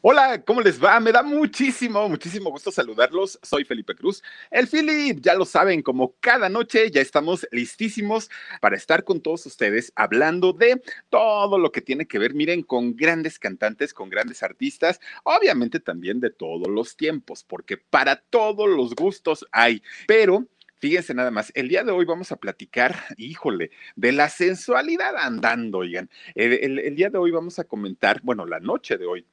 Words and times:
Hola, 0.00 0.44
¿cómo 0.44 0.60
les 0.60 0.80
va? 0.82 1.00
Me 1.00 1.10
da 1.10 1.24
muchísimo, 1.24 2.08
muchísimo 2.08 2.50
gusto 2.50 2.70
saludarlos. 2.70 3.36
Soy 3.42 3.64
Felipe 3.64 3.96
Cruz. 3.96 4.22
El 4.48 4.68
Philip, 4.68 5.18
ya 5.20 5.34
lo 5.34 5.44
saben, 5.44 5.82
como 5.82 6.14
cada 6.20 6.48
noche 6.48 6.88
ya 6.92 7.00
estamos 7.00 7.48
listísimos 7.50 8.30
para 8.60 8.76
estar 8.76 9.02
con 9.02 9.20
todos 9.20 9.44
ustedes 9.46 9.92
hablando 9.96 10.52
de 10.52 10.80
todo 11.10 11.58
lo 11.58 11.72
que 11.72 11.80
tiene 11.80 12.06
que 12.06 12.20
ver, 12.20 12.32
miren, 12.32 12.62
con 12.62 12.94
grandes 12.94 13.40
cantantes, 13.40 13.92
con 13.92 14.08
grandes 14.08 14.44
artistas, 14.44 15.00
obviamente 15.24 15.80
también 15.80 16.20
de 16.20 16.30
todos 16.30 16.68
los 16.68 16.96
tiempos, 16.96 17.42
porque 17.42 17.76
para 17.76 18.14
todos 18.14 18.68
los 18.68 18.94
gustos 18.94 19.46
hay, 19.50 19.82
pero... 20.06 20.46
Fíjense 20.80 21.12
nada 21.12 21.32
más, 21.32 21.50
el 21.56 21.66
día 21.66 21.82
de 21.82 21.90
hoy 21.90 22.04
vamos 22.04 22.30
a 22.30 22.36
platicar, 22.36 22.94
híjole, 23.16 23.72
de 23.96 24.12
la 24.12 24.28
sensualidad 24.28 25.16
andando, 25.16 25.78
oigan. 25.78 26.08
El, 26.36 26.94
día 26.94 27.10
de 27.10 27.18
hoy 27.18 27.32
vamos 27.32 27.58
a 27.58 27.64
comentar, 27.64 28.20
bueno, 28.22 28.46
la 28.46 28.60
noche 28.60 28.96
de 28.96 29.04
hoy 29.04 29.26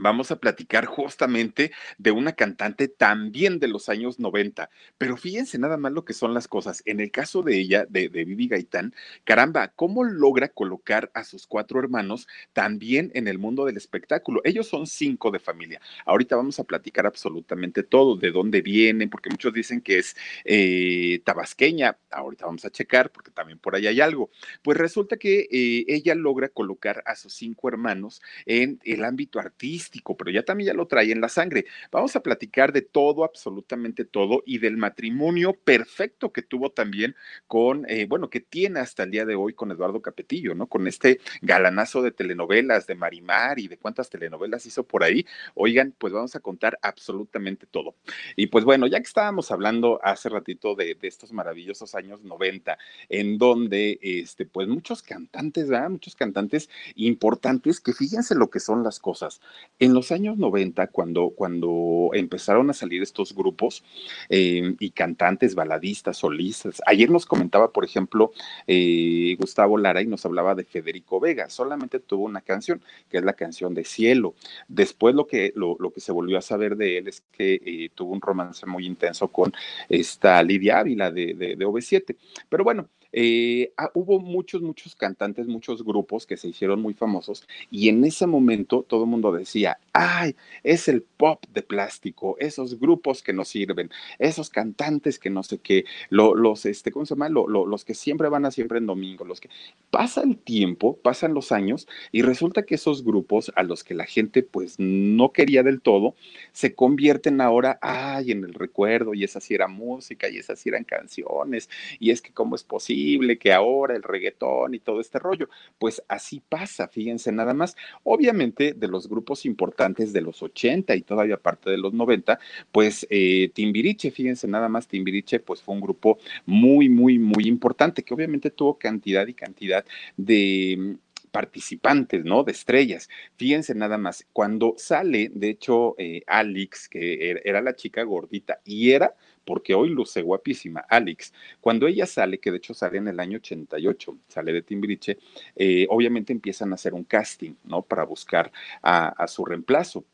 vamos 0.00 0.30
a 0.30 0.36
platicar 0.36 0.86
justamente 0.86 1.72
de 1.98 2.10
una 2.10 2.32
cantante 2.32 2.88
también 2.88 3.58
de 3.58 3.68
los 3.68 3.88
años 3.88 4.18
90. 4.18 4.70
Pero 4.98 5.16
fíjense 5.16 5.58
nada 5.58 5.76
más 5.76 5.92
lo 5.92 6.04
que 6.04 6.14
son 6.14 6.34
las 6.34 6.48
cosas. 6.48 6.82
En 6.86 7.00
el 7.00 7.10
caso 7.10 7.42
de 7.42 7.58
ella, 7.58 7.86
de, 7.88 8.08
de 8.08 8.24
Vivi 8.24 8.48
Gaitán, 8.48 8.94
caramba, 9.24 9.68
¿cómo 9.68 10.04
logra 10.04 10.48
colocar 10.48 11.10
a 11.14 11.24
sus 11.24 11.46
cuatro 11.46 11.78
hermanos 11.78 12.26
también 12.52 13.10
en 13.14 13.28
el 13.28 13.38
mundo 13.38 13.66
del 13.66 13.76
espectáculo? 13.76 14.40
Ellos 14.44 14.68
son 14.68 14.86
cinco 14.86 15.30
de 15.30 15.38
familia. 15.38 15.80
Ahorita 16.06 16.36
vamos 16.36 16.58
a 16.58 16.64
platicar 16.64 17.06
absolutamente 17.06 17.82
todo, 17.82 18.16
de 18.16 18.30
dónde 18.30 18.62
vienen, 18.62 19.10
porque 19.10 19.30
muchos 19.30 19.52
dicen 19.52 19.80
que 19.82 19.98
es 19.98 20.16
eh, 20.44 21.20
tabasqueña. 21.24 21.98
Ahorita 22.10 22.46
vamos 22.46 22.64
a 22.64 22.70
checar, 22.70 23.12
porque 23.12 23.30
también 23.30 23.58
por 23.58 23.76
ahí 23.76 23.86
hay 23.86 24.00
algo. 24.00 24.30
Pues 24.62 24.78
resulta 24.78 25.18
que 25.18 25.48
eh, 25.50 25.84
ella 25.88 26.14
logra 26.14 26.48
colocar 26.48 27.02
a 27.04 27.14
sus 27.16 27.34
cinco 27.34 27.68
hermanos 27.68 28.22
en 28.46 28.80
el 28.84 29.04
ámbito 29.04 29.38
artístico 29.38 29.89
pero 30.16 30.30
ya 30.30 30.42
también 30.42 30.68
ya 30.68 30.74
lo 30.74 30.86
trae 30.86 31.12
en 31.12 31.20
la 31.20 31.28
sangre. 31.28 31.66
Vamos 31.90 32.16
a 32.16 32.22
platicar 32.22 32.72
de 32.72 32.82
todo, 32.82 33.24
absolutamente 33.24 34.04
todo, 34.04 34.42
y 34.46 34.58
del 34.58 34.76
matrimonio 34.76 35.54
perfecto 35.54 36.32
que 36.32 36.42
tuvo 36.42 36.70
también 36.70 37.14
con, 37.46 37.88
eh, 37.88 38.06
bueno, 38.06 38.30
que 38.30 38.40
tiene 38.40 38.80
hasta 38.80 39.02
el 39.02 39.10
día 39.10 39.24
de 39.24 39.34
hoy 39.34 39.54
con 39.54 39.70
Eduardo 39.70 40.00
Capetillo, 40.00 40.54
¿no? 40.54 40.66
Con 40.66 40.86
este 40.86 41.20
galanazo 41.42 42.02
de 42.02 42.12
telenovelas, 42.12 42.86
de 42.86 42.94
Marimar 42.94 43.58
y 43.58 43.68
de 43.68 43.78
cuántas 43.78 44.10
telenovelas 44.10 44.66
hizo 44.66 44.84
por 44.84 45.02
ahí. 45.02 45.26
Oigan, 45.54 45.94
pues 45.96 46.12
vamos 46.12 46.34
a 46.36 46.40
contar 46.40 46.78
absolutamente 46.82 47.66
todo. 47.66 47.94
Y 48.36 48.46
pues 48.46 48.64
bueno, 48.64 48.86
ya 48.86 48.98
que 48.98 49.06
estábamos 49.06 49.50
hablando 49.50 50.00
hace 50.02 50.28
ratito 50.28 50.74
de, 50.74 50.96
estos 51.02 51.32
maravillosos 51.32 51.94
años 51.94 52.22
90, 52.22 52.78
en 53.08 53.38
donde, 53.38 53.98
este, 54.02 54.46
pues 54.46 54.68
muchos 54.68 55.02
cantantes, 55.02 55.68
¿verdad? 55.68 55.90
Muchos 55.90 56.14
cantantes 56.14 56.68
importantes 56.94 57.80
que 57.80 57.92
fíjense 57.92 58.34
lo 58.34 58.50
que 58.50 58.60
son 58.60 58.82
las 58.84 59.00
cosas. 59.00 59.40
En 59.80 59.94
los 59.94 60.12
años 60.12 60.36
90, 60.36 60.88
cuando, 60.88 61.30
cuando 61.30 62.10
empezaron 62.12 62.68
a 62.68 62.74
salir 62.74 63.02
estos 63.02 63.34
grupos 63.34 63.82
eh, 64.28 64.74
y 64.78 64.90
cantantes, 64.90 65.54
baladistas, 65.54 66.18
solistas, 66.18 66.82
ayer 66.84 67.08
nos 67.10 67.24
comentaba, 67.24 67.72
por 67.72 67.86
ejemplo, 67.86 68.30
eh, 68.66 69.36
Gustavo 69.40 69.78
Lara 69.78 70.02
y 70.02 70.06
nos 70.06 70.26
hablaba 70.26 70.54
de 70.54 70.64
Federico 70.64 71.18
Vega, 71.18 71.48
solamente 71.48 71.98
tuvo 71.98 72.26
una 72.26 72.42
canción, 72.42 72.82
que 73.08 73.16
es 73.16 73.24
la 73.24 73.32
canción 73.32 73.72
de 73.72 73.84
Cielo. 73.86 74.34
Después 74.68 75.14
lo 75.14 75.26
que, 75.26 75.52
lo, 75.56 75.76
lo 75.80 75.90
que 75.90 76.00
se 76.00 76.12
volvió 76.12 76.36
a 76.36 76.42
saber 76.42 76.76
de 76.76 76.98
él 76.98 77.08
es 77.08 77.22
que 77.32 77.54
eh, 77.64 77.90
tuvo 77.94 78.12
un 78.12 78.20
romance 78.20 78.66
muy 78.66 78.84
intenso 78.84 79.28
con 79.28 79.50
esta 79.88 80.42
Lidia 80.42 80.80
Ávila 80.80 81.10
de, 81.10 81.32
de, 81.32 81.56
de 81.56 81.66
OV7. 81.66 82.16
Pero 82.50 82.64
bueno, 82.64 82.90
eh, 83.12 83.72
ah, 83.76 83.90
hubo 83.94 84.20
muchos, 84.20 84.62
muchos 84.62 84.94
cantantes, 84.94 85.46
muchos 85.46 85.84
grupos 85.84 86.26
que 86.26 86.36
se 86.36 86.48
hicieron 86.48 86.80
muy 86.80 86.94
famosos 86.94 87.46
y 87.70 87.88
en 87.88 88.04
ese 88.04 88.26
momento 88.26 88.84
todo 88.86 89.04
el 89.04 89.10
mundo 89.10 89.32
decía, 89.32 89.78
ay, 89.92 90.36
es 90.62 90.86
el 90.88 91.02
pop 91.02 91.44
de 91.52 91.62
plástico, 91.62 92.36
esos 92.38 92.78
grupos 92.78 93.22
que 93.22 93.32
nos 93.32 93.48
sirven, 93.48 93.90
esos 94.18 94.48
cantantes 94.50 95.18
que 95.18 95.30
no 95.30 95.42
sé 95.42 95.58
qué, 95.58 95.84
lo, 96.08 96.34
los, 96.34 96.66
este, 96.66 96.92
¿cómo 96.92 97.04
se 97.04 97.14
llama? 97.14 97.28
Lo, 97.28 97.48
lo, 97.48 97.66
los 97.66 97.84
que 97.84 97.94
siempre 97.94 98.28
van 98.28 98.46
a 98.46 98.50
siempre 98.50 98.78
en 98.78 98.86
domingo, 98.86 99.24
los 99.24 99.40
que 99.40 99.50
pasa 99.90 100.22
el 100.22 100.38
tiempo, 100.38 100.96
pasan 101.02 101.34
los 101.34 101.50
años 101.52 101.88
y 102.12 102.22
resulta 102.22 102.62
que 102.62 102.76
esos 102.76 103.04
grupos 103.04 103.52
a 103.56 103.62
los 103.64 103.82
que 103.82 103.94
la 103.94 104.06
gente 104.06 104.42
pues 104.42 104.76
no 104.78 105.32
quería 105.32 105.62
del 105.62 105.80
todo, 105.80 106.14
se 106.52 106.74
convierten 106.74 107.40
ahora, 107.40 107.78
ay, 107.82 108.30
en 108.30 108.44
el 108.44 108.54
recuerdo 108.54 109.14
y 109.14 109.24
esa 109.24 109.40
sí 109.40 109.54
era 109.54 109.66
música 109.66 110.28
y 110.28 110.38
esas 110.38 110.64
eran 110.66 110.84
canciones 110.84 111.68
y 111.98 112.10
es 112.10 112.22
que 112.22 112.32
cómo 112.32 112.54
es 112.54 112.62
posible 112.62 112.99
que 113.38 113.52
ahora 113.52 113.96
el 113.96 114.02
reggaetón 114.02 114.74
y 114.74 114.80
todo 114.80 115.00
este 115.00 115.18
rollo. 115.18 115.48
Pues 115.78 116.02
así 116.08 116.42
pasa, 116.48 116.88
fíjense 116.88 117.32
nada 117.32 117.54
más. 117.54 117.76
Obviamente 118.04 118.72
de 118.74 118.88
los 118.88 119.08
grupos 119.08 119.46
importantes 119.46 120.12
de 120.12 120.20
los 120.20 120.42
80 120.42 120.94
y 120.96 121.02
todavía 121.02 121.36
parte 121.36 121.70
de 121.70 121.78
los 121.78 121.92
90, 121.92 122.38
pues 122.72 123.06
eh, 123.10 123.50
Timbiriche, 123.54 124.10
fíjense 124.10 124.48
nada 124.48 124.68
más, 124.68 124.88
Timbiriche 124.88 125.40
pues 125.40 125.62
fue 125.62 125.74
un 125.74 125.80
grupo 125.80 126.18
muy, 126.46 126.88
muy, 126.88 127.18
muy 127.18 127.46
importante 127.46 128.02
que 128.02 128.14
obviamente 128.14 128.50
tuvo 128.50 128.78
cantidad 128.78 129.26
y 129.26 129.34
cantidad 129.34 129.84
de 130.16 130.96
participantes, 131.30 132.24
¿no? 132.24 132.42
De 132.42 132.52
estrellas. 132.52 133.08
Fíjense 133.36 133.74
nada 133.74 133.98
más, 133.98 134.26
cuando 134.32 134.74
sale, 134.76 135.30
de 135.32 135.50
hecho, 135.50 135.94
eh, 135.98 136.22
Alex, 136.26 136.88
que 136.88 137.30
er, 137.30 137.42
era 137.44 137.60
la 137.62 137.74
chica 137.74 138.02
gordita 138.02 138.60
y 138.64 138.90
era 138.90 139.14
porque 139.44 139.74
hoy 139.74 139.90
luce 139.90 140.22
guapísima, 140.22 140.80
Alex. 140.88 141.32
Cuando 141.60 141.86
ella 141.86 142.06
sale, 142.06 142.38
que 142.38 142.50
de 142.50 142.58
hecho 142.58 142.74
sale 142.74 142.98
en 142.98 143.08
el 143.08 143.20
año 143.20 143.38
88, 143.38 144.18
sale 144.28 144.52
de 144.52 144.62
Timbiriche, 144.62 145.18
eh, 145.56 145.86
obviamente 145.88 146.32
empiezan 146.32 146.72
a 146.72 146.74
hacer 146.74 146.94
un 146.94 147.04
casting, 147.04 147.54
¿no? 147.64 147.82
Para 147.82 148.04
buscar 148.04 148.52
a, 148.82 149.26
su 149.26 149.44
reemplazo 149.44 150.04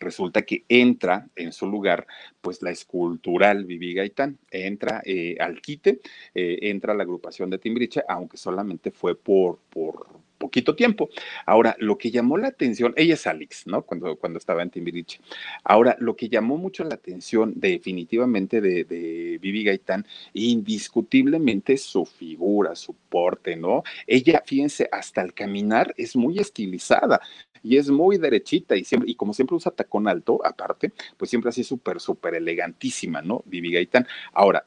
resulta 0.00 0.42
que 0.42 0.64
entra 0.68 1.28
en 1.34 1.52
su 1.52 1.66
lugar, 1.66 2.06
pues 2.40 2.62
la 2.62 2.70
escultural 2.70 3.64
Vivi 3.64 3.94
Gaitán, 3.94 4.38
entra 4.48 5.02
eh, 5.04 5.36
al 5.40 5.60
quite, 5.60 6.00
eh, 6.34 6.58
entra 6.62 6.92
a 6.92 6.96
la 6.96 7.02
agrupación 7.02 7.50
de 7.50 7.58
Timbiriche, 7.58 8.02
aunque 8.08 8.36
solamente 8.36 8.92
fue 8.92 9.16
por, 9.16 9.58
por, 9.70 10.06
poquito 10.38 10.74
tiempo. 10.74 11.10
Ahora, 11.44 11.76
lo 11.78 11.98
que 11.98 12.10
llamó 12.10 12.38
la 12.38 12.48
atención, 12.48 12.94
ella 12.96 13.14
es 13.14 13.26
Alex, 13.26 13.66
¿no? 13.66 13.82
Cuando, 13.82 14.16
cuando 14.16 14.38
estaba 14.38 14.62
en 14.62 14.70
Timbiriche. 14.70 15.20
Ahora, 15.64 15.96
lo 16.00 16.16
que 16.16 16.28
llamó 16.28 16.56
mucho 16.56 16.84
la 16.84 16.94
atención 16.94 17.52
definitivamente 17.56 18.60
de, 18.60 18.84
de 18.84 19.38
Vivi 19.40 19.64
Gaitán, 19.64 20.06
indiscutiblemente 20.32 21.76
su 21.76 22.04
figura, 22.06 22.74
su 22.74 22.94
porte, 23.08 23.56
¿no? 23.56 23.82
Ella, 24.06 24.42
fíjense, 24.46 24.88
hasta 24.90 25.22
el 25.22 25.34
caminar 25.34 25.94
es 25.96 26.16
muy 26.16 26.38
estilizada 26.38 27.20
y 27.62 27.76
es 27.76 27.90
muy 27.90 28.18
derechita 28.18 28.76
y 28.76 28.84
siempre, 28.84 29.10
y 29.10 29.14
como 29.14 29.34
siempre 29.34 29.56
usa 29.56 29.72
tacón 29.72 30.08
alto, 30.08 30.40
aparte, 30.44 30.92
pues 31.16 31.30
siempre 31.30 31.50
así 31.50 31.64
súper, 31.64 32.00
súper 32.00 32.34
elegantísima, 32.34 33.22
¿no? 33.22 33.42
Vivi 33.46 33.72
Gaitán. 33.72 34.06
Ahora, 34.32 34.64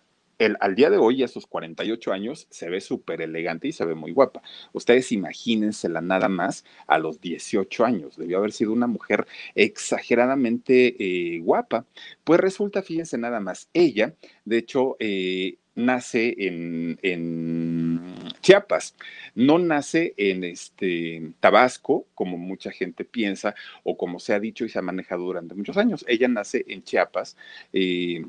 al 0.59 0.75
día 0.75 0.89
de 0.89 0.97
hoy, 0.97 1.23
a 1.23 1.27
sus 1.27 1.47
48 1.47 2.11
años, 2.11 2.47
se 2.49 2.69
ve 2.69 2.81
súper 2.81 3.21
elegante 3.21 3.67
y 3.67 3.71
se 3.71 3.85
ve 3.85 3.95
muy 3.95 4.11
guapa. 4.11 4.41
Ustedes 4.73 5.11
imagínensela 5.11 6.01
nada 6.01 6.29
más 6.29 6.65
a 6.87 6.97
los 6.97 7.21
18 7.21 7.85
años. 7.85 8.17
Debió 8.17 8.39
haber 8.39 8.51
sido 8.51 8.71
una 8.73 8.87
mujer 8.87 9.27
exageradamente 9.55 10.95
eh, 10.99 11.39
guapa. 11.39 11.85
Pues 12.23 12.39
resulta, 12.39 12.81
fíjense 12.81 13.17
nada 13.17 13.39
más, 13.39 13.69
ella, 13.73 14.15
de 14.45 14.57
hecho, 14.57 14.95
eh, 14.99 15.57
nace 15.75 16.35
en, 16.37 16.99
en, 17.01 18.01
Chiapas. 18.41 18.95
No 19.35 19.59
nace 19.59 20.13
en 20.17 20.43
este 20.43 21.33
Tabasco, 21.39 22.07
como 22.15 22.37
mucha 22.37 22.71
gente 22.71 23.05
piensa, 23.05 23.55
o 23.83 23.97
como 23.97 24.19
se 24.19 24.33
ha 24.33 24.39
dicho 24.39 24.65
y 24.65 24.69
se 24.69 24.79
ha 24.79 24.81
manejado 24.81 25.23
durante 25.23 25.55
muchos 25.55 25.77
años. 25.77 26.03
Ella 26.07 26.27
nace 26.27 26.65
en 26.67 26.83
Chiapas. 26.83 27.37
Eh, 27.73 28.23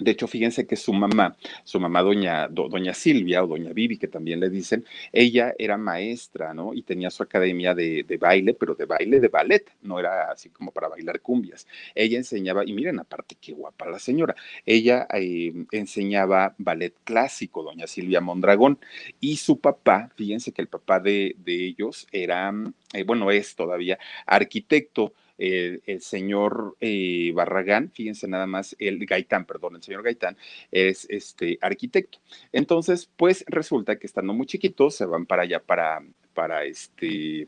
de 0.00 0.10
hecho, 0.10 0.26
fíjense 0.26 0.66
que 0.66 0.76
su 0.76 0.92
mamá, 0.92 1.36
su 1.64 1.78
mamá 1.78 2.02
doña, 2.02 2.48
doña 2.48 2.94
Silvia 2.94 3.44
o 3.44 3.46
doña 3.46 3.72
Vivi, 3.72 3.98
que 3.98 4.08
también 4.08 4.40
le 4.40 4.48
dicen, 4.48 4.84
ella 5.12 5.54
era 5.58 5.76
maestra, 5.76 6.54
¿no? 6.54 6.72
Y 6.74 6.82
tenía 6.82 7.10
su 7.10 7.22
academia 7.22 7.74
de, 7.74 8.04
baile, 8.18 8.54
pero 8.54 8.74
de 8.74 8.86
baile 8.86 9.20
de 9.20 9.28
ballet, 9.28 9.70
no 9.82 9.98
era 10.00 10.30
así 10.30 10.48
como 10.48 10.72
para 10.72 10.88
bailar 10.88 11.20
cumbias. 11.20 11.66
Ella 11.94 12.16
enseñaba, 12.18 12.64
y 12.64 12.72
miren, 12.72 12.98
aparte 12.98 13.36
qué 13.40 13.52
guapa 13.52 13.86
la 13.88 13.98
señora, 13.98 14.34
ella 14.64 15.06
eh, 15.12 15.52
enseñaba 15.72 16.54
ballet 16.58 16.94
clásico, 17.04 17.62
doña 17.62 17.86
Silvia 17.86 18.20
Mondragón, 18.20 18.78
y 19.20 19.36
su 19.36 19.60
papá, 19.60 20.10
fíjense 20.16 20.52
que 20.52 20.62
el 20.62 20.68
papá 20.68 21.00
de, 21.00 21.36
ellos 21.46 22.06
era, 22.10 22.52
eh, 22.94 23.02
bueno, 23.04 23.30
es 23.30 23.54
todavía 23.54 23.98
arquitecto 24.26 25.12
el 25.40 26.00
señor 26.02 26.76
eh, 26.80 27.32
Barragán, 27.34 27.90
fíjense 27.90 28.28
nada 28.28 28.46
más, 28.46 28.76
el 28.78 29.04
Gaitán, 29.06 29.46
perdón, 29.46 29.76
el 29.76 29.82
señor 29.82 30.02
Gaitán 30.02 30.36
es 30.70 31.06
este 31.08 31.58
arquitecto. 31.60 32.18
Entonces, 32.52 33.10
pues 33.16 33.44
resulta 33.48 33.96
que 33.96 34.06
estando 34.06 34.34
muy 34.34 34.46
chiquitos 34.46 34.94
se 34.94 35.06
van 35.06 35.26
para 35.26 35.42
allá, 35.42 35.60
para, 35.60 36.02
para 36.34 36.64
este, 36.64 37.46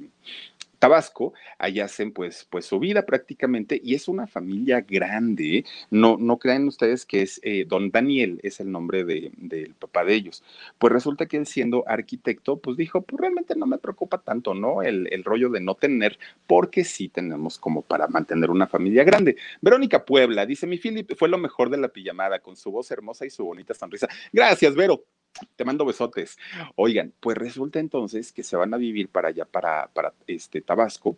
Tabasco, 0.82 1.32
allá 1.58 1.84
hacen 1.84 2.10
pues, 2.10 2.44
pues 2.50 2.66
su 2.66 2.80
vida 2.80 3.06
prácticamente 3.06 3.80
y 3.84 3.94
es 3.94 4.08
una 4.08 4.26
familia 4.26 4.80
grande. 4.80 5.64
No, 5.90 6.16
no 6.18 6.40
crean 6.40 6.66
ustedes 6.66 7.06
que 7.06 7.22
es 7.22 7.38
eh, 7.44 7.64
don 7.68 7.92
Daniel, 7.92 8.40
es 8.42 8.58
el 8.58 8.72
nombre 8.72 9.04
del 9.04 9.76
papá 9.78 10.04
de 10.04 10.14
ellos. 10.14 10.42
Pues 10.78 10.92
resulta 10.92 11.26
que 11.26 11.36
él 11.36 11.46
siendo 11.46 11.84
arquitecto, 11.86 12.58
pues 12.58 12.76
dijo, 12.76 13.00
pues 13.02 13.20
realmente 13.20 13.54
no 13.54 13.64
me 13.64 13.78
preocupa 13.78 14.18
tanto, 14.18 14.54
¿no? 14.54 14.82
El, 14.82 15.06
el 15.12 15.22
rollo 15.22 15.50
de 15.50 15.60
no 15.60 15.76
tener, 15.76 16.18
porque 16.48 16.82
sí 16.82 17.08
tenemos 17.08 17.60
como 17.60 17.82
para 17.82 18.08
mantener 18.08 18.50
una 18.50 18.66
familia 18.66 19.04
grande. 19.04 19.36
Verónica 19.60 20.04
Puebla 20.04 20.46
dice, 20.46 20.66
mi 20.66 20.78
Philip 20.78 21.12
fue 21.16 21.28
lo 21.28 21.38
mejor 21.38 21.70
de 21.70 21.76
la 21.76 21.90
pijamada 21.90 22.40
con 22.40 22.56
su 22.56 22.72
voz 22.72 22.90
hermosa 22.90 23.24
y 23.24 23.30
su 23.30 23.44
bonita 23.44 23.72
sonrisa. 23.72 24.08
Gracias, 24.32 24.74
Vero. 24.74 25.04
Te 25.56 25.64
mando 25.64 25.84
besotes. 25.84 26.38
Oigan, 26.76 27.12
pues 27.20 27.36
resulta 27.36 27.78
entonces 27.80 28.32
que 28.32 28.42
se 28.42 28.56
van 28.56 28.74
a 28.74 28.76
vivir 28.76 29.08
para 29.08 29.28
allá, 29.28 29.44
para, 29.44 29.88
para 29.88 30.12
este 30.26 30.60
Tabasco, 30.60 31.16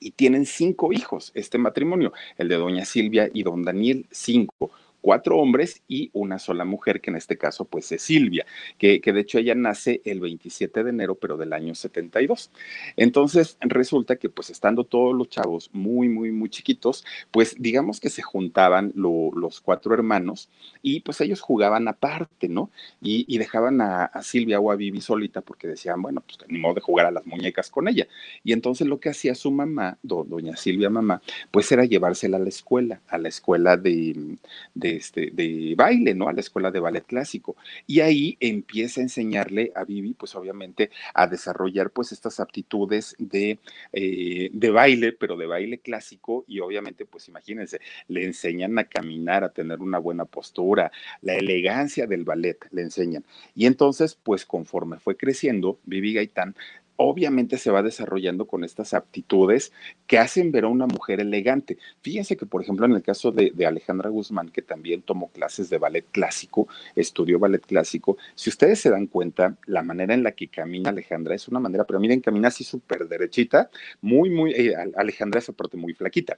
y 0.00 0.12
tienen 0.12 0.46
cinco 0.46 0.92
hijos, 0.92 1.32
este 1.34 1.58
matrimonio, 1.58 2.12
el 2.36 2.48
de 2.48 2.56
doña 2.56 2.84
Silvia 2.84 3.28
y 3.32 3.42
don 3.42 3.64
Daniel, 3.64 4.06
cinco 4.10 4.70
cuatro 5.08 5.38
hombres 5.38 5.82
y 5.88 6.10
una 6.12 6.38
sola 6.38 6.66
mujer, 6.66 7.00
que 7.00 7.08
en 7.08 7.16
este 7.16 7.38
caso 7.38 7.64
pues 7.64 7.90
es 7.92 8.02
Silvia, 8.02 8.44
que, 8.76 9.00
que, 9.00 9.14
de 9.14 9.20
hecho 9.20 9.38
ella 9.38 9.54
nace 9.54 10.02
el 10.04 10.20
27 10.20 10.84
de 10.84 10.90
enero, 10.90 11.14
pero 11.14 11.38
del 11.38 11.54
año 11.54 11.74
72. 11.74 12.50
Entonces 12.94 13.56
resulta 13.62 14.16
que 14.16 14.28
pues 14.28 14.50
estando 14.50 14.84
todos 14.84 15.16
los 15.16 15.30
chavos 15.30 15.70
muy, 15.72 16.10
muy, 16.10 16.30
muy 16.30 16.50
chiquitos, 16.50 17.06
pues 17.30 17.56
digamos 17.58 18.00
que 18.00 18.10
se 18.10 18.20
juntaban 18.20 18.92
los 18.94 19.62
cuatro 19.62 19.94
hermanos 19.94 20.50
y 20.82 21.00
pues 21.00 21.22
ellos 21.22 21.40
jugaban 21.40 21.88
aparte, 21.88 22.50
¿no? 22.50 22.70
Y, 23.00 23.38
dejaban 23.38 23.80
a, 23.80 24.10
Silvia 24.20 24.60
o 24.60 24.70
a 24.70 24.76
Vivi 24.76 25.00
solita 25.00 25.40
porque 25.40 25.68
decían, 25.68 26.02
bueno, 26.02 26.22
pues 26.26 26.38
ni 26.50 26.58
modo 26.58 26.74
de 26.74 26.80
jugar 26.82 27.06
a 27.06 27.10
las 27.10 27.24
muñecas 27.24 27.70
con 27.70 27.88
ella. 27.88 28.06
Y 28.44 28.52
entonces 28.52 28.86
lo 28.86 29.00
que 29.00 29.08
hacía 29.08 29.34
su 29.34 29.50
mamá, 29.50 29.96
doña 30.02 30.54
Silvia 30.56 30.90
mamá, 30.90 31.22
pues 31.50 31.72
era 31.72 31.86
llevársela 31.86 32.36
a 32.36 32.40
la 32.40 32.50
escuela, 32.50 33.00
a 33.08 33.16
la 33.16 33.28
escuela 33.30 33.78
de 33.78 34.97
este, 34.98 35.30
de 35.32 35.74
baile, 35.76 36.14
¿no? 36.14 36.28
A 36.28 36.32
la 36.32 36.40
escuela 36.40 36.70
de 36.70 36.80
ballet 36.80 37.04
clásico. 37.04 37.56
Y 37.86 38.00
ahí 38.00 38.36
empieza 38.40 39.00
a 39.00 39.04
enseñarle 39.04 39.72
a 39.74 39.84
Vivi, 39.84 40.14
pues 40.14 40.34
obviamente, 40.34 40.90
a 41.14 41.26
desarrollar 41.26 41.90
pues 41.90 42.12
estas 42.12 42.40
aptitudes 42.40 43.16
de, 43.18 43.58
eh, 43.92 44.50
de 44.52 44.70
baile, 44.70 45.12
pero 45.12 45.36
de 45.36 45.46
baile 45.46 45.78
clásico. 45.78 46.44
Y 46.46 46.60
obviamente, 46.60 47.06
pues 47.06 47.28
imagínense, 47.28 47.80
le 48.08 48.24
enseñan 48.24 48.78
a 48.78 48.84
caminar, 48.84 49.44
a 49.44 49.52
tener 49.52 49.80
una 49.80 49.98
buena 49.98 50.24
postura, 50.24 50.92
la 51.22 51.36
elegancia 51.36 52.06
del 52.06 52.24
ballet, 52.24 52.58
le 52.70 52.82
enseñan. 52.82 53.24
Y 53.54 53.66
entonces, 53.66 54.18
pues 54.22 54.44
conforme 54.44 54.98
fue 54.98 55.16
creciendo, 55.16 55.78
Vivi 55.84 56.14
Gaitán 56.14 56.54
obviamente 57.00 57.58
se 57.58 57.70
va 57.70 57.82
desarrollando 57.82 58.46
con 58.46 58.64
estas 58.64 58.92
aptitudes 58.92 59.72
que 60.08 60.18
hacen 60.18 60.50
ver 60.50 60.64
a 60.64 60.68
una 60.68 60.86
mujer 60.86 61.20
elegante. 61.20 61.78
Fíjense 62.02 62.36
que, 62.36 62.44
por 62.44 62.60
ejemplo, 62.60 62.86
en 62.86 62.92
el 62.92 63.02
caso 63.02 63.30
de, 63.30 63.52
Alejandra 63.64 64.10
Guzmán, 64.10 64.48
que 64.48 64.62
también 64.62 65.02
tomó 65.02 65.30
clases 65.30 65.70
de 65.70 65.78
ballet 65.78 66.04
clásico, 66.10 66.66
estudió 66.96 67.38
ballet 67.38 67.64
clásico, 67.64 68.18
si 68.34 68.50
ustedes 68.50 68.80
se 68.80 68.90
dan 68.90 69.06
cuenta, 69.06 69.56
la 69.66 69.82
manera 69.82 70.12
en 70.12 70.24
la 70.24 70.32
que 70.32 70.48
camina 70.48 70.90
Alejandra 70.90 71.36
es 71.36 71.46
una 71.46 71.60
manera, 71.60 71.84
pero 71.84 72.00
miren, 72.00 72.20
camina 72.20 72.48
así 72.48 72.64
súper 72.64 73.06
derechita, 73.06 73.70
muy, 74.00 74.28
muy, 74.28 74.52
eh, 74.52 74.74
Alejandra 74.96 75.38
es 75.38 75.48
aparte 75.48 75.76
muy 75.76 75.94
flaquita. 75.94 76.36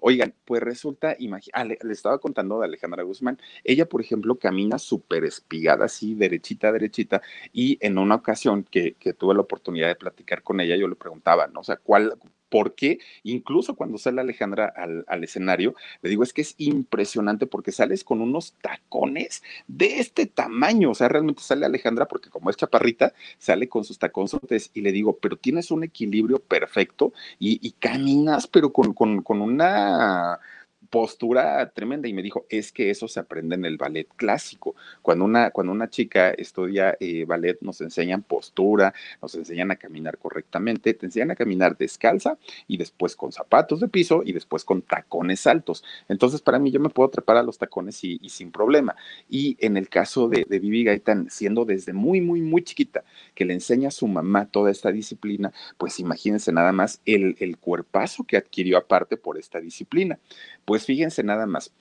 Oigan, 0.00 0.34
pues 0.44 0.60
resulta, 0.60 1.16
ah, 1.52 1.64
le, 1.64 1.78
estaba 1.88 2.18
contando 2.18 2.58
de 2.58 2.66
Alejandra 2.66 3.04
Guzmán, 3.04 3.38
ella, 3.62 3.86
por 3.86 4.00
ejemplo, 4.00 4.34
camina 4.36 4.80
súper 4.80 5.22
espigada, 5.24 5.84
así, 5.84 6.16
derechita, 6.16 6.72
derechita, 6.72 7.22
y 7.52 7.78
en 7.80 7.96
una 7.96 8.16
ocasión 8.16 8.64
que, 8.64 8.94
que 8.94 9.12
tuve 9.12 9.34
la 9.34 9.42
oportunidad 9.42 9.86
de 9.86 9.99
platicar 10.00 10.42
con 10.42 10.60
ella, 10.60 10.76
yo 10.76 10.88
le 10.88 10.96
preguntaba, 10.96 11.46
¿no? 11.46 11.60
O 11.60 11.64
sea, 11.64 11.76
¿cuál, 11.76 12.18
por 12.48 12.74
qué? 12.74 12.98
Incluso 13.22 13.76
cuando 13.76 13.96
sale 13.96 14.20
Alejandra 14.20 14.74
al, 15.06 15.24
escenario, 15.24 15.76
le 16.02 16.10
digo, 16.10 16.24
es 16.24 16.32
que 16.32 16.42
es 16.42 16.54
impresionante 16.58 17.46
porque 17.46 17.70
sales 17.70 18.02
con 18.02 18.20
unos 18.20 18.54
tacones 18.60 19.42
de 19.68 20.00
este 20.00 20.26
tamaño, 20.26 20.90
o 20.90 20.94
sea, 20.94 21.08
realmente 21.08 21.42
sale 21.42 21.64
Alejandra 21.64 22.08
porque 22.08 22.30
como 22.30 22.50
es 22.50 22.56
chaparrita, 22.56 23.14
sale 23.38 23.68
con 23.68 23.84
sus 23.84 23.98
taconzotes 23.98 24.70
y 24.74 24.80
le 24.80 24.90
digo, 24.90 25.18
pero 25.18 25.36
tienes 25.36 25.70
un 25.70 25.84
equilibrio 25.84 26.40
perfecto 26.40 27.12
y, 27.38 27.70
caminas, 27.78 28.46
pero 28.46 28.72
con, 28.72 28.92
con, 28.92 29.22
con 29.22 29.40
una 29.40 30.40
postura 30.90 31.70
tremenda 31.70 32.08
y 32.08 32.12
me 32.12 32.22
dijo, 32.22 32.46
es 32.48 32.72
que 32.72 32.90
eso 32.90 33.06
se 33.06 33.20
aprende 33.20 33.54
en 33.54 33.64
el 33.64 33.76
ballet 33.76 34.08
clásico. 34.16 34.74
Cuando 35.02 35.24
una, 35.24 35.50
cuando 35.50 35.72
una 35.72 35.88
chica 35.88 36.30
estudia 36.30 36.96
eh, 36.98 37.24
ballet, 37.24 37.58
nos 37.60 37.80
enseñan 37.80 38.22
postura, 38.22 38.92
nos 39.22 39.34
enseñan 39.36 39.70
a 39.70 39.76
caminar 39.76 40.18
correctamente, 40.18 40.92
te 40.94 41.06
enseñan 41.06 41.30
a 41.30 41.36
caminar 41.36 41.76
descalza 41.78 42.38
y 42.66 42.76
después 42.76 43.14
con 43.14 43.30
zapatos 43.30 43.80
de 43.80 43.88
piso 43.88 44.22
y 44.24 44.32
después 44.32 44.64
con 44.64 44.82
tacones 44.82 45.46
altos. 45.46 45.84
Entonces, 46.08 46.42
para 46.42 46.58
mí, 46.58 46.72
yo 46.72 46.80
me 46.80 46.88
puedo 46.88 47.08
trepar 47.08 47.36
a 47.36 47.42
los 47.42 47.58
tacones 47.58 48.02
y, 48.02 48.18
sin 48.28 48.50
problema. 48.50 48.96
Y 49.28 49.56
en 49.60 49.76
el 49.76 49.88
caso 49.88 50.28
de, 50.28 50.44
de 50.48 50.58
Vivi 50.58 50.84
Gaitán, 50.84 51.30
siendo 51.30 51.64
desde 51.64 51.92
muy, 51.92 52.20
muy, 52.20 52.40
muy 52.40 52.62
chiquita, 52.62 53.04
que 53.34 53.44
le 53.44 53.54
enseña 53.54 53.88
a 53.88 53.92
su 53.92 54.08
mamá 54.08 54.46
toda 54.46 54.70
esta 54.70 54.90
disciplina, 54.90 55.52
pues 55.78 56.00
imagínense 56.00 56.52
nada 56.52 56.72
más 56.72 57.00
el, 57.06 57.36
el 57.38 57.58
cuerpazo 57.58 58.24
que 58.24 58.36
adquirió 58.36 58.76
aparte 58.76 59.16
por 59.16 59.38
esta 59.38 59.60
disciplina. 59.60 60.18
Pues 60.64 60.79
fíjense 60.84 61.22
nada 61.22 61.46
más, 61.46 61.72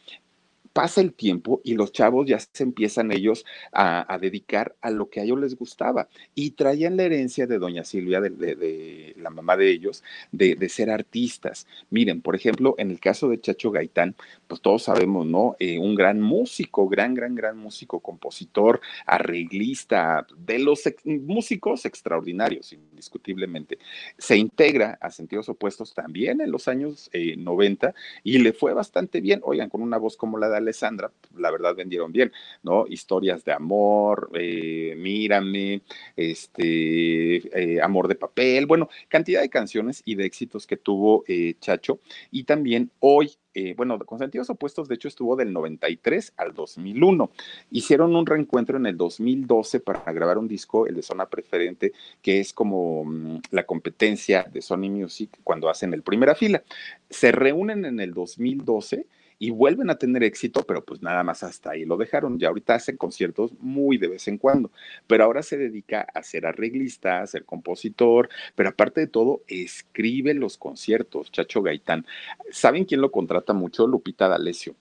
pasa 0.79 1.01
el 1.01 1.13
tiempo 1.13 1.59
y 1.65 1.73
los 1.73 1.91
chavos 1.91 2.25
ya 2.25 2.39
se 2.39 2.63
empiezan 2.63 3.11
ellos 3.11 3.43
a, 3.73 4.17
dedicar 4.21 4.77
a 4.79 4.91
lo 4.91 5.09
que 5.09 5.19
a 5.19 5.23
ellos 5.23 5.37
les 5.37 5.57
gustaba 5.57 6.07
y 6.35 6.51
traían 6.51 6.95
la 6.95 7.03
herencia 7.03 7.47
de 7.47 7.59
doña 7.59 7.83
Silvia, 7.83 8.21
de, 8.21 9.13
la 9.17 9.29
mamá 9.29 9.57
de 9.57 9.69
ellos, 9.69 10.05
de, 10.31 10.69
ser 10.69 10.89
artistas. 10.89 11.67
Miren, 11.89 12.21
por 12.21 12.33
ejemplo, 12.33 12.75
en 12.77 12.91
el 12.91 13.01
caso 13.01 13.27
de 13.27 13.41
Chacho 13.41 13.71
Gaitán, 13.71 14.15
pues 14.47 14.61
todos 14.61 14.83
sabemos, 14.83 15.25
¿no? 15.27 15.57
Eh, 15.59 15.77
un 15.77 15.95
gran 15.95 16.21
músico, 16.21 16.87
gran, 16.87 17.13
gran, 17.13 17.35
gran 17.35 17.57
músico, 17.57 17.99
compositor, 17.99 18.79
arreglista, 19.05 20.25
de 20.37 20.59
los 20.59 20.83
músicos 21.03 21.83
extraordinarios, 21.83 22.71
indiscutiblemente. 22.71 23.79
Se 24.17 24.37
integra 24.37 24.97
a 25.01 25.11
sentidos 25.11 25.49
opuestos 25.49 25.93
también 25.93 26.39
en 26.39 26.51
los 26.51 26.69
años 26.69 27.11
90 27.13 27.89
eh, 27.89 27.93
y 28.23 28.37
le 28.37 28.53
fue 28.53 28.73
bastante 28.73 29.19
bien, 29.19 29.41
oigan, 29.43 29.67
con 29.67 29.81
una 29.81 29.97
voz 29.97 30.15
como 30.15 30.37
la 30.37 30.47
de 30.47 30.68
Alessandra, 30.69 31.11
la 31.35 31.51
verdad 31.51 31.75
vendieron 31.75 32.11
bien, 32.11 32.31
¿no? 32.61 32.85
Historias 32.87 33.43
de 33.43 33.51
amor, 33.51 34.29
eh, 34.35 34.93
Mírame, 34.97 35.81
este, 36.15 37.37
eh, 37.37 37.81
Amor 37.81 38.07
de 38.07 38.15
papel, 38.15 38.67
bueno, 38.67 38.89
cantidad 39.07 39.41
de 39.41 39.49
canciones 39.49 40.03
y 40.05 40.15
de 40.15 40.25
éxitos 40.25 40.67
que 40.67 40.77
tuvo 40.77 41.23
eh, 41.27 41.55
Chacho. 41.59 41.99
Y 42.31 42.43
también 42.43 42.91
hoy 42.99 43.31
bueno, 43.75 43.99
con 43.99 44.19
sentidos 44.19 44.49
opuestos, 44.49 44.87
de 44.87 44.95
hecho, 44.95 45.09
estuvo 45.09 45.35
del 45.35 45.51
93 45.51 46.31
al 46.37 46.53
2001. 46.53 47.29
Hicieron 47.71 48.15
un 48.15 48.25
reencuentro 48.25 48.77
en 48.77 48.85
el 48.85 48.95
2012 48.95 49.81
para 49.81 50.13
grabar 50.13 50.37
un 50.37 50.47
disco, 50.47 50.87
el 50.87 50.95
de 50.95 51.01
Zona 51.01 51.25
Preferente, 51.25 51.91
que 52.21 52.39
es 52.39 52.53
como 52.53 53.03
mm, 53.03 53.41
la 53.51 53.65
competencia 53.65 54.43
de 54.49 54.61
Sony 54.61 54.89
Music 54.89 55.39
cuando 55.43 55.67
hacen 55.67 55.93
el 55.93 56.03
primera 56.03 56.35
fila. 56.35 56.63
Se 57.09 57.33
reúnen 57.33 57.83
en 57.83 57.99
el 57.99 58.13
2012 58.13 59.07
y 59.39 59.51
vuelven 59.51 59.89
a 59.89 59.97
tener 59.97 60.21
éxito, 60.23 60.63
pero 60.63 60.83
pues 60.83 61.01
nada 61.01 61.23
más 61.23 61.43
hasta 61.43 61.71
ahí 61.71 61.85
lo 61.85 61.97
dejaron. 61.97 62.37
Ya 62.37 62.49
ahorita 62.49 62.75
hacen 62.75 62.97
conciertos 62.97 63.53
muy 63.59 63.97
de 63.97 64.09
vez 64.09 64.27
en 64.27 64.37
cuando, 64.37 64.71
pero 65.07 65.23
ahora 65.23 65.41
se 65.41 65.57
dedica 65.57 66.05
a 66.13 66.21
ser 66.23 66.45
arreglista, 66.45 67.21
a 67.21 67.27
ser 67.27 67.45
compositor, 67.45 68.29
pero 68.55 68.69
aparte 68.69 69.01
de 69.01 69.07
todo, 69.07 69.41
escribe 69.47 70.33
los 70.33 70.57
conciertos, 70.57 71.31
Chacho 71.31 71.61
Gaitán. 71.61 72.05
¿Saben 72.51 72.83
quién 72.85 73.01
lo 73.01 73.11
contrata 73.11 73.53
mucho? 73.53 73.87
Lupita 73.87 74.27
D'Alessio 74.27 74.75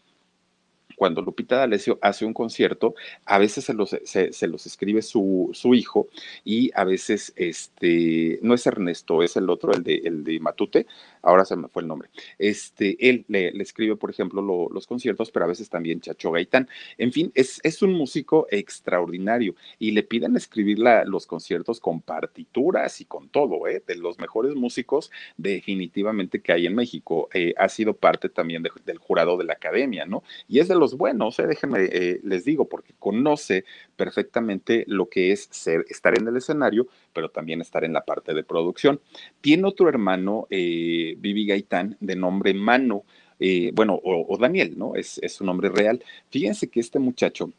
cuando 0.98 1.22
Lupita 1.22 1.56
D'Alessio 1.56 1.98
hace 2.02 2.26
un 2.26 2.34
concierto, 2.34 2.94
a 3.24 3.38
veces 3.38 3.64
se 3.64 3.72
los, 3.72 3.96
se, 4.04 4.46
los 4.48 4.66
escribe 4.66 5.00
su, 5.00 5.50
su, 5.54 5.74
hijo 5.74 6.08
y 6.44 6.72
a 6.74 6.84
veces, 6.84 7.32
este, 7.36 8.40
no 8.42 8.52
es 8.54 8.66
Ernesto, 8.66 9.22
es 9.22 9.36
el 9.36 9.48
otro, 9.48 9.72
el 9.72 9.84
de, 9.84 10.02
el 10.04 10.24
de 10.24 10.40
Matute, 10.40 10.86
ahora 11.22 11.44
se 11.44 11.56
me 11.56 11.68
fue 11.68 11.82
el 11.82 11.88
nombre. 11.88 12.08
Este, 12.38 12.96
él 13.08 13.24
le, 13.28 13.48
escribe, 13.60 13.96
por 13.96 14.10
ejemplo, 14.10 14.40
los 14.42 14.86
conciertos, 14.86 15.30
pero 15.30 15.44
a 15.44 15.48
veces 15.48 15.68
también 15.68 16.00
Chacho 16.00 16.30
Gaitán. 16.30 16.68
En 16.96 17.12
fin, 17.12 17.32
es, 17.34 17.60
es 17.62 17.82
un 17.82 17.92
músico 17.92 18.46
extraordinario 18.50 19.54
y 19.78 19.92
le 19.92 20.02
piden 20.02 20.36
escribir 20.36 20.78
los 20.78 21.26
conciertos 21.26 21.80
con 21.80 22.00
partituras 22.00 23.00
y 23.00 23.04
con 23.04 23.28
todo, 23.28 23.66
¿eh? 23.66 23.82
de 23.86 23.96
los 23.96 24.18
mejores 24.18 24.54
músicos 24.54 25.10
definitivamente 25.36 26.40
que 26.40 26.52
hay 26.52 26.66
en 26.66 26.74
México. 26.74 27.28
Eh, 27.32 27.54
ha 27.56 27.68
sido 27.68 27.94
parte 27.94 28.28
también 28.28 28.62
del 28.84 28.98
jurado 28.98 29.36
de 29.36 29.44
la 29.44 29.54
academia, 29.54 30.06
¿no? 30.06 30.22
Y 30.46 30.60
es 30.60 30.68
de 30.68 30.74
los 30.74 30.96
buenos, 30.96 31.38
¿eh? 31.38 31.46
déjenme, 31.46 31.88
eh, 31.90 32.20
les 32.22 32.44
digo, 32.44 32.68
porque 32.68 32.94
conoce 32.98 33.64
perfectamente 33.96 34.84
lo 34.86 35.08
que 35.08 35.32
es 35.32 35.48
ser, 35.50 35.84
estar 35.88 36.16
en 36.18 36.28
el 36.28 36.36
escenario, 36.36 36.86
pero 37.12 37.30
también 37.30 37.60
estar 37.60 37.84
en 37.84 37.92
la 37.92 38.04
parte 38.04 38.34
de 38.34 38.44
producción. 38.44 39.00
Tiene 39.40 39.66
otro 39.66 39.88
hermano, 39.88 40.46
eh, 40.50 41.07
Vivi 41.16 41.46
Gaitán, 41.46 41.96
de 42.00 42.16
nombre 42.16 42.54
Mano, 42.54 43.04
eh, 43.38 43.70
bueno, 43.74 43.98
o, 44.02 44.36
Daniel, 44.36 44.74
¿no? 44.76 44.96
Es, 44.96 45.18
es 45.22 45.34
su 45.34 45.44
nombre 45.44 45.68
real. 45.68 46.02
Fíjense 46.30 46.68
que 46.68 46.80
este 46.80 46.98
muchacho 46.98 47.52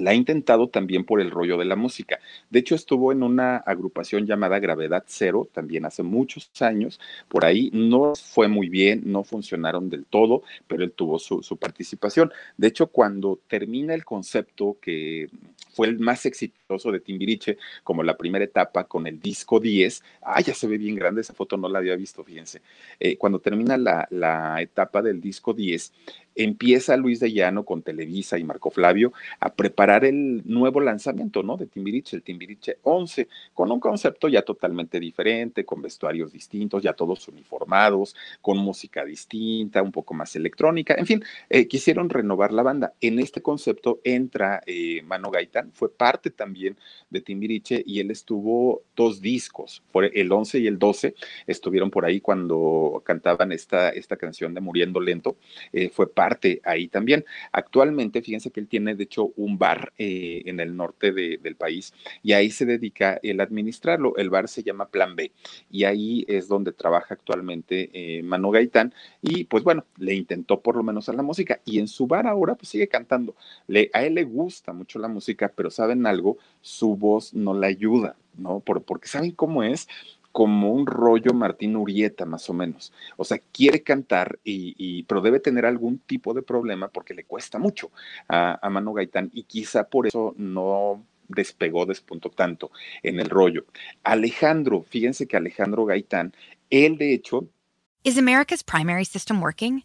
la 0.00 0.12
ha 0.12 0.14
intentado 0.14 0.68
también 0.68 1.04
por 1.04 1.20
el 1.20 1.30
rollo 1.30 1.58
de 1.58 1.66
la 1.66 1.76
música. 1.76 2.18
De 2.48 2.58
hecho, 2.58 2.74
estuvo 2.74 3.12
en 3.12 3.22
una 3.22 3.58
agrupación 3.58 4.26
llamada 4.26 4.58
Gravedad 4.58 5.04
Cero, 5.06 5.48
también 5.52 5.84
hace 5.84 6.02
muchos 6.02 6.50
años. 6.60 6.98
Por 7.28 7.44
ahí 7.44 7.70
no 7.74 8.14
fue 8.14 8.48
muy 8.48 8.70
bien, 8.70 9.02
no 9.04 9.24
funcionaron 9.24 9.90
del 9.90 10.06
todo, 10.06 10.42
pero 10.66 10.84
él 10.84 10.92
tuvo 10.92 11.18
su, 11.18 11.40
participación. 11.58 12.32
De 12.56 12.68
hecho, 12.68 12.86
cuando 12.86 13.40
termina 13.46 13.92
el 13.92 14.04
concepto 14.04 14.78
que 14.80 15.28
fue 15.74 15.88
el 15.88 15.98
más 15.98 16.24
exitoso 16.24 16.90
de 16.90 17.00
Timbiriche, 17.00 17.58
como 17.84 18.02
la 18.02 18.16
primera 18.16 18.44
etapa 18.44 18.84
con 18.84 19.06
el 19.06 19.20
disco 19.20 19.60
10. 19.60 20.02
Ah, 20.22 20.40
ya 20.40 20.54
se 20.54 20.66
ve 20.66 20.78
bien 20.78 20.94
grande, 20.94 21.20
esa 21.20 21.34
foto 21.34 21.56
no 21.58 21.68
la 21.68 21.78
había 21.78 21.96
visto, 21.96 22.24
fíjense. 22.24 22.62
Eh, 22.98 23.16
cuando 23.18 23.38
termina 23.38 23.76
la 23.76 24.56
etapa 24.62 25.02
del 25.02 25.20
disco 25.20 25.52
10, 25.52 25.92
empieza 26.34 26.96
Luis 26.96 27.20
de 27.20 27.32
Llano 27.32 27.64
con 27.64 27.82
Televisa 27.82 28.38
y 28.38 28.44
Marco 28.44 28.70
Flavio 28.70 29.12
a 29.40 29.52
preparar 29.52 30.04
el 30.04 30.42
nuevo 30.44 30.80
lanzamiento, 30.80 31.42
¿no? 31.42 31.56
De 31.56 31.66
Timbiriche, 31.66 32.16
el 32.16 32.22
Timbiriche 32.22 32.78
11, 32.82 33.28
con 33.54 33.70
un 33.70 33.80
concepto 33.80 34.28
ya 34.28 34.42
totalmente 34.42 35.00
diferente, 35.00 35.64
con 35.64 35.82
vestuarios 35.82 36.32
distintos, 36.32 36.82
ya 36.82 36.92
todos 36.92 37.26
uniformados, 37.28 38.16
con 38.40 38.58
música 38.58 39.04
distinta, 39.04 39.82
un 39.82 39.92
poco 39.92 40.14
más 40.14 40.34
electrónica, 40.36 40.94
en 40.94 41.06
fin, 41.06 41.24
eh, 41.48 41.66
quisieron 41.66 42.08
renovar 42.08 42.52
la 42.52 42.62
banda. 42.62 42.94
En 43.00 43.18
este 43.18 43.42
concepto 43.42 44.00
entra 44.04 44.62
eh, 44.66 45.02
Mano 45.02 45.30
Gaitán, 45.30 45.72
fue 45.72 45.92
parte 45.92 46.30
también 46.30 46.76
de 47.10 47.20
Timbiriche 47.20 47.82
y 47.84 48.00
él 48.00 48.10
estuvo 48.10 48.82
dos 48.96 49.20
discos, 49.20 49.82
el 49.94 50.32
11 50.32 50.58
y 50.60 50.66
el 50.66 50.78
12, 50.78 51.14
estuvieron 51.46 51.90
por 51.90 52.04
ahí 52.04 52.20
cuando 52.20 53.02
cantaban 53.04 53.52
esta, 53.52 53.90
esta 53.90 54.16
canción 54.16 54.54
de 54.54 54.60
Muriendo 54.60 55.00
Lento, 55.00 55.36
eh, 55.72 55.88
fue 55.88 56.08
parte 56.08 56.29
ahí 56.64 56.88
también. 56.88 57.24
Actualmente, 57.52 58.22
fíjense 58.22 58.50
que 58.50 58.60
él 58.60 58.68
tiene, 58.68 58.94
de 58.94 59.04
hecho, 59.04 59.32
un 59.36 59.58
bar 59.58 59.92
eh, 59.98 60.42
en 60.46 60.60
el 60.60 60.76
norte 60.76 61.12
del 61.12 61.56
país 61.56 61.92
y 62.22 62.32
ahí 62.32 62.50
se 62.50 62.66
dedica 62.66 63.20
a 63.22 63.42
administrarlo. 63.42 64.16
El 64.16 64.30
bar 64.30 64.48
se 64.48 64.62
llama 64.62 64.88
Plan 64.88 65.16
B 65.16 65.32
y 65.70 65.84
ahí 65.84 66.24
es 66.28 66.48
donde 66.48 66.72
trabaja 66.72 67.14
actualmente 67.14 67.90
eh, 67.92 68.22
Manu 68.22 68.50
Gaitán 68.50 68.94
y 69.22 69.44
pues 69.44 69.64
bueno, 69.64 69.84
le 69.98 70.14
intentó 70.14 70.60
por 70.60 70.76
lo 70.76 70.82
menos 70.82 71.08
a 71.08 71.12
la 71.12 71.22
música 71.22 71.60
y 71.64 71.78
en 71.78 71.88
su 71.88 72.06
bar 72.06 72.26
ahora 72.26 72.54
pues 72.54 72.68
sigue 72.68 72.88
cantando. 72.88 73.34
Le, 73.66 73.90
a 73.92 74.04
él 74.04 74.14
le 74.14 74.24
gusta 74.24 74.72
mucho 74.72 74.98
la 74.98 75.08
música, 75.08 75.52
pero 75.54 75.70
¿saben 75.70 76.06
algo? 76.06 76.38
Su 76.60 76.96
voz 76.96 77.34
no 77.34 77.58
le 77.58 77.66
ayuda, 77.66 78.16
¿no? 78.36 78.60
Por, 78.60 78.82
porque 78.82 79.08
¿saben 79.08 79.32
cómo 79.32 79.62
es? 79.62 79.88
Como 80.32 80.72
un 80.72 80.86
rollo 80.86 81.32
Martín 81.34 81.76
Urieta, 81.76 82.24
más 82.24 82.48
o 82.50 82.52
menos. 82.52 82.92
O 83.16 83.24
sea, 83.24 83.40
quiere 83.52 83.82
cantar, 83.82 84.38
y, 84.44 85.02
pero 85.04 85.20
debe 85.20 85.40
tener 85.40 85.66
algún 85.66 85.98
tipo 85.98 86.34
de 86.34 86.42
problema 86.42 86.88
porque 86.88 87.14
le 87.14 87.24
cuesta 87.24 87.58
mucho 87.58 87.90
a, 88.28 88.58
a 88.64 88.70
Mano 88.70 88.92
Gaitán 88.92 89.30
y 89.32 89.44
quizá 89.44 89.84
por 89.84 90.06
eso 90.06 90.34
no 90.36 91.04
despegó, 91.28 91.86
despuntó 91.86 92.30
tanto 92.30 92.70
en 93.02 93.20
el 93.20 93.30
rollo. 93.30 93.64
Alejandro, 94.04 94.82
fíjense 94.82 95.26
que 95.26 95.36
Alejandro 95.36 95.84
Gaitán, 95.84 96.34
él 96.70 96.98
de 96.98 97.14
hecho... 97.14 97.48
Is 98.02 98.16
America's 98.16 98.62
primary 98.62 99.04
system 99.04 99.40
working? 99.40 99.82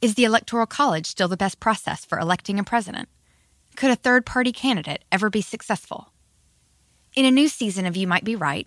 Is 0.00 0.14
the 0.14 0.24
Electoral 0.24 0.66
College 0.66 1.06
still 1.06 1.28
the 1.28 1.36
best 1.36 1.60
process 1.60 2.04
for 2.04 2.18
electing 2.18 2.58
a 2.58 2.64
president? 2.64 3.08
Could 3.76 3.90
a 3.90 3.96
third 3.96 4.26
party 4.26 4.52
candidate 4.52 5.04
ever 5.10 5.30
be 5.30 5.42
successful? 5.42 6.12
In 7.14 7.24
a 7.24 7.30
new 7.30 7.48
season 7.48 7.86
of 7.86 7.96
You 7.96 8.06
Might 8.06 8.24
Be 8.24 8.36
Right, 8.36 8.66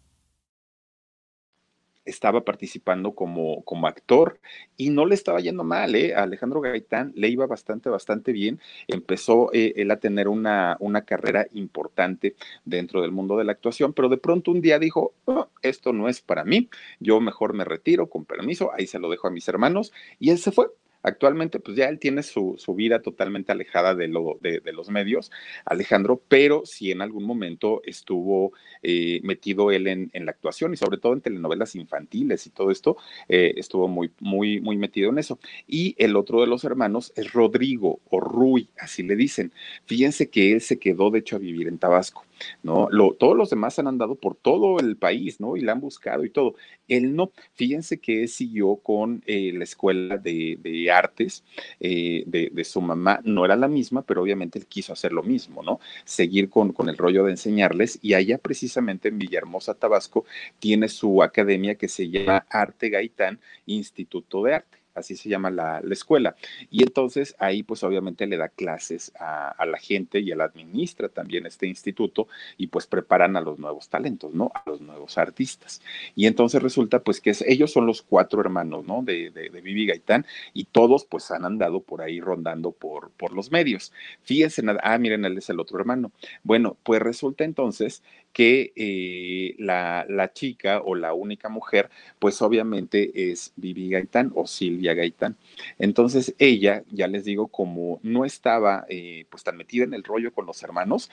Estaba 2.11 2.41
participando 2.45 3.13
como, 3.13 3.63
como 3.63 3.87
actor 3.87 4.39
y 4.77 4.89
no 4.89 5.05
le 5.05 5.15
estaba 5.15 5.39
yendo 5.39 5.63
mal, 5.63 5.95
¿eh? 5.95 6.13
A 6.15 6.23
Alejandro 6.23 6.61
Gaitán 6.61 7.11
le 7.15 7.29
iba 7.29 7.47
bastante, 7.47 7.89
bastante 7.89 8.31
bien. 8.31 8.59
Empezó 8.87 9.51
eh, 9.53 9.73
él 9.77 9.91
a 9.91 9.99
tener 9.99 10.27
una, 10.27 10.77
una 10.79 11.01
carrera 11.03 11.47
importante 11.53 12.35
dentro 12.65 13.01
del 13.01 13.11
mundo 13.11 13.37
de 13.37 13.45
la 13.45 13.53
actuación, 13.53 13.93
pero 13.93 14.09
de 14.09 14.17
pronto 14.17 14.51
un 14.51 14.61
día 14.61 14.79
dijo, 14.79 15.13
esto 15.61 15.93
no 15.93 16.07
es 16.07 16.21
para 16.21 16.43
mí, 16.43 16.69
yo 16.99 17.19
mejor 17.19 17.53
me 17.53 17.65
retiro 17.65 18.07
con 18.07 18.25
permiso, 18.25 18.71
ahí 18.73 18.87
se 18.87 18.99
lo 18.99 19.09
dejo 19.09 19.27
a 19.27 19.31
mis 19.31 19.47
hermanos 19.47 19.91
y 20.19 20.29
él 20.29 20.37
se 20.37 20.51
fue 20.51 20.67
Actualmente, 21.03 21.59
pues 21.59 21.77
ya 21.77 21.89
él 21.89 21.99
tiene 21.99 22.23
su, 22.23 22.57
vida 22.75 23.01
totalmente 23.01 23.51
alejada 23.51 23.95
de, 23.95 24.07
lo, 24.07 24.37
de, 24.41 24.61
los 24.71 24.89
medios, 24.89 25.31
Alejandro, 25.65 26.21
pero 26.27 26.63
sí 26.65 26.91
en 26.91 27.01
algún 27.01 27.23
momento 27.23 27.81
estuvo 27.85 28.53
eh, 28.83 29.19
metido 29.23 29.71
él 29.71 29.87
en, 29.87 30.11
la 30.13 30.31
actuación 30.31 30.73
y 30.73 30.77
sobre 30.77 30.97
todo 30.97 31.13
en 31.13 31.21
telenovelas 31.21 31.75
infantiles 31.75 32.45
y 32.45 32.51
todo 32.51 32.71
esto, 32.71 32.97
eh, 33.27 33.53
estuvo 33.57 33.87
muy, 33.87 34.11
muy, 34.19 34.61
muy 34.61 34.77
metido 34.77 35.09
en 35.09 35.17
eso. 35.17 35.39
Y 35.67 35.95
el 35.97 36.15
otro 36.15 36.41
de 36.41 36.47
los 36.47 36.63
hermanos 36.63 37.11
es 37.15 37.33
Rodrigo 37.33 37.99
o 38.09 38.19
Rui, 38.19 38.69
así 38.77 39.03
le 39.03 39.15
dicen. 39.15 39.51
Fíjense 39.85 40.29
que 40.29 40.53
él 40.53 40.61
se 40.61 40.79
quedó, 40.79 41.09
de 41.09 41.19
hecho, 41.19 41.35
a 41.35 41.39
vivir 41.39 41.67
en 41.67 41.77
Tabasco. 41.77 42.25
¿No? 42.63 42.87
Todos 43.19 43.37
los 43.37 43.49
demás 43.49 43.77
han 43.79 43.87
andado 43.87 44.15
por 44.15 44.35
todo 44.35 44.79
el 44.79 44.97
país, 44.97 45.39
¿no? 45.39 45.57
Y 45.57 45.61
la 45.61 45.73
han 45.73 45.81
buscado 45.81 46.25
y 46.25 46.29
todo. 46.29 46.55
Él 46.87 47.15
no. 47.15 47.31
Fíjense 47.53 47.99
que 47.99 48.27
siguió 48.27 48.77
con 48.77 49.23
eh, 49.25 49.51
la 49.53 49.63
escuela 49.63 50.17
de, 50.17 50.57
de 50.61 50.91
artes 50.91 51.43
eh, 51.79 52.23
de, 52.25 52.49
de, 52.51 52.63
su 52.63 52.81
mamá. 52.81 53.19
No 53.23 53.45
era 53.45 53.55
la 53.55 53.67
misma, 53.67 54.01
pero 54.03 54.21
obviamente 54.21 54.59
él 54.59 54.67
quiso 54.67 54.93
hacer 54.93 55.13
lo 55.13 55.23
mismo, 55.23 55.63
¿no? 55.63 55.79
Seguir 56.05 56.49
con, 56.49 56.73
con 56.73 56.89
el 56.89 56.97
rollo 56.97 57.23
de 57.25 57.31
enseñarles. 57.31 57.99
Y 58.01 58.13
allá 58.13 58.37
precisamente 58.37 59.09
en 59.09 59.19
Villahermosa, 59.19 59.75
Tabasco, 59.75 60.25
tiene 60.59 60.89
su 60.89 61.23
academia 61.23 61.75
que 61.75 61.87
se 61.87 62.09
llama 62.09 62.45
Arte 62.49 62.89
Gaitán 62.89 63.39
Instituto 63.65 64.43
de 64.43 64.55
Arte 64.55 64.80
así 64.93 65.15
se 65.15 65.29
llama 65.29 65.49
la, 65.49 65.81
escuela. 65.91 66.35
Y 66.69 66.83
entonces 66.83 67.35
ahí 67.39 67.63
pues 67.63 67.83
obviamente 67.83 68.25
le 68.27 68.37
da 68.37 68.49
clases 68.49 69.11
a, 69.19 69.55
la 69.65 69.77
gente 69.77 70.19
y 70.19 70.31
él 70.31 70.41
administra 70.41 71.07
también 71.07 71.45
este 71.45 71.67
instituto 71.67 72.27
y 72.57 72.67
pues 72.67 72.87
preparan 72.87 73.37
a 73.37 73.41
los 73.41 73.59
nuevos 73.59 73.89
talentos, 73.89 74.33
¿no? 74.33 74.51
A 74.53 74.63
los 74.65 74.81
nuevos 74.81 75.17
artistas. 75.17 75.81
Y 76.15 76.25
entonces 76.25 76.61
resulta 76.61 76.99
pues 76.99 77.21
que 77.21 77.33
ellos 77.45 77.71
son 77.71 77.85
los 77.85 78.01
cuatro 78.01 78.41
hermanos, 78.41 78.85
¿no? 78.85 79.01
De, 79.03 79.29
de, 79.31 79.49
de, 79.49 79.61
Vivi 79.61 79.85
Gaitán 79.85 80.25
y 80.53 80.65
todos 80.65 81.05
pues 81.05 81.29
han 81.31 81.45
andado 81.45 81.81
por 81.81 82.01
ahí 82.01 82.19
rondando 82.19 82.71
por, 82.71 83.11
por 83.11 83.33
los 83.33 83.51
medios. 83.51 83.93
Fíjense, 84.23 84.63
ah, 84.83 84.97
miren, 84.97 85.25
él 85.25 85.37
es 85.37 85.49
el 85.49 85.59
otro 85.59 85.79
hermano. 85.79 86.11
Bueno, 86.43 86.77
pues 86.83 87.01
resulta 87.01 87.43
entonces 87.43 88.03
que 88.33 88.71
eh, 88.75 89.55
la, 89.59 90.05
la, 90.07 90.31
chica 90.33 90.81
o 90.83 90.95
la 90.95 91.13
única 91.13 91.49
mujer, 91.49 91.89
pues 92.19 92.41
obviamente 92.41 93.31
es 93.31 93.53
Vivi 93.55 93.89
Gaitán 93.89 94.31
o 94.35 94.47
Silvia 94.47 94.93
Gaitán. 94.93 95.37
Entonces 95.79 96.33
ella, 96.39 96.83
ya 96.91 97.07
les 97.07 97.25
digo, 97.25 97.47
como 97.47 97.99
no 98.03 98.25
estaba 98.25 98.85
eh, 98.89 99.25
pues 99.29 99.43
tan 99.43 99.57
metida 99.57 99.83
en 99.83 99.93
el 99.93 100.03
rollo 100.03 100.33
con 100.33 100.45
los 100.45 100.63
hermanos, 100.63 101.09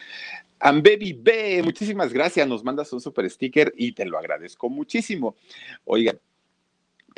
Ambebi 0.61 1.13
B, 1.13 1.63
muchísimas 1.63 2.13
gracias, 2.13 2.47
nos 2.49 2.65
mandas 2.65 2.93
un 2.93 3.01
super 3.01 3.29
sticker 3.31 3.73
y 3.77 3.93
te 3.93 4.05
lo 4.05 4.19
agradezco 4.19 4.69
muchísimo. 4.69 5.37
Oigan, 5.85 6.19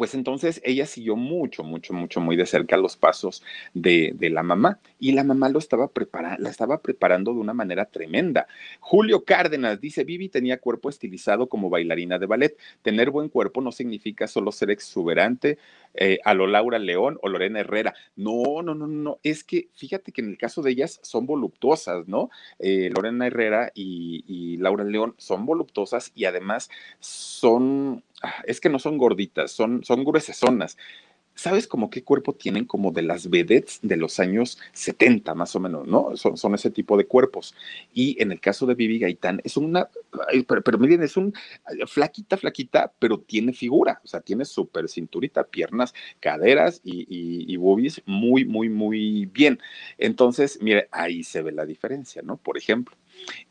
pues 0.00 0.14
entonces 0.14 0.62
ella 0.64 0.86
siguió 0.86 1.14
mucho, 1.14 1.62
mucho, 1.62 1.92
mucho, 1.92 2.22
muy 2.22 2.34
de 2.34 2.46
cerca 2.46 2.78
los 2.78 2.96
pasos 2.96 3.42
de, 3.74 4.16
la 4.18 4.42
mamá 4.42 4.78
y 4.98 5.12
la 5.12 5.24
mamá 5.24 5.50
lo 5.50 5.58
estaba 5.58 5.88
preparando, 5.88 6.42
la 6.42 6.48
estaba 6.48 6.80
preparando 6.80 7.34
de 7.34 7.40
una 7.40 7.52
manera 7.52 7.84
tremenda. 7.84 8.46
Julio 8.78 9.26
Cárdenas 9.26 9.78
dice, 9.78 10.04
Vivi 10.04 10.30
tenía 10.30 10.58
cuerpo 10.58 10.88
estilizado 10.88 11.50
como 11.50 11.68
bailarina 11.68 12.18
de 12.18 12.24
ballet. 12.24 12.56
Tener 12.80 13.10
buen 13.10 13.28
cuerpo 13.28 13.60
no 13.60 13.72
significa 13.72 14.26
solo 14.26 14.52
ser 14.52 14.70
exuberante 14.70 15.58
eh, 15.92 16.18
a 16.24 16.34
lo 16.34 16.46
Laura 16.46 16.78
León 16.78 17.18
o 17.20 17.28
Lorena 17.28 17.60
Herrera. 17.60 17.94
No, 18.16 18.62
no, 18.62 18.74
no, 18.74 18.86
no, 18.86 19.18
es 19.22 19.44
que 19.44 19.68
fíjate 19.74 20.12
que 20.12 20.22
en 20.22 20.30
el 20.30 20.38
caso 20.38 20.62
de 20.62 20.70
ellas 20.70 21.00
son 21.02 21.26
voluptuosas, 21.26 22.08
¿no? 22.08 22.30
Eh, 22.58 22.90
Lorena 22.94 23.26
Herrera 23.26 23.70
y, 23.74 24.56
Laura 24.58 24.84
León 24.84 25.14
son 25.18 25.46
voluptuosas 25.46 26.12
y 26.14 26.24
además 26.24 26.70
son 27.00 28.02
es 28.44 28.60
que 28.60 28.68
no 28.68 28.78
son 28.78 28.98
gorditas, 28.98 29.52
son, 29.52 29.84
son 29.84 30.04
gruesesonas. 30.04 30.76
¿Sabes 31.34 31.66
como 31.66 31.88
qué 31.88 32.04
cuerpo 32.04 32.34
tienen? 32.34 32.66
Como 32.66 32.90
de 32.90 33.00
las 33.00 33.30
vedettes 33.30 33.78
de 33.82 33.96
los 33.96 34.20
años 34.20 34.58
70, 34.72 35.34
más 35.34 35.56
o 35.56 35.60
menos, 35.60 35.86
¿no? 35.86 36.14
Son, 36.16 36.36
son 36.36 36.54
ese 36.54 36.70
tipo 36.70 36.98
de 36.98 37.06
cuerpos. 37.06 37.54
Y 37.94 38.20
en 38.20 38.30
el 38.30 38.40
caso 38.40 38.66
de 38.66 38.74
Vivi 38.74 38.98
Gaitán, 38.98 39.40
es 39.42 39.56
una, 39.56 39.88
pero, 40.46 40.62
pero 40.62 40.76
miren, 40.76 41.02
es 41.02 41.16
un 41.16 41.32
flaquita, 41.86 42.36
flaquita, 42.36 42.92
pero 42.98 43.20
tiene 43.20 43.54
figura, 43.54 44.02
o 44.04 44.06
sea, 44.06 44.20
tiene 44.20 44.44
súper 44.44 44.88
cinturita, 44.88 45.44
piernas, 45.44 45.94
caderas 46.18 46.82
y, 46.84 47.06
y, 47.08 47.50
y 47.50 47.56
boobies 47.56 48.02
muy, 48.04 48.44
muy, 48.44 48.68
muy 48.68 49.24
bien. 49.24 49.60
Entonces, 49.96 50.58
mire, 50.60 50.88
ahí 50.90 51.22
se 51.22 51.40
ve 51.40 51.52
la 51.52 51.64
diferencia, 51.64 52.20
¿no? 52.22 52.36
Por 52.36 52.58
ejemplo. 52.58 52.96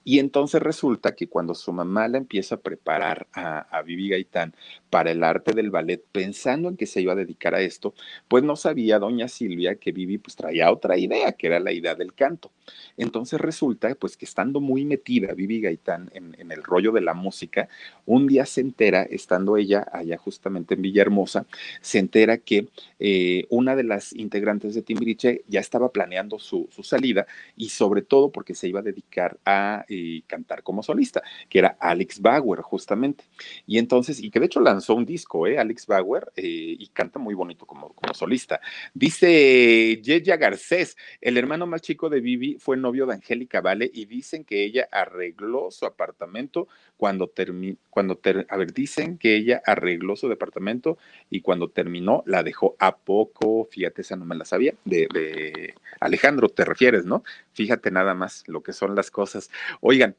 Y 0.09 0.17
entonces 0.17 0.59
resulta 0.59 1.13
que 1.13 1.27
cuando 1.27 1.53
su 1.53 1.71
mamá 1.71 2.07
la 2.07 2.17
empieza 2.17 2.55
a 2.55 2.59
preparar 2.61 3.27
a, 3.31 3.59
a 3.59 3.83
Vivi 3.83 4.09
Gaitán 4.09 4.55
para 4.89 5.11
el 5.11 5.23
arte 5.23 5.53
del 5.53 5.69
ballet, 5.69 6.03
pensando 6.11 6.67
en 6.67 6.77
que 6.77 6.87
se 6.87 6.99
iba 6.99 7.13
a 7.13 7.15
dedicar 7.15 7.53
a 7.53 7.61
esto, 7.61 7.93
pues 8.27 8.43
no 8.43 8.55
sabía 8.55 8.97
doña 8.97 9.27
Silvia 9.27 9.75
que 9.75 9.91
Vivi 9.91 10.17
pues 10.17 10.35
traía 10.35 10.71
otra 10.71 10.97
idea, 10.97 11.33
que 11.33 11.45
era 11.45 11.59
la 11.59 11.71
idea 11.71 11.93
del 11.93 12.15
canto. 12.15 12.49
Entonces 12.97 13.39
resulta 13.39 13.93
pues 13.93 14.17
que 14.17 14.25
estando 14.25 14.59
muy 14.59 14.83
metida 14.83 15.35
Vivi 15.35 15.61
Gaitán 15.61 16.09
en, 16.15 16.35
en 16.39 16.51
el 16.51 16.63
rollo 16.63 16.91
de 16.91 17.01
la 17.01 17.13
música, 17.13 17.69
un 18.07 18.25
día 18.25 18.47
se 18.47 18.61
entera, 18.61 19.03
estando 19.03 19.57
ella 19.57 19.87
allá 19.93 20.17
justamente 20.17 20.73
en 20.73 20.81
Villahermosa, 20.81 21.45
se 21.81 21.99
entera 21.99 22.39
que 22.39 22.67
eh, 22.97 23.45
una 23.49 23.75
de 23.75 23.83
las 23.83 24.13
integrantes 24.13 24.73
de 24.73 24.81
Timbiriche 24.81 25.43
ya 25.47 25.59
estaba 25.59 25.91
planeando 25.91 26.39
su, 26.39 26.67
su 26.71 26.81
salida 26.81 27.27
y 27.55 27.69
sobre 27.69 28.01
todo 28.01 28.31
porque 28.31 28.55
se 28.55 28.67
iba 28.67 28.79
a 28.79 28.83
dedicar 28.83 29.37
a 29.45 29.85
cantar 30.27 30.63
como 30.63 30.83
solista, 30.83 31.21
que 31.49 31.59
era 31.59 31.77
Alex 31.79 32.21
Bauer 32.21 32.61
justamente. 32.61 33.25
Y 33.65 33.77
entonces, 33.77 34.21
y 34.21 34.29
que 34.29 34.39
de 34.39 34.47
hecho 34.47 34.59
lanzó 34.59 34.95
un 34.95 35.05
disco, 35.05 35.47
¿eh? 35.47 35.57
Alex 35.57 35.87
Bauer, 35.87 36.31
eh, 36.35 36.75
y 36.77 36.87
canta 36.87 37.19
muy 37.19 37.35
bonito 37.35 37.65
como, 37.65 37.93
como 37.93 38.13
solista. 38.13 38.59
Dice 38.93 39.99
Yeya 40.01 40.37
Garcés, 40.37 40.97
el 41.21 41.37
hermano 41.37 41.67
más 41.67 41.81
chico 41.81 42.09
de 42.09 42.21
Vivi 42.21 42.57
fue 42.59 42.77
novio 42.77 43.05
de 43.05 43.13
Angélica 43.13 43.61
Vale 43.61 43.89
y 43.93 44.05
dicen 44.05 44.43
que 44.43 44.63
ella 44.63 44.87
arregló 44.91 45.71
su 45.71 45.85
apartamento 45.85 46.67
cuando 46.99 47.29
terminó, 47.29 47.77
cuando 47.89 48.17
ter 48.17 48.45
a 48.49 48.57
ver, 48.57 48.73
dicen 48.73 49.17
que 49.17 49.37
ella 49.37 49.61
arregló 49.65 50.17
su 50.17 50.27
departamento 50.27 50.97
y 51.29 51.39
cuando 51.39 51.69
terminó 51.69 52.23
la 52.25 52.43
dejó 52.43 52.75
a 52.77 52.97
poco, 52.97 53.69
fíjate, 53.71 54.01
esa 54.01 54.17
no 54.17 54.25
me 54.25 54.35
la 54.35 54.43
sabía, 54.43 54.73
de, 54.83 55.07
de 55.13 55.75
Alejandro, 56.01 56.49
te 56.49 56.65
refieres, 56.65 57.05
¿no? 57.05 57.23
Fíjate 57.53 57.89
nada 57.89 58.15
más 58.15 58.43
lo 58.47 58.63
que 58.63 58.73
son 58.73 58.95
las 58.95 59.11
cosas. 59.11 59.49
Oigan, 59.79 60.17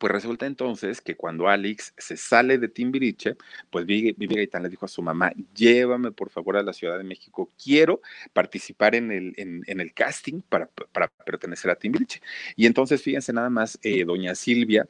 pues 0.00 0.12
resulta 0.12 0.44
entonces 0.46 1.00
que 1.00 1.14
cuando 1.14 1.48
Alex 1.48 1.94
se 1.96 2.16
sale 2.16 2.58
de 2.58 2.66
Timbiriche, 2.66 3.36
pues 3.70 3.86
Vivi 3.86 4.14
Gaitán 4.18 4.64
le 4.64 4.68
dijo 4.68 4.86
a 4.86 4.88
su 4.88 5.02
mamá, 5.02 5.32
llévame 5.54 6.10
por 6.10 6.30
favor 6.30 6.56
a 6.56 6.64
la 6.64 6.72
Ciudad 6.72 6.98
de 6.98 7.04
México, 7.04 7.52
quiero 7.62 8.00
participar 8.32 8.96
en 8.96 9.12
el, 9.12 9.34
en, 9.36 9.62
en 9.68 9.80
el 9.80 9.94
casting 9.94 10.40
para, 10.40 10.66
para, 10.66 11.06
pertenecer 11.08 11.70
a 11.70 11.76
Timbiriche. 11.76 12.20
Y 12.56 12.66
entonces, 12.66 13.02
fíjense 13.02 13.32
nada 13.32 13.50
más, 13.50 13.78
eh, 13.82 14.04
doña 14.04 14.34
Silvia, 14.34 14.88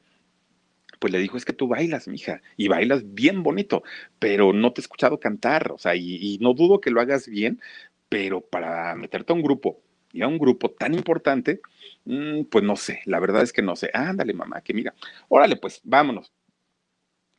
pues 0.98 1.12
le 1.12 1.18
dijo, 1.18 1.36
es 1.36 1.44
que 1.44 1.52
tú 1.52 1.68
bailas, 1.68 2.08
mija, 2.08 2.42
y 2.56 2.68
bailas 2.68 3.14
bien 3.14 3.42
bonito, 3.42 3.82
pero 4.18 4.52
no 4.52 4.72
te 4.72 4.80
he 4.80 4.82
escuchado 4.82 5.20
cantar, 5.20 5.72
o 5.72 5.78
sea, 5.78 5.94
y, 5.96 6.38
no 6.40 6.54
dudo 6.54 6.80
que 6.80 6.90
lo 6.90 7.00
hagas 7.00 7.28
bien, 7.28 7.60
pero 8.08 8.40
para 8.40 8.94
meterte 8.96 9.32
a 9.32 9.36
un 9.36 9.42
grupo 9.42 9.80
y 10.12 10.22
a 10.22 10.28
un 10.28 10.38
grupo 10.38 10.70
tan 10.70 10.94
importante, 10.94 11.60
mmm, 12.04 12.44
pues 12.44 12.64
no 12.64 12.76
sé, 12.76 13.00
la 13.06 13.20
verdad 13.20 13.42
es 13.42 13.52
que 13.52 13.62
no 13.62 13.76
sé. 13.76 13.90
Ándale, 13.92 14.32
mamá, 14.34 14.62
que 14.62 14.74
mira, 14.74 14.94
órale, 15.28 15.56
pues 15.56 15.80
vámonos 15.84 16.32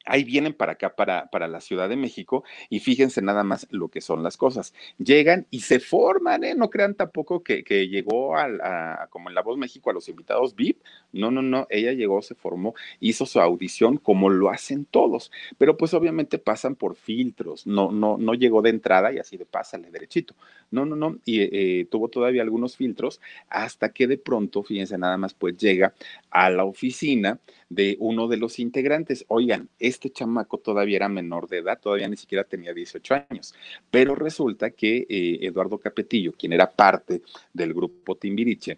ahí 0.07 0.23
vienen 0.23 0.53
para 0.53 0.73
acá, 0.73 0.95
para, 0.95 1.29
para 1.29 1.47
la 1.47 1.61
Ciudad 1.61 1.89
de 1.89 1.95
México, 1.95 2.43
y 2.69 2.79
fíjense 2.79 3.21
nada 3.21 3.43
más 3.43 3.67
lo 3.69 3.89
que 3.89 4.01
son 4.01 4.23
las 4.23 4.37
cosas. 4.37 4.73
Llegan 4.97 5.45
y 5.51 5.61
se 5.61 5.79
forman, 5.79 6.43
¿eh? 6.43 6.55
No 6.55 6.69
crean 6.69 6.95
tampoco 6.95 7.43
que, 7.43 7.63
llegó 7.87 8.37
a, 8.37 9.07
como 9.09 9.29
en 9.29 9.35
La 9.35 9.41
Voz 9.41 9.57
México 9.57 9.89
a 9.89 9.93
los 9.93 10.09
invitados 10.09 10.55
VIP. 10.55 10.81
No, 11.11 11.31
no, 11.31 11.41
no, 11.41 11.67
ella 11.69 11.93
llegó, 11.93 12.21
se 12.21 12.35
formó, 12.35 12.73
hizo 12.99 13.25
su 13.25 13.39
audición 13.39 13.97
como 13.97 14.29
lo 14.29 14.49
hacen 14.49 14.85
todos, 14.85 15.31
pero 15.57 15.77
pues 15.77 15.93
obviamente 15.93 16.37
pasan 16.39 16.75
por 16.75 16.95
filtros, 16.95 17.67
no, 17.67 17.91
no, 17.91 18.17
no 18.17 18.33
llegó 18.33 18.61
de 18.61 18.69
entrada 18.69 19.11
y 19.11 19.19
así 19.19 19.37
de 19.37 19.45
pásale 19.45 19.91
derechito. 19.91 20.35
No, 20.69 20.85
no, 20.85 20.95
no, 20.95 21.17
y 21.23 21.41
eh, 21.41 21.87
tuvo 21.89 22.09
todavía 22.09 22.41
algunos 22.41 22.75
filtros 22.75 23.21
hasta 23.49 23.89
que 23.93 24.07
de 24.07 24.17
pronto, 24.17 24.63
fíjense 24.63 24.97
nada 24.97 25.17
más, 25.17 25.33
pues 25.33 25.57
llega 25.57 25.93
a 26.29 26.49
la 26.49 26.65
oficina 26.65 27.39
de 27.69 27.97
uno 27.99 28.27
de 28.27 28.37
los 28.37 28.59
integrantes. 28.59 29.25
Oigan, 29.27 29.69
este 29.97 30.11
chamaco 30.11 30.59
todavía 30.59 30.97
era 30.97 31.09
menor 31.09 31.47
de 31.47 31.57
edad, 31.57 31.79
todavía 31.79 32.07
ni 32.07 32.17
siquiera 32.17 32.43
tenía 32.43 32.73
18 32.73 33.25
años, 33.29 33.53
pero 33.89 34.15
resulta 34.15 34.69
que 34.71 35.05
eh, 35.09 35.39
Eduardo 35.41 35.79
Capetillo, 35.79 36.33
quien 36.33 36.53
era 36.53 36.69
parte 36.71 37.21
del 37.51 37.73
grupo 37.73 38.15
Timbiriche, 38.15 38.77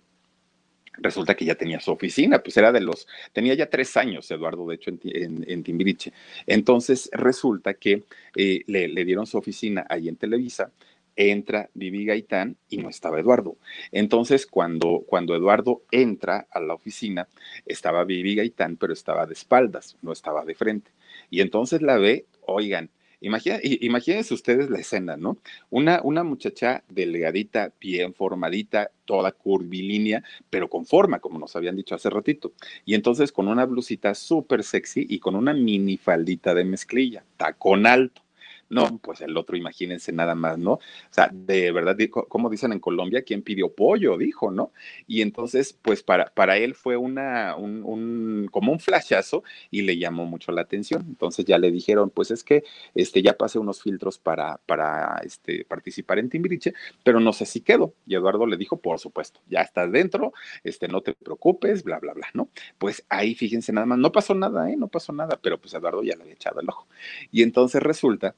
resulta 0.94 1.36
que 1.36 1.46
ya 1.46 1.56
tenía 1.56 1.80
su 1.80 1.92
oficina, 1.92 2.40
pues 2.40 2.56
era 2.58 2.72
de 2.72 2.82
los, 2.82 3.08
tenía 3.34 3.54
ya 3.54 3.70
tres 3.70 3.96
años 3.98 4.30
Eduardo, 4.32 4.66
de 4.68 4.76
hecho, 4.76 4.92
en, 5.04 5.64
Timbiriche. 5.64 6.14
Entonces 6.48 7.10
resulta 7.12 7.74
que 7.74 8.04
eh, 8.36 8.64
le, 8.68 8.88
le, 8.88 9.06
dieron 9.06 9.26
su 9.28 9.38
oficina 9.38 9.86
ahí 9.90 10.08
en 10.08 10.16
Televisa 10.16 10.72
entra 11.20 11.70
Vivi 11.74 12.06
Gaitán 12.06 12.56
y 12.70 12.78
no 12.78 12.90
estaba 12.90 13.20
Eduardo. 13.20 13.58
Entonces, 13.92 14.48
cuando, 14.48 15.04
cuando 15.06 15.36
Eduardo 15.36 15.82
entra 15.92 16.48
a 16.50 16.62
la 16.62 16.74
oficina, 16.74 17.28
estaba 17.66 18.06
Vivi 18.06 18.36
Gaitán, 18.36 18.78
pero 18.78 18.94
estaba 18.94 19.26
de 19.26 19.34
espaldas, 19.34 19.98
no 20.02 20.14
estaba 20.14 20.46
de 20.46 20.56
frente. 20.56 20.92
Y 21.30 21.42
entonces 21.42 21.82
la 21.82 21.98
ve, 21.98 22.26
oigan, 22.46 22.90
Imagínense, 23.22 23.78
imagínense 23.82 24.34
ustedes 24.34 24.70
la 24.70 24.80
escena, 24.80 25.18
¿no? 25.18 25.38
Una, 25.70 26.02
una 26.04 26.24
muchacha 26.24 26.84
delgadita, 26.88 27.74
bien 27.80 28.14
formadita, 28.14 28.92
toda 29.04 29.34
curvilínea, 29.34 30.24
pero 30.50 30.70
con 30.70 30.86
forma, 30.86 31.20
como 31.20 31.38
nos 31.38 31.56
habían 31.56 31.76
dicho 31.76 31.96
hace 31.96 32.10
ratito. 32.10 32.54
Y 32.86 32.94
entonces 32.94 33.34
con 33.34 33.50
una 33.50 33.66
blusita 33.66 34.16
súper 34.16 34.64
sexy 34.64 35.06
y 35.10 35.20
con 35.20 35.36
una 35.36 35.54
mini 35.54 35.98
faldita 35.98 36.54
de 36.54 36.64
mezclilla, 36.64 37.26
tacón 37.36 37.86
alto. 37.88 38.22
No, 38.70 39.00
pues 39.00 39.22
el 39.22 39.36
otro, 39.36 39.58
imagínense 39.58 40.12
nada 40.12 40.36
más, 40.36 40.60
¿no? 40.60 40.74
O 40.74 40.80
sea, 41.10 41.32
de 41.34 41.72
verdad, 41.72 41.98
como 42.28 42.52
dicen 42.52 42.72
en 42.72 42.80
Colombia, 42.80 43.24
¿quién 43.24 43.42
pidió 43.42 43.74
pollo? 43.74 44.16
Dijo, 44.16 44.52
¿no? 44.52 44.74
Y 45.08 45.24
entonces, 45.24 45.74
pues 45.74 46.04
para, 46.04 46.26
para 46.36 46.58
él 46.58 46.76
fue 46.76 46.96
una, 46.96 47.56
un, 47.56 47.82
un, 47.84 48.48
como 48.52 48.72
un 48.72 48.80
flashazo 48.80 49.44
y 49.72 49.82
le 49.82 49.98
llamó 49.98 50.26
mucho 50.28 50.52
la 50.52 50.62
atención. 50.62 51.04
Entonces 51.08 51.46
ya 51.46 51.58
le 51.58 51.72
dijeron, 51.72 52.12
pues 52.12 52.30
es 52.30 52.44
que 52.44 52.64
este, 52.94 53.24
ya 53.24 53.34
pasé 53.34 53.58
unos 53.58 53.82
filtros 53.82 54.20
para, 54.20 54.58
para 54.68 55.20
este, 55.24 55.66
participar 55.66 56.20
en 56.20 56.30
Timbiriche, 56.30 56.74
pero 57.04 57.20
no 57.20 57.34
sé 57.34 57.48
si 57.48 57.62
quedo. 57.62 57.96
Y 58.06 58.14
Eduardo 58.14 58.46
le 58.46 58.56
dijo, 58.58 58.78
por 58.80 59.00
supuesto, 59.00 59.42
ya 59.48 59.62
estás 59.62 59.92
dentro, 59.92 60.32
este, 60.64 60.88
no 60.88 61.02
te 61.02 61.16
preocupes, 61.16 61.84
bla, 61.84 61.98
bla, 61.98 62.14
bla, 62.14 62.28
¿no? 62.36 62.50
Pues 62.78 63.04
ahí 63.10 63.34
fíjense 63.34 63.74
nada 63.74 63.88
más, 63.88 63.98
no 63.98 64.12
pasó 64.12 64.36
nada, 64.36 64.70
¿eh? 64.70 64.76
No 64.78 64.90
pasó 64.90 65.12
nada, 65.12 65.40
pero 65.42 65.60
pues 65.60 65.74
Eduardo 65.74 66.04
ya 66.04 66.16
le 66.16 66.22
había 66.22 66.34
echado 66.36 66.60
el 66.62 66.70
ojo. 66.70 66.88
Y 67.32 67.42
entonces 67.42 67.82
resulta 67.82 68.36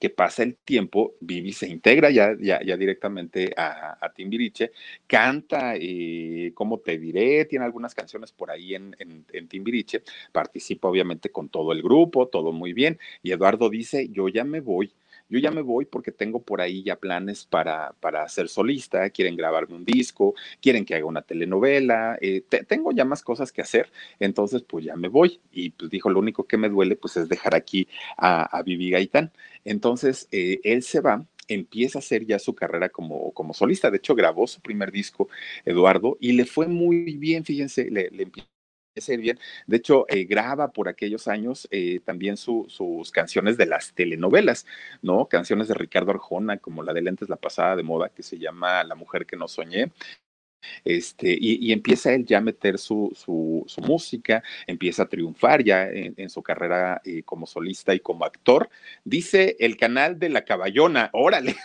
que 0.00 0.10
pasa 0.10 0.42
el 0.42 0.56
tiempo, 0.56 1.14
Vivi 1.20 1.52
se 1.52 1.68
integra 1.68 2.10
ya, 2.10 2.36
ya, 2.40 2.62
ya 2.62 2.76
directamente 2.76 3.52
a, 3.56 3.98
a, 4.00 4.12
Timbiriche, 4.12 4.72
canta, 5.06 5.74
eh, 5.76 6.52
como 6.54 6.78
te 6.80 6.98
diré, 6.98 7.44
tiene 7.46 7.64
algunas 7.64 7.94
canciones 7.94 8.32
por 8.32 8.50
ahí 8.50 8.74
en, 8.74 8.96
en, 8.98 9.48
Timbiriche, 9.48 10.02
participa 10.32 10.88
obviamente 10.88 11.30
con 11.30 11.48
todo 11.48 11.72
el 11.72 11.82
grupo, 11.82 12.28
todo 12.28 12.52
muy 12.52 12.72
bien, 12.72 12.98
y 13.22 13.32
Eduardo 13.32 13.70
dice, 13.70 14.08
yo 14.10 14.28
ya 14.28 14.44
me 14.44 14.60
voy, 14.60 14.92
yo 15.28 15.38
ya 15.38 15.50
me 15.50 15.62
voy 15.62 15.84
porque 15.86 16.12
tengo 16.12 16.42
por 16.42 16.60
ahí 16.60 16.82
ya 16.82 16.96
planes 16.96 17.46
para, 17.46 17.94
para 18.00 18.28
ser 18.28 18.48
solista, 18.48 19.08
quieren 19.10 19.36
grabarme 19.36 19.74
un 19.74 19.84
disco, 19.84 20.34
quieren 20.60 20.84
que 20.84 20.94
haga 20.94 21.06
una 21.06 21.22
telenovela, 21.22 22.18
eh, 22.20 22.42
te, 22.48 22.64
tengo 22.64 22.92
ya 22.92 23.04
más 23.04 23.22
cosas 23.22 23.50
que 23.50 23.62
hacer, 23.62 23.90
entonces 24.20 24.62
pues 24.62 24.84
ya 24.84 24.96
me 24.96 25.08
voy. 25.08 25.40
Y 25.52 25.70
pues 25.70 25.90
dijo, 25.90 26.10
lo 26.10 26.20
único 26.20 26.44
que 26.44 26.56
me 26.56 26.68
duele 26.68 26.96
pues 26.96 27.16
es 27.16 27.28
dejar 27.28 27.54
aquí 27.54 27.88
a, 28.16 28.44
a 28.56 28.62
Vivi 28.62 28.90
Gaitán. 28.90 29.32
Entonces 29.64 30.28
eh, 30.30 30.60
él 30.64 30.82
se 30.82 31.00
va 31.00 31.26
empieza 31.48 31.98
a 31.98 32.00
hacer 32.00 32.24
ya 32.24 32.38
su 32.38 32.54
carrera 32.54 32.88
como, 32.88 33.32
como 33.32 33.52
solista. 33.54 33.90
De 33.90 33.98
hecho, 33.98 34.14
grabó 34.14 34.46
su 34.46 34.60
primer 34.60 34.90
disco, 34.90 35.28
Eduardo, 35.64 36.16
y 36.20 36.32
le 36.32 36.46
fue 36.46 36.68
muy 36.68 37.16
bien, 37.18 37.44
fíjense, 37.44 37.90
le, 37.90 38.10
le 38.10 38.30
ir 39.08 39.20
bien. 39.20 39.38
De 39.66 39.76
hecho, 39.76 40.06
eh, 40.08 40.24
graba 40.24 40.70
por 40.70 40.88
aquellos 40.88 41.26
años 41.26 41.66
eh, 41.70 42.00
también 42.04 42.36
sus 42.36 43.10
canciones 43.12 43.56
de 43.56 43.66
las 43.66 43.92
telenovelas, 43.92 44.66
¿no? 45.02 45.26
Canciones 45.28 45.68
de 45.68 45.74
Ricardo 45.74 46.12
Arjona, 46.12 46.58
como 46.58 46.82
la 46.82 46.92
de 46.92 47.02
Lentes 47.02 47.28
la 47.28 47.36
pasada 47.36 47.76
de 47.76 47.82
moda, 47.82 48.10
que 48.10 48.22
se 48.22 48.38
llama 48.38 48.84
La 48.84 48.94
mujer 48.94 49.26
que 49.26 49.36
no 49.36 49.48
soñé. 49.48 49.90
Este, 50.84 51.36
y, 51.38 51.72
empieza 51.72 52.14
él 52.14 52.24
ya 52.24 52.38
a 52.38 52.40
meter 52.40 52.78
su, 52.78 53.12
su, 53.14 53.80
música, 53.82 54.42
empieza 54.66 55.04
a 55.04 55.08
triunfar 55.08 55.62
ya 55.62 55.88
en, 55.88 56.30
su 56.30 56.42
carrera 56.42 57.00
eh, 57.04 57.22
como 57.24 57.46
solista 57.46 57.94
y 57.94 58.00
como 58.00 58.24
actor. 58.24 58.68
Dice 59.04 59.56
el 59.60 59.76
canal 59.76 60.18
de 60.18 60.28
la 60.28 60.44
caballona, 60.44 61.10
órale, 61.12 61.56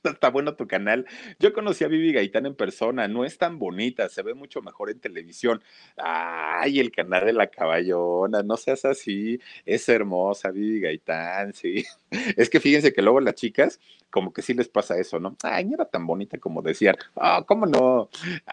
está 0.04 0.30
bueno 0.30 0.54
tu 0.54 0.66
canal. 0.66 1.06
Yo 1.38 1.52
conocí 1.52 1.84
a 1.84 1.88
Vivi 1.88 2.12
Gaitán 2.12 2.46
en 2.46 2.54
persona, 2.54 3.08
no 3.08 3.24
es 3.24 3.38
tan 3.38 3.58
bonita, 3.58 4.08
se 4.08 4.22
ve 4.22 4.34
mucho 4.34 4.62
mejor 4.62 4.90
en 4.90 5.00
televisión. 5.00 5.62
Ay, 5.96 6.80
el 6.80 6.90
canal 6.92 7.26
de 7.26 7.32
la 7.32 7.48
caballona, 7.48 8.42
no 8.42 8.56
seas 8.56 8.84
así, 8.84 9.40
es 9.64 9.88
hermosa 9.88 10.50
Vivi 10.50 10.80
Gaitán, 10.80 11.52
sí. 11.54 11.84
Es 12.36 12.50
que 12.50 12.60
fíjense 12.60 12.92
que 12.92 13.02
luego 13.02 13.20
las 13.20 13.34
chicas, 13.34 13.80
como 14.10 14.32
que 14.32 14.42
sí 14.42 14.54
les 14.54 14.68
pasa 14.68 14.98
eso, 14.98 15.20
¿no? 15.20 15.36
Ay, 15.42 15.64
no 15.64 15.74
era 15.74 15.84
tan 15.84 16.06
bonita 16.06 16.38
como 16.38 16.62
decían. 16.62 16.96
Ah, 17.16 17.44
¿cómo 17.46 17.66
no? 17.66 18.08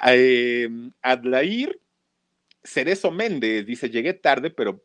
Eh, 0.05 0.69
Adlair 1.01 1.79
Cerezo 2.67 3.11
Méndez 3.11 3.65
dice, 3.65 3.89
llegué 3.89 4.13
tarde, 4.13 4.49
pero 4.49 4.77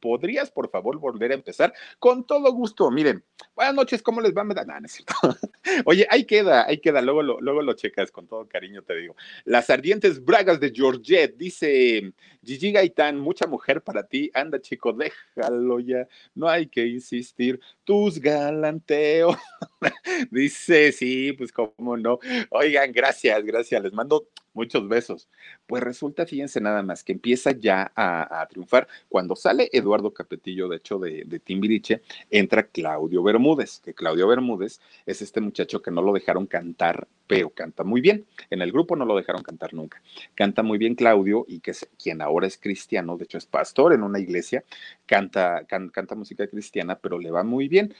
podrías 0.00 0.50
por 0.50 0.70
favor 0.70 0.98
volver 0.98 1.30
a 1.30 1.34
empezar 1.34 1.72
con 2.00 2.26
todo 2.26 2.52
gusto. 2.52 2.90
Miren, 2.90 3.24
buenas 3.54 3.74
noches, 3.74 4.02
¿cómo 4.02 4.20
les 4.20 4.36
va? 4.36 4.42
Me 4.42 4.54
da, 4.54 4.64
no, 4.64 4.74
es 4.84 4.92
cierto. 4.92 5.14
Oye, 5.84 6.06
ahí 6.10 6.24
queda, 6.24 6.66
ahí 6.66 6.78
queda, 6.78 7.00
luego 7.00 7.22
lo, 7.22 7.40
luego 7.40 7.62
lo 7.62 7.74
checas 7.74 8.10
con 8.10 8.26
todo 8.26 8.48
cariño, 8.48 8.82
te 8.82 8.96
digo. 8.96 9.14
Las 9.44 9.70
ardientes 9.70 10.24
bragas 10.24 10.58
de 10.58 10.72
Georgette, 10.74 11.36
dice 11.36 12.12
Gigi 12.44 12.72
Gaitán, 12.72 13.18
mucha 13.18 13.46
mujer 13.46 13.82
para 13.82 14.02
ti, 14.02 14.30
anda 14.34 14.60
chico, 14.60 14.92
déjalo 14.92 15.78
ya, 15.78 16.08
no 16.34 16.48
hay 16.48 16.66
que 16.66 16.86
insistir, 16.86 17.60
tus 17.84 18.18
galanteos. 18.18 19.36
dice, 20.30 20.90
sí, 20.90 21.32
pues 21.32 21.52
cómo 21.52 21.96
no. 21.96 22.18
Oigan, 22.50 22.90
gracias, 22.90 23.44
gracias, 23.44 23.80
les 23.80 23.92
mando 23.92 24.28
muchos 24.54 24.88
besos. 24.88 25.28
Pues 25.66 25.82
resulta, 25.82 26.26
fíjense 26.26 26.60
nada 26.60 26.82
más, 26.82 27.04
que 27.04 27.12
empieza 27.12 27.52
ya 27.52 27.92
a, 27.96 28.46
triunfar. 28.48 28.88
Cuando 29.08 29.36
sale 29.36 29.68
Eduardo 29.72 30.12
Capetillo, 30.12 30.68
de 30.68 30.76
hecho, 30.76 30.98
de, 30.98 31.40
Timbiriche, 31.44 32.02
entra 32.30 32.64
Claudio 32.64 33.22
Bermúdez, 33.22 33.80
que 33.80 33.94
Claudio 33.94 34.28
Bermúdez 34.28 34.80
es 35.06 35.22
este 35.22 35.40
muchacho 35.40 35.82
que 35.82 35.90
no 35.90 36.02
lo 36.02 36.12
dejaron 36.12 36.46
cantar, 36.46 37.08
pero 37.26 37.50
canta 37.50 37.84
muy 37.84 38.00
bien. 38.00 38.26
En 38.50 38.62
el 38.62 38.72
grupo 38.72 38.96
no 38.96 39.04
lo 39.04 39.16
dejaron 39.16 39.42
cantar 39.42 39.74
nunca. 39.74 40.02
Canta 40.34 40.62
muy 40.62 40.78
bien 40.78 40.94
Claudio 40.94 41.44
y 41.48 41.60
que 41.60 41.72
es 41.72 41.88
quien 42.02 42.20
ahora 42.20 42.46
es 42.46 42.58
cristiano, 42.58 43.16
de 43.16 43.24
hecho 43.24 43.38
es 43.38 43.46
pastor 43.46 43.92
en 43.92 44.02
una 44.02 44.18
iglesia, 44.18 44.64
canta, 45.06 45.64
canta 45.64 46.14
música 46.14 46.46
cristiana, 46.46 46.98
pero 46.98 47.18
le 47.18 47.30
va 47.30 47.42
muy 47.42 47.68
bien 47.68 47.94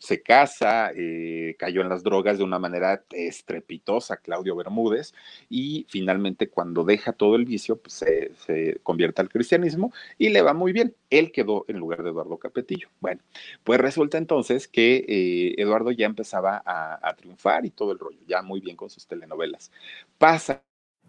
se 0.00 0.22
casa, 0.22 0.90
eh, 0.94 1.56
cayó 1.58 1.80
en 1.80 1.88
las 1.88 2.02
drogas 2.02 2.38
de 2.38 2.44
una 2.44 2.58
manera 2.58 3.04
estrepitosa, 3.10 4.16
Claudio 4.16 4.56
Bermúdez, 4.56 5.14
y 5.48 5.86
finalmente 5.88 6.48
cuando 6.48 6.84
deja 6.84 7.12
todo 7.12 7.36
el 7.36 7.44
vicio, 7.44 7.76
pues 7.76 7.94
se, 7.94 8.80
convierte 8.82 9.22
al 9.22 9.28
cristianismo 9.28 9.92
y 10.18 10.28
le 10.30 10.42
va 10.42 10.54
muy 10.54 10.72
bien. 10.72 10.94
Él 11.10 11.32
quedó 11.32 11.64
en 11.68 11.78
lugar 11.78 12.02
de 12.02 12.10
Eduardo 12.10 12.38
Capetillo. 12.38 12.88
Bueno, 13.00 13.22
pues 13.62 13.80
resulta 13.80 14.18
entonces 14.18 14.68
que 14.68 15.04
eh, 15.08 15.54
Eduardo 15.60 15.90
ya 15.90 16.06
empezaba 16.06 16.62
a, 16.64 17.08
a 17.08 17.14
triunfar 17.14 17.64
y 17.66 17.70
todo 17.70 17.92
el 17.92 17.98
rollo, 17.98 18.20
ya 18.26 18.42
muy 18.42 18.60
bien 18.60 18.76
con 18.76 18.90
sus 18.90 19.06
telenovelas. 19.06 19.70
Pasa 20.18 20.62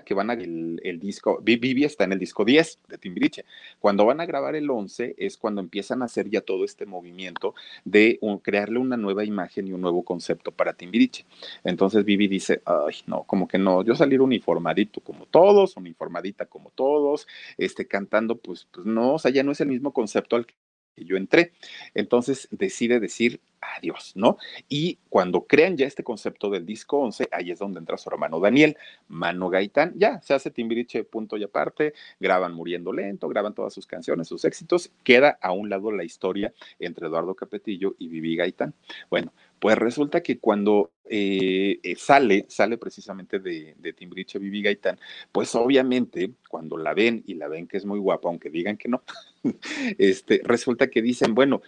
Que 0.00 0.14
van 0.14 0.30
a 0.30 0.34
el, 0.34 0.98
disco, 1.00 1.38
Vivi 1.42 1.84
está 1.84 2.04
en 2.04 2.12
el 2.12 2.18
disco 2.18 2.44
10 2.44 2.80
de 2.88 2.98
Timbiriche. 2.98 3.44
Cuando 3.78 4.04
van 4.04 4.20
a 4.20 4.26
grabar 4.26 4.56
el 4.56 4.68
11 4.68 5.14
es 5.18 5.36
cuando 5.36 5.60
empiezan 5.60 6.02
a 6.02 6.06
hacer 6.06 6.28
ya 6.28 6.40
todo 6.40 6.64
este 6.64 6.86
movimiento 6.86 7.54
de 7.84 8.18
crearle 8.42 8.78
una 8.78 8.96
nueva 8.96 9.24
imagen 9.24 9.68
y 9.68 9.72
un 9.72 9.80
nuevo 9.80 10.02
concepto 10.04 10.52
para 10.52 10.74
Timbiriche. 10.74 11.24
Entonces 11.62 12.04
Vivi 12.04 12.28
dice, 12.28 12.62
ay, 12.64 12.96
no, 13.06 13.24
como 13.24 13.48
que 13.48 13.58
no, 13.58 13.82
yo 13.82 13.94
salir 13.94 14.20
uniformadito 14.20 15.00
como 15.00 15.26
todos, 15.26 15.76
uniformadita 15.76 16.46
como 16.46 16.70
todos, 16.70 17.26
este, 17.58 17.86
cantando, 17.86 18.36
pues, 18.36 18.66
pues 18.70 18.86
no, 18.86 19.14
o 19.14 19.18
sea, 19.18 19.30
ya 19.30 19.42
no 19.42 19.52
es 19.52 19.60
el 19.60 19.68
mismo 19.68 19.92
concepto 19.92 20.36
al 20.36 20.46
que 20.46 20.54
yo 20.96 21.16
entré. 21.16 21.52
Entonces 21.94 22.48
decide 22.50 23.00
decir 23.00 23.40
adiós, 23.76 24.12
¿no? 24.14 24.36
Y 24.68 24.98
cuando 25.08 25.46
crean 25.46 25.76
ya 25.76 25.86
este 25.86 26.04
concepto 26.04 26.50
del 26.50 26.66
disco 26.66 26.98
11, 26.98 27.28
ahí 27.32 27.50
es 27.50 27.58
donde 27.58 27.80
entra 27.80 27.96
su 27.96 28.08
hermano 28.10 28.40
Daniel, 28.40 28.76
Mano 29.08 29.48
Gaitán, 29.48 29.94
ya 29.96 30.20
se 30.22 30.34
hace 30.34 30.50
Timbiriche 30.50 31.04
punto 31.04 31.36
y 31.36 31.44
aparte, 31.44 31.94
graban 32.20 32.52
Muriendo 32.52 32.92
Lento, 32.92 33.28
graban 33.28 33.54
todas 33.54 33.72
sus 33.72 33.86
canciones, 33.86 34.28
sus 34.28 34.44
éxitos, 34.44 34.92
queda 35.02 35.38
a 35.40 35.52
un 35.52 35.70
lado 35.70 35.90
la 35.92 36.04
historia 36.04 36.52
entre 36.78 37.06
Eduardo 37.06 37.34
Capetillo 37.34 37.94
y 37.98 38.08
Vivi 38.08 38.36
Gaitán. 38.36 38.74
Bueno, 39.10 39.32
pues 39.64 39.78
resulta 39.78 40.22
que 40.22 40.38
cuando 40.40 40.92
eh, 41.06 41.80
eh, 41.82 41.96
sale, 41.96 42.44
sale 42.50 42.76
precisamente 42.76 43.38
de, 43.38 43.74
de 43.78 43.94
Timbiriche 43.94 44.38
Vivi 44.38 44.60
Gaitán, 44.60 45.00
pues 45.32 45.54
obviamente 45.54 46.32
cuando 46.50 46.76
la 46.76 46.92
ven 46.92 47.22
y 47.26 47.32
la 47.32 47.48
ven 47.48 47.66
que 47.66 47.78
es 47.78 47.86
muy 47.86 47.98
guapa, 47.98 48.28
aunque 48.28 48.50
digan 48.50 48.76
que 48.76 48.90
no, 48.90 49.02
este, 49.98 50.42
resulta 50.44 50.88
que 50.88 51.00
dicen, 51.00 51.34
bueno, 51.34 51.62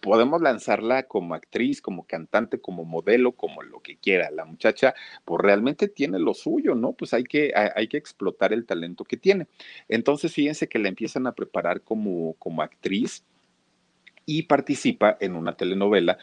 podemos 0.00 0.42
lanzarla 0.42 1.04
como 1.04 1.34
actriz, 1.34 1.80
como 1.80 2.06
cantante, 2.06 2.60
como 2.60 2.84
modelo, 2.84 3.32
como 3.32 3.62
lo 3.62 3.80
que 3.80 3.96
quiera. 3.96 4.30
La 4.30 4.44
muchacha, 4.44 4.94
pues 5.24 5.40
realmente 5.40 5.88
tiene 5.88 6.18
lo 6.18 6.34
suyo, 6.34 6.74
¿no? 6.74 6.92
Pues 6.92 7.14
hay 7.14 7.24
que, 7.24 7.54
hay, 7.54 7.88
que 7.88 7.96
explotar 7.96 8.52
el 8.52 8.66
talento 8.66 9.04
que 9.04 9.16
tiene. 9.16 9.46
Entonces, 9.88 10.34
fíjense 10.34 10.68
que 10.68 10.78
la 10.78 10.88
empiezan 10.88 11.26
a 11.26 11.34
preparar 11.34 11.80
como, 11.80 12.34
como 12.34 12.60
actriz 12.60 13.24
y 14.28 14.42
participa 14.42 15.16
en 15.20 15.36
una 15.36 15.56
telenovela 15.56 16.18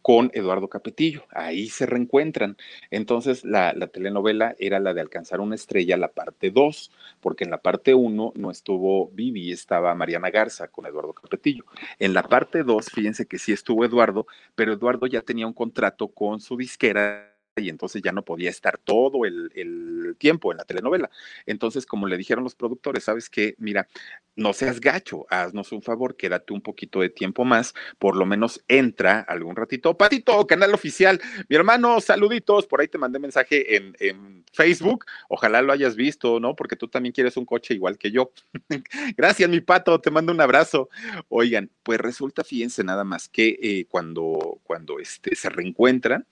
con 0.00 0.30
Eduardo 0.32 0.68
Capetillo. 0.68 1.24
Ahí 1.30 1.68
se 1.68 1.86
reencuentran. 1.86 2.56
Entonces, 2.92 3.44
la, 3.44 3.74
telenovela 3.88 4.54
era 4.60 4.78
la 4.78 4.94
de 4.94 5.00
Alcanzar 5.00 5.40
una 5.40 5.56
estrella, 5.56 5.96
la 5.96 6.06
parte 6.06 6.52
2, 6.52 6.92
porque 7.20 7.42
en 7.42 7.50
la 7.50 7.58
parte 7.58 7.94
1 7.94 8.32
no 8.36 8.50
estuvo 8.52 9.08
Vivi, 9.08 9.50
estaba 9.50 9.92
Mariana 9.96 10.30
Garza 10.30 10.68
con 10.68 10.86
Eduardo 10.86 11.12
Capetillo. 11.12 11.64
En 11.98 12.14
la 12.14 12.22
parte 12.22 12.62
2, 12.62 12.90
fíjense 12.90 13.26
que 13.26 13.40
sí 13.40 13.50
estuvo 13.50 13.84
Eduardo, 13.84 14.28
pero 14.54 14.72
Eduardo 14.72 15.08
ya 15.08 15.22
tenía 15.22 15.48
un 15.48 15.52
contrato 15.52 16.06
con 16.06 16.40
su 16.40 16.56
disquera 16.56 17.37
y 17.58 17.68
entonces 17.68 18.02
ya 18.02 18.12
no 18.12 18.22
podía 18.24 18.50
estar 18.50 18.78
todo 18.78 19.24
el, 19.24 20.16
tiempo 20.18 20.50
en 20.50 20.58
la 20.58 20.64
telenovela. 20.64 21.10
Entonces, 21.46 21.86
como 21.86 22.06
le 22.06 22.16
dijeron 22.16 22.42
los 22.42 22.54
productores, 22.54 23.04
sabes 23.04 23.28
qué, 23.28 23.54
mira, 23.58 23.88
no 24.36 24.52
seas 24.52 24.80
gacho, 24.80 25.26
haznos 25.28 25.72
un 25.72 25.82
favor, 25.82 26.16
quédate 26.16 26.52
un 26.52 26.62
poquito 26.62 27.00
de 27.00 27.10
tiempo 27.10 27.44
más, 27.44 27.74
por 27.98 28.16
lo 28.16 28.24
menos 28.24 28.62
entra 28.68 29.20
algún 29.20 29.56
ratito. 29.56 29.96
Patito, 29.96 30.46
canal 30.46 30.72
oficial, 30.72 31.20
mi 31.48 31.56
hermano, 31.56 32.00
saluditos, 32.00 32.66
por 32.66 32.80
ahí 32.80 32.88
te 32.88 32.98
mandé 32.98 33.18
mensaje 33.18 33.76
en, 33.76 34.38
Facebook, 34.50 35.04
ojalá 35.28 35.60
lo 35.60 35.72
hayas 35.72 35.94
visto, 35.94 36.40
¿no? 36.40 36.56
Porque 36.56 36.74
tú 36.74 36.88
también 36.88 37.12
quieres 37.12 37.36
un 37.36 37.44
coche 37.44 37.74
igual 37.74 37.98
que 37.98 38.10
yo. 38.10 38.32
Gracias, 39.16 39.48
mi 39.48 39.60
pato, 39.60 40.00
te 40.00 40.10
mando 40.10 40.32
un 40.32 40.40
abrazo. 40.40 40.88
Oigan, 41.28 41.70
pues 41.82 42.00
resulta, 42.00 42.42
fíjense 42.42 42.82
nada 42.82 43.04
más 43.04 43.28
que 43.28 43.58
eh, 43.62 43.86
cuando, 43.88 44.58
cuando 44.64 44.98
este, 44.98 45.36
se 45.36 45.48
reencuentran, 45.50 46.26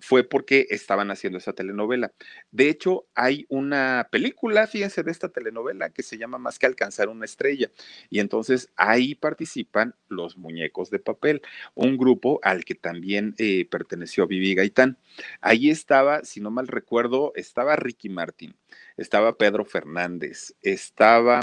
fue 0.00 0.24
porque 0.24 0.66
estaban 0.70 1.10
haciendo 1.10 1.38
esa 1.38 1.52
telenovela. 1.52 2.12
De 2.50 2.68
hecho, 2.68 3.06
hay 3.14 3.46
una 3.48 4.08
película, 4.10 4.66
fíjense, 4.66 5.02
de 5.02 5.10
esta 5.10 5.28
telenovela 5.28 5.90
que 5.90 6.02
se 6.02 6.18
llama 6.18 6.38
Más 6.38 6.58
que 6.58 6.66
alcanzar 6.66 7.08
una 7.08 7.24
estrella. 7.24 7.70
Y 8.08 8.20
entonces 8.20 8.70
ahí 8.76 9.14
participan 9.14 9.94
los 10.08 10.36
muñecos 10.36 10.90
de 10.90 10.98
papel, 10.98 11.42
un 11.74 11.96
grupo 11.96 12.40
al 12.42 12.64
que 12.64 12.74
también 12.74 13.34
eh, 13.38 13.66
perteneció 13.70 14.26
Vivi 14.26 14.54
Gaitán. 14.54 14.98
Ahí 15.40 15.70
estaba, 15.70 16.24
si 16.24 16.40
no 16.40 16.50
mal 16.50 16.68
recuerdo, 16.68 17.32
estaba 17.34 17.76
Ricky 17.76 18.08
Martin, 18.08 18.54
estaba 18.96 19.36
Pedro 19.36 19.64
Fernández, 19.64 20.54
estaba 20.62 21.40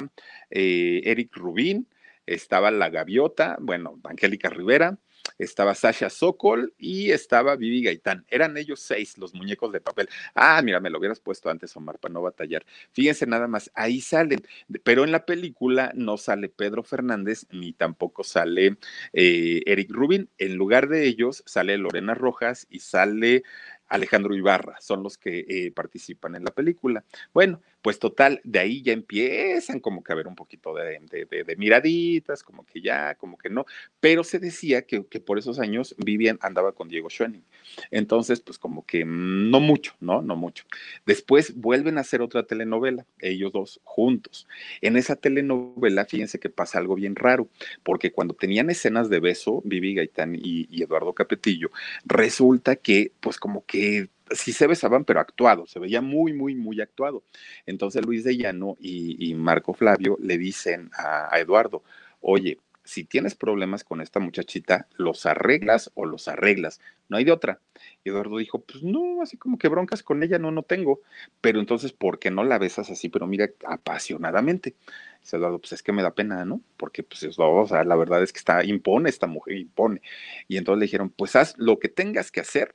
eh, 0.50 1.02
Eric 1.06 1.36
Rubín, 1.36 1.88
estaba 2.26 2.72
La 2.72 2.90
Gaviota, 2.90 3.58
bueno, 3.60 4.00
Angélica 4.04 4.50
Rivera, 4.50 4.98
estaba 5.38 5.76
Sasha 5.76 6.10
Sokol 6.10 6.74
y 6.78 7.12
estaba 7.12 7.56
Vivi 7.56 7.84
Gaitán. 7.84 8.26
Eran 8.30 8.58
ellos 8.58 8.80
seis, 8.80 9.18
los 9.18 9.34
muñecos 9.34 9.72
de 9.72 9.82
papel. 9.82 10.10
Ah, 10.36 10.62
mira, 10.64 10.80
me 10.80 10.90
lo 10.90 11.00
hubieras 11.00 11.20
puesto 11.20 11.50
antes, 11.50 11.76
Omar, 11.76 12.00
para 12.00 12.14
no 12.14 12.22
batallar. 12.22 12.66
Fíjense 12.92 13.26
nada 13.26 13.48
más, 13.48 13.72
ahí 13.74 14.02
salen, 14.02 14.42
pero 14.84 15.04
en 15.04 15.12
la 15.12 15.26
película 15.26 15.92
no 15.96 16.18
sale 16.18 16.50
Pedro 16.50 16.84
Fernández 16.84 17.46
ni 17.52 17.74
tampoco 17.74 18.24
sale 18.24 18.78
eh, 19.14 19.62
Eric 19.66 19.92
Rubin. 19.92 20.30
En 20.38 20.56
lugar 20.56 20.88
de 20.88 21.06
ellos 21.06 21.44
sale 21.46 21.78
Lorena 21.78 22.14
Rojas 22.14 22.68
y 22.70 22.80
sale 22.80 23.44
Alejandro 23.88 24.36
Ibarra, 24.36 24.76
son 24.82 25.04
los 25.04 25.18
que 25.18 25.46
eh, 25.48 25.72
participan 25.72 26.36
en 26.36 26.44
la 26.44 26.52
película. 26.52 27.06
Bueno, 27.34 27.62
pues 27.82 28.00
total, 28.00 28.42
de 28.44 28.60
ahí 28.60 28.82
ya 28.82 28.94
empiezan 28.94 29.80
como 29.80 30.04
que 30.04 30.12
a 30.12 30.16
ver 30.16 30.28
un 30.28 30.36
poquito 30.36 30.74
de, 30.74 31.00
de, 31.10 31.56
miraditas, 31.58 32.44
como 32.44 32.66
que 32.66 32.82
ya, 32.82 33.16
como 33.16 33.38
que 33.38 33.50
no, 33.50 33.66
pero 34.00 34.24
se 34.24 34.40
decía 34.40 34.82
que, 34.82 35.06
que, 35.06 35.20
por 35.20 35.38
esos 35.38 35.60
años 35.60 35.96
Vivian 35.98 36.40
andaba 36.42 36.74
con 36.74 36.90
Diego 36.90 37.10
Schoening. 37.10 37.44
Entonces, 37.92 38.42
pues 38.42 38.58
como 38.58 38.86
que 38.86 39.06
no 39.06 39.60
mucho, 39.60 39.94
¿no? 40.00 40.22
No 40.22 40.36
mucho. 40.36 40.66
Después 41.06 41.56
vuelven 41.56 41.98
a 41.98 42.02
hacer 42.02 42.22
otra 42.22 42.44
telenovela, 42.44 43.06
ellos 43.20 43.52
dos 43.52 43.80
juntos. 43.84 44.48
En 44.82 44.98
esa 44.98 45.16
telenovela, 45.16 46.06
fíjense 46.06 46.40
que 46.40 46.50
pasa 46.50 46.80
algo 46.80 46.96
bien 46.96 47.16
raro, 47.16 47.48
porque 47.84 48.12
cuando 48.12 48.34
tenían 48.34 48.70
escenas 48.70 49.10
de 49.10 49.20
beso, 49.20 49.62
Vivi 49.66 49.96
Gaitán 49.96 50.36
y, 50.36 50.68
y 50.70 50.84
Eduardo 50.84 51.14
Capetillo, 51.14 51.70
resulta 52.06 52.76
que, 52.76 53.12
pues 53.20 53.38
como 53.38 53.66
que 53.66 54.10
sí 54.32 54.54
se 54.54 54.68
besaban, 54.68 55.06
pero 55.06 55.20
actuado, 55.20 55.68
se 55.68 55.80
veía 55.80 56.02
muy, 56.02 56.34
muy, 56.34 56.56
muy 56.56 56.82
actuado. 56.82 57.24
Entonces 57.66 58.06
Luis 58.06 58.24
de 58.24 58.38
Llano 58.38 58.78
y, 58.80 59.34
Marco 59.36 59.74
Flavio 59.74 60.18
le 60.22 60.38
dicen 60.38 60.90
a, 60.98 61.38
Eduardo, 61.40 61.84
oye, 62.22 62.60
si 62.84 63.04
tienes 63.04 63.36
problemas 63.36 63.84
con 63.84 64.00
esta 64.00 64.20
muchachita, 64.20 64.88
los 64.96 65.26
arreglas 65.26 65.92
o 65.96 66.06
los 66.06 66.30
arreglas, 66.30 66.80
no 67.10 67.18
hay 67.18 67.26
de 67.26 67.34
otra. 67.34 67.60
Y 68.04 68.10
Eduardo 68.10 68.38
dijo, 68.38 68.62
pues 68.62 68.82
no, 68.82 69.22
así 69.22 69.36
como 69.38 69.58
que 69.58 69.68
broncas 69.68 70.04
con 70.04 70.24
ella 70.24 70.40
no, 70.40 70.52
no 70.52 70.64
tengo, 70.64 71.02
pero 71.42 71.60
entonces, 71.60 71.92
¿por 71.92 72.18
qué 72.18 72.32
no 72.32 72.46
la 72.46 72.58
besas 72.58 72.90
así? 72.90 73.10
Pero 73.10 73.28
mira, 73.28 73.50
apasionadamente. 73.66 74.76
Dice 75.22 75.36
Eduardo, 75.36 75.60
pues 75.60 75.74
es 75.74 75.84
que 75.84 75.92
me 75.92 76.02
da 76.02 76.16
pena, 76.16 76.46
¿no? 76.46 76.62
Porque 76.78 77.04
pues 77.04 77.28
o 77.38 77.68
sea, 77.68 77.84
la 77.84 77.96
verdad 77.98 78.24
es 78.24 78.32
que 78.32 78.40
está, 78.40 78.64
impone 78.64 79.10
esta 79.10 79.28
mujer, 79.28 79.58
impone. 79.58 80.02
Y 80.48 80.58
entonces 80.58 80.80
le 80.80 80.86
dijeron, 80.86 81.10
pues 81.10 81.36
haz 81.36 81.56
lo 81.58 81.80
que 81.80 81.90
tengas 81.90 82.32
que 82.32 82.40
hacer 82.40 82.74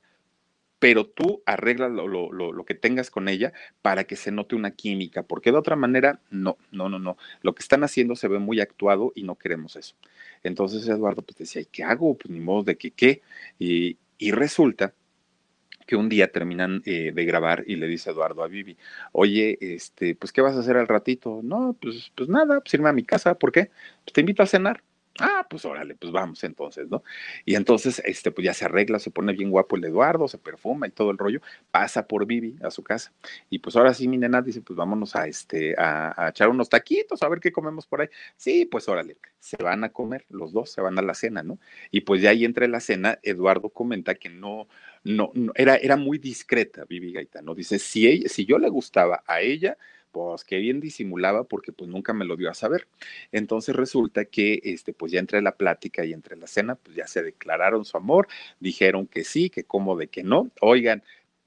pero 0.82 1.06
tú 1.06 1.44
arregla 1.46 1.88
lo, 1.88 2.64
que 2.66 2.74
tengas 2.74 3.08
con 3.08 3.28
ella 3.28 3.52
para 3.82 4.02
que 4.02 4.16
se 4.16 4.32
note 4.32 4.56
una 4.56 4.72
química, 4.72 5.22
porque 5.22 5.52
de 5.52 5.58
otra 5.58 5.76
manera, 5.76 6.18
no, 6.28 6.56
no, 6.72 6.88
no, 6.88 6.98
no. 6.98 7.16
Lo 7.42 7.54
que 7.54 7.62
están 7.62 7.84
haciendo 7.84 8.16
se 8.16 8.26
ve 8.26 8.40
muy 8.40 8.58
actuado 8.58 9.12
y 9.14 9.22
no 9.22 9.36
queremos 9.36 9.76
eso. 9.76 9.94
Entonces 10.42 10.88
Eduardo 10.88 11.22
pues 11.22 11.36
decía, 11.36 11.62
¿y 11.62 11.66
qué 11.66 11.84
hago? 11.84 12.18
Pues 12.18 12.32
ni 12.32 12.40
modo 12.40 12.64
de 12.64 12.76
que 12.76 12.90
qué. 12.90 13.22
Y, 13.60 13.96
resulta 14.32 14.92
que 15.86 15.94
un 15.94 16.08
día 16.08 16.32
terminan 16.32 16.82
eh, 16.84 17.12
de 17.14 17.24
grabar 17.26 17.62
y 17.64 17.76
le 17.76 17.86
dice 17.86 18.10
Eduardo 18.10 18.42
a 18.42 18.48
Vivi, 18.48 18.76
oye, 19.12 19.58
este, 19.60 20.16
pues, 20.16 20.32
¿qué 20.32 20.40
vas 20.40 20.56
a 20.56 20.60
hacer 20.60 20.76
al 20.76 20.88
ratito? 20.88 21.42
No, 21.44 21.76
pues, 21.80 22.10
pues 22.16 22.28
nada, 22.28 22.60
pues 22.60 22.74
irme 22.74 22.88
a 22.88 22.92
mi 22.92 23.04
casa, 23.04 23.36
¿por 23.36 23.52
qué? 23.52 23.70
Pues 24.04 24.14
te 24.14 24.20
invito 24.22 24.42
a 24.42 24.46
cenar. 24.46 24.82
Ah, 25.20 25.46
pues 25.48 25.64
órale, 25.66 25.94
pues 25.94 26.10
vamos 26.10 26.42
entonces, 26.42 26.88
¿no? 26.88 27.04
Y 27.44 27.54
entonces, 27.54 28.00
este, 28.04 28.30
pues 28.30 28.46
ya 28.46 28.54
se 28.54 28.64
arregla, 28.64 28.98
se 28.98 29.10
pone 29.10 29.34
bien 29.34 29.50
guapo 29.50 29.76
el 29.76 29.84
Eduardo, 29.84 30.26
se 30.26 30.38
perfuma 30.38 30.86
y 30.86 30.90
todo 30.90 31.10
el 31.10 31.18
rollo, 31.18 31.40
pasa 31.70 32.06
por 32.06 32.24
Vivi 32.26 32.56
a 32.62 32.70
su 32.70 32.82
casa. 32.82 33.12
Y 33.50 33.58
pues 33.58 33.76
ahora 33.76 33.92
sí, 33.92 34.08
mi 34.08 34.16
nena 34.16 34.40
dice, 34.40 34.62
pues 34.62 34.74
vámonos 34.74 35.14
a 35.14 35.26
este, 35.26 35.74
a, 35.78 36.28
echar 36.30 36.48
unos 36.48 36.70
taquitos, 36.70 37.22
a 37.22 37.28
ver 37.28 37.40
qué 37.40 37.52
comemos 37.52 37.86
por 37.86 38.00
ahí. 38.00 38.08
Sí, 38.36 38.64
pues 38.64 38.88
órale, 38.88 39.18
se 39.38 39.58
van 39.62 39.84
a 39.84 39.90
comer, 39.90 40.24
los 40.30 40.52
dos 40.52 40.70
se 40.72 40.80
van 40.80 40.98
a 40.98 41.02
la 41.02 41.14
cena, 41.14 41.42
¿no? 41.42 41.58
Y 41.90 42.00
pues 42.02 42.22
ya 42.22 42.30
ahí 42.30 42.46
entre 42.46 42.66
la 42.66 42.80
cena, 42.80 43.18
Eduardo 43.22 43.68
comenta 43.68 44.14
que 44.14 44.30
no, 44.30 44.66
no, 45.04 45.30
no 45.34 45.52
era, 45.56 45.76
era 45.76 45.96
muy 45.96 46.18
discreta 46.18 46.84
Vivi 46.86 47.14
¿no? 47.42 47.54
Dice, 47.54 47.78
si, 47.78 48.08
ella, 48.08 48.28
si 48.30 48.46
yo 48.46 48.58
le 48.58 48.70
gustaba 48.70 49.22
a 49.26 49.42
ella, 49.42 49.76
pues 50.12 50.44
qué 50.44 50.58
bien 50.58 50.80
disimulaba 50.80 51.44
porque 51.44 51.72
pues 51.72 51.90
nunca 51.90 52.12
me 52.12 52.24
lo 52.24 52.36
dio 52.36 52.50
a 52.50 52.54
saber. 52.54 52.86
Entonces 53.32 53.74
resulta 53.74 54.26
que 54.26 54.60
este 54.64 54.92
pues 54.92 55.12
ya 55.12 55.20
entre 55.20 55.42
la 55.42 55.56
plática 55.56 56.04
y 56.04 56.12
entre 56.12 56.36
la 56.36 56.46
cena 56.46 56.76
pues 56.76 56.96
ya 56.96 57.06
se 57.06 57.22
declararon 57.22 57.84
su 57.84 57.96
amor, 57.96 58.28
dijeron 58.60 59.06
que 59.06 59.24
sí, 59.24 59.50
que 59.50 59.64
como 59.64 59.96
de 59.96 60.08
que 60.08 60.22
no. 60.22 60.50
Oigan, 60.60 61.02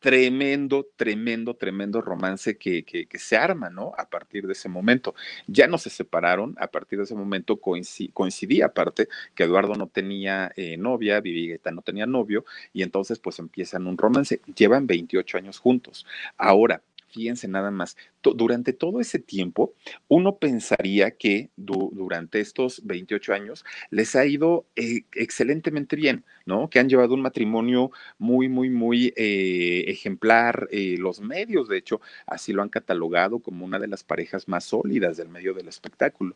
tremendo, 0.05 0.87
tremendo, 0.95 1.55
tremendo 1.55 1.99
romance 1.99 2.59
que, 2.59 2.83
que, 2.83 3.07
se 3.17 3.37
arma, 3.37 3.71
¿no? 3.71 3.91
A 3.97 4.07
partir 4.07 4.45
de 4.45 4.53
ese 4.53 4.69
momento. 4.69 5.15
Ya 5.47 5.65
no 5.65 5.79
se 5.79 5.89
separaron, 5.89 6.55
a 6.59 6.67
partir 6.67 6.99
de 6.99 7.05
ese 7.05 7.15
momento 7.15 7.59
coincidía, 7.59 8.67
aparte 8.67 9.07
que 9.33 9.45
Eduardo 9.45 9.73
no 9.73 9.87
tenía 9.87 10.51
eh, 10.57 10.77
novia, 10.77 11.21
Vivi 11.21 11.59
no 11.73 11.81
tenía 11.81 12.05
novio, 12.05 12.45
y 12.71 12.83
entonces 12.83 13.17
pues 13.17 13.39
empiezan 13.39 13.87
un 13.87 13.97
romance. 13.97 14.41
Llevan 14.55 14.85
28 14.85 15.39
años 15.39 15.57
juntos. 15.57 16.05
Ahora, 16.37 16.83
fíjense 17.15 17.47
nada 17.47 17.71
más, 17.71 17.95
durante 18.21 18.73
todo 18.73 18.99
ese 18.99 19.19
tiempo, 19.19 19.73
uno 20.09 20.37
pensaría 20.37 21.11
que 21.11 21.49
durante 21.55 22.41
estos 22.41 22.85
28 22.85 23.33
años 23.33 23.63
les 23.89 24.17
ha 24.17 24.25
ido 24.25 24.65
eh, 24.75 25.03
excelentemente 25.13 25.95
bien, 25.95 26.25
¿no? 26.45 26.69
Que 26.69 26.79
han 26.79 26.89
llevado 26.89 27.13
un 27.13 27.21
matrimonio 27.21 27.91
muy, 28.17 28.49
muy, 28.49 28.69
muy 28.69 29.13
eh, 29.15 29.85
ejemplar. 29.87 30.67
Eh, 30.71 30.97
los 30.99 31.21
medios, 31.21 31.69
de 31.69 31.77
hecho, 31.77 32.01
así 32.27 32.51
lo 32.51 32.61
han 32.61 32.69
catalogado 32.69 33.39
como 33.39 33.63
una 33.63 33.79
de 33.79 33.87
las 33.87 34.03
parejas 34.03 34.49
más 34.49 34.65
sólidas 34.65 35.15
del 35.15 35.29
medio 35.29 35.53
del 35.53 35.69
espectáculo. 35.69 36.35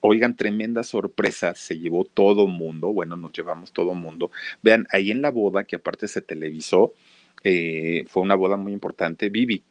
Oigan, 0.00 0.34
tremenda 0.34 0.82
sorpresa, 0.82 1.54
se 1.54 1.78
llevó 1.78 2.04
todo 2.04 2.48
mundo, 2.48 2.92
bueno, 2.92 3.16
nos 3.16 3.30
llevamos 3.32 3.72
todo 3.72 3.94
mundo. 3.94 4.32
Vean, 4.60 4.88
ahí 4.90 5.12
en 5.12 5.22
la 5.22 5.30
boda, 5.30 5.62
que 5.64 5.76
aparte 5.76 6.08
se 6.08 6.20
televisó, 6.20 6.94
fue 7.42 8.22
una 8.22 8.34
boda 8.34 8.56
muy 8.56 8.72
importante, 8.72 9.28
Vivi 9.28 9.62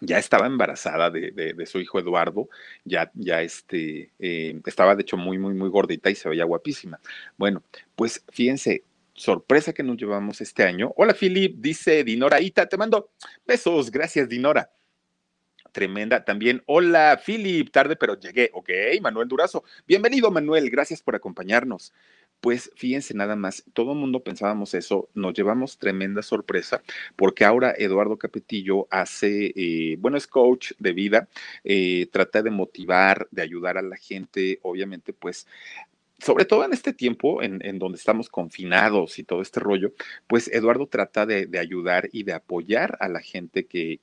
ya 0.00 0.18
estaba 0.18 0.46
embarazada 0.46 1.10
de, 1.10 1.66
su 1.66 1.80
hijo 1.80 1.98
Eduardo, 1.98 2.48
ya, 2.84 3.10
ya 3.14 3.42
este, 3.42 4.10
eh, 4.18 4.60
estaba 4.66 4.94
de 4.94 5.02
hecho 5.02 5.16
muy, 5.16 5.38
muy, 5.38 5.54
muy 5.54 5.68
gordita 5.68 6.10
y 6.10 6.14
se 6.14 6.28
veía 6.28 6.44
guapísima. 6.44 7.00
Bueno, 7.36 7.62
pues 7.96 8.24
fíjense, 8.30 8.84
sorpresa 9.14 9.72
que 9.72 9.82
nos 9.82 9.96
llevamos 9.96 10.40
este 10.40 10.64
año. 10.64 10.92
Hola, 10.96 11.14
Philip, 11.14 11.56
dice 11.58 12.04
Dinora 12.04 12.40
Ita, 12.40 12.66
te 12.68 12.76
mando 12.76 13.10
besos, 13.46 13.90
gracias, 13.90 14.28
Dinora. 14.28 14.70
Tremenda 15.72 16.24
también. 16.24 16.62
Hola, 16.66 17.20
Philip, 17.24 17.70
tarde 17.70 17.96
pero 17.96 18.18
llegué. 18.18 18.50
Ok, 18.54 18.70
Manuel 19.00 19.28
Durazo. 19.28 19.62
Bienvenido, 19.86 20.30
Manuel, 20.30 20.68
gracias 20.70 21.02
por 21.02 21.14
acompañarnos. 21.14 21.92
Pues 22.42 22.70
fíjense 22.74 23.12
nada 23.12 23.36
más, 23.36 23.64
todo 23.74 23.92
el 23.92 23.98
mundo 23.98 24.22
pensábamos 24.22 24.72
eso, 24.72 25.10
nos 25.14 25.34
llevamos 25.34 25.76
tremenda 25.76 26.22
sorpresa 26.22 26.82
porque 27.14 27.44
ahora 27.44 27.74
Eduardo 27.76 28.16
Capetillo 28.16 28.86
hace, 28.90 29.52
eh, 29.54 29.96
bueno, 30.00 30.16
es 30.16 30.26
coach 30.26 30.72
de 30.78 30.92
vida, 30.94 31.28
eh, 31.64 32.06
trata 32.10 32.42
de 32.42 32.50
motivar, 32.50 33.28
de 33.30 33.42
ayudar 33.42 33.76
a 33.76 33.82
la 33.82 33.96
gente, 33.96 34.58
obviamente 34.62 35.12
pues 35.12 35.46
sobre 36.22 36.44
todo 36.44 36.64
en 36.64 36.72
este 36.72 36.92
tiempo 36.92 37.42
en, 37.42 37.78
donde 37.78 37.98
estamos 37.98 38.28
confinados 38.28 39.18
y 39.18 39.24
todo 39.24 39.42
este 39.42 39.60
rollo, 39.60 39.92
pues 40.26 40.48
Eduardo 40.48 40.86
trata 40.86 41.26
de, 41.26 41.48
ayudar 41.58 42.08
y 42.12 42.22
de 42.24 42.32
apoyar 42.32 42.96
a 43.00 43.08
la 43.08 43.20
gente 43.20 43.66
que, 43.66 44.00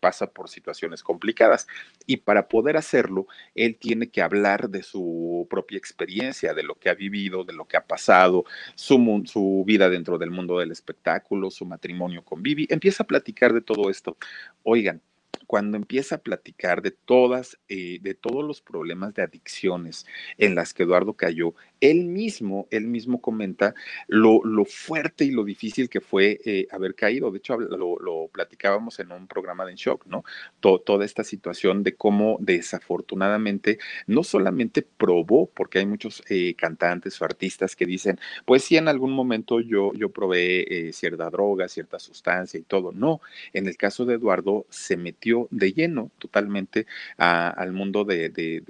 pasa 0.00 0.30
por 0.30 0.48
situaciones 0.48 1.02
complicadas. 1.02 1.66
Y 2.06 2.18
para 2.18 2.48
poder 2.48 2.76
hacerlo, 2.76 3.26
él 3.54 3.76
tiene 3.76 4.08
que 4.08 4.22
hablar 4.22 4.70
de 4.70 4.82
su 4.82 5.46
propia 5.50 5.78
experiencia, 5.78 6.54
de 6.54 6.62
lo 6.62 6.76
que 6.76 6.88
ha 6.88 6.94
vivido, 6.94 7.44
de 7.44 7.52
lo 7.52 7.66
que 7.66 7.76
ha 7.76 7.86
pasado, 7.86 8.44
su, 8.74 9.22
su 9.26 9.64
vida 9.66 9.88
dentro 9.90 10.18
del 10.18 10.30
mundo 10.30 10.58
del 10.58 10.72
espectáculo, 10.72 11.50
su 11.50 11.66
matrimonio 11.66 12.24
con 12.24 12.42
Vivi. 12.42 12.66
Empieza 12.70 13.02
a 13.02 13.06
platicar 13.06 13.52
de 13.52 13.60
todo 13.60 13.90
esto. 13.90 14.16
Oigan, 14.62 15.02
cuando 15.50 15.76
empieza 15.76 16.14
a 16.14 16.18
platicar 16.18 16.80
de 16.80 16.92
todas, 16.92 17.58
eh, 17.68 17.98
de 18.02 18.14
todos 18.14 18.44
los 18.44 18.60
problemas 18.62 19.14
de 19.14 19.22
adicciones 19.22 20.06
en 20.38 20.54
las 20.54 20.72
que 20.72 20.84
Eduardo 20.84 21.14
cayó, 21.14 21.54
él 21.80 22.04
mismo, 22.04 22.68
él 22.70 22.86
mismo 22.86 23.20
comenta 23.20 23.74
lo, 24.06 24.42
fuerte 24.64 25.24
y 25.24 25.32
lo 25.32 25.42
difícil 25.42 25.88
que 25.88 26.00
fue 26.00 26.38
eh, 26.44 26.68
haber 26.70 26.94
caído. 26.94 27.32
De 27.32 27.38
hecho, 27.38 27.58
lo, 27.58 28.28
platicábamos 28.28 29.00
en 29.00 29.10
un 29.10 29.26
programa 29.26 29.64
de 29.64 29.72
En 29.72 29.76
Shock, 29.76 30.06
¿no? 30.06 30.22
toda 30.60 31.04
esta 31.04 31.24
situación 31.24 31.82
de 31.82 31.96
cómo 31.96 32.36
desafortunadamente 32.38 33.80
no 34.06 34.22
solamente 34.22 34.82
probó, 34.82 35.46
porque 35.46 35.80
hay 35.80 35.86
muchos 35.86 36.22
eh, 36.28 36.54
cantantes 36.54 37.20
o 37.20 37.24
artistas 37.24 37.74
que 37.74 37.86
dicen, 37.86 38.20
pues 38.44 38.62
sí, 38.62 38.76
en 38.76 38.86
algún 38.86 39.10
momento 39.10 39.58
yo 39.58 39.90
probé 40.14 40.92
cierta 40.92 41.28
droga, 41.28 41.66
cierta 41.66 41.98
sustancia 41.98 42.60
y 42.60 42.62
todo. 42.62 42.92
No, 42.92 43.20
en 43.52 43.66
el 43.66 43.76
caso 43.76 44.04
de 44.04 44.14
Eduardo 44.14 44.64
se 44.70 44.96
metió 44.96 45.39
de 45.50 45.72
lleno 45.72 46.10
totalmente 46.18 46.86
al 47.16 47.72
mundo 47.72 48.04
de, 48.04 48.62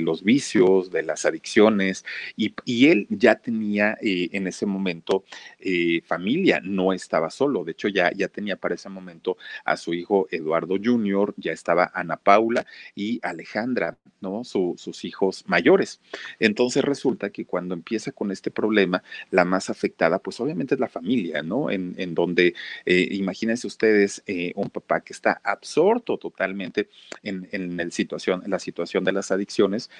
los 0.00 0.22
vicios, 0.22 0.90
de 0.90 1.02
las 1.02 1.24
adicciones, 1.24 2.04
y, 2.36 2.52
él 2.82 3.06
ya 3.10 3.36
tenía 3.36 3.96
eh, 4.00 4.28
en 4.32 4.46
ese 4.46 4.66
momento 4.66 5.24
eh, 5.60 6.02
familia, 6.04 6.60
no 6.62 6.92
estaba 6.92 7.30
solo, 7.30 7.64
de 7.64 7.72
hecho 7.72 7.88
ya, 7.88 8.10
ya 8.12 8.28
tenía 8.28 8.56
para 8.56 8.74
ese 8.74 8.88
momento 8.88 9.36
a 9.64 9.76
su 9.76 9.94
hijo 9.94 10.26
Eduardo 10.30 10.76
Jr., 10.82 11.34
ya 11.36 11.52
estaba 11.52 11.90
Ana 11.94 12.16
Paula 12.16 12.66
y 12.94 13.20
Alejandra, 13.22 13.96
¿no? 14.20 14.42
sus 14.44 15.04
hijos 15.04 15.44
mayores. 15.46 16.00
Entonces 16.38 16.84
resulta 16.84 17.30
que 17.30 17.44
cuando 17.44 17.74
empieza 17.74 18.12
con 18.12 18.30
este 18.30 18.50
problema, 18.50 19.02
la 19.30 19.44
más 19.44 19.70
afectada, 19.70 20.18
pues 20.18 20.40
obviamente 20.40 20.74
es 20.74 20.80
la 20.80 20.88
familia, 20.88 21.42
¿no? 21.42 21.70
En, 21.70 22.14
donde, 22.14 22.54
eh, 22.84 23.08
imagínense 23.12 23.66
ustedes, 23.66 24.22
un 24.54 24.70
papá 24.70 25.00
que 25.00 25.12
está 25.12 25.40
absorto 25.44 26.11
totalmente 26.18 26.88
en, 27.22 27.48
el 27.52 27.92
situación, 27.92 28.42
en 28.44 28.50
la 28.50 28.58
situación 28.58 29.04
de 29.04 29.12
las 29.12 29.30
adicciones, 29.30 29.90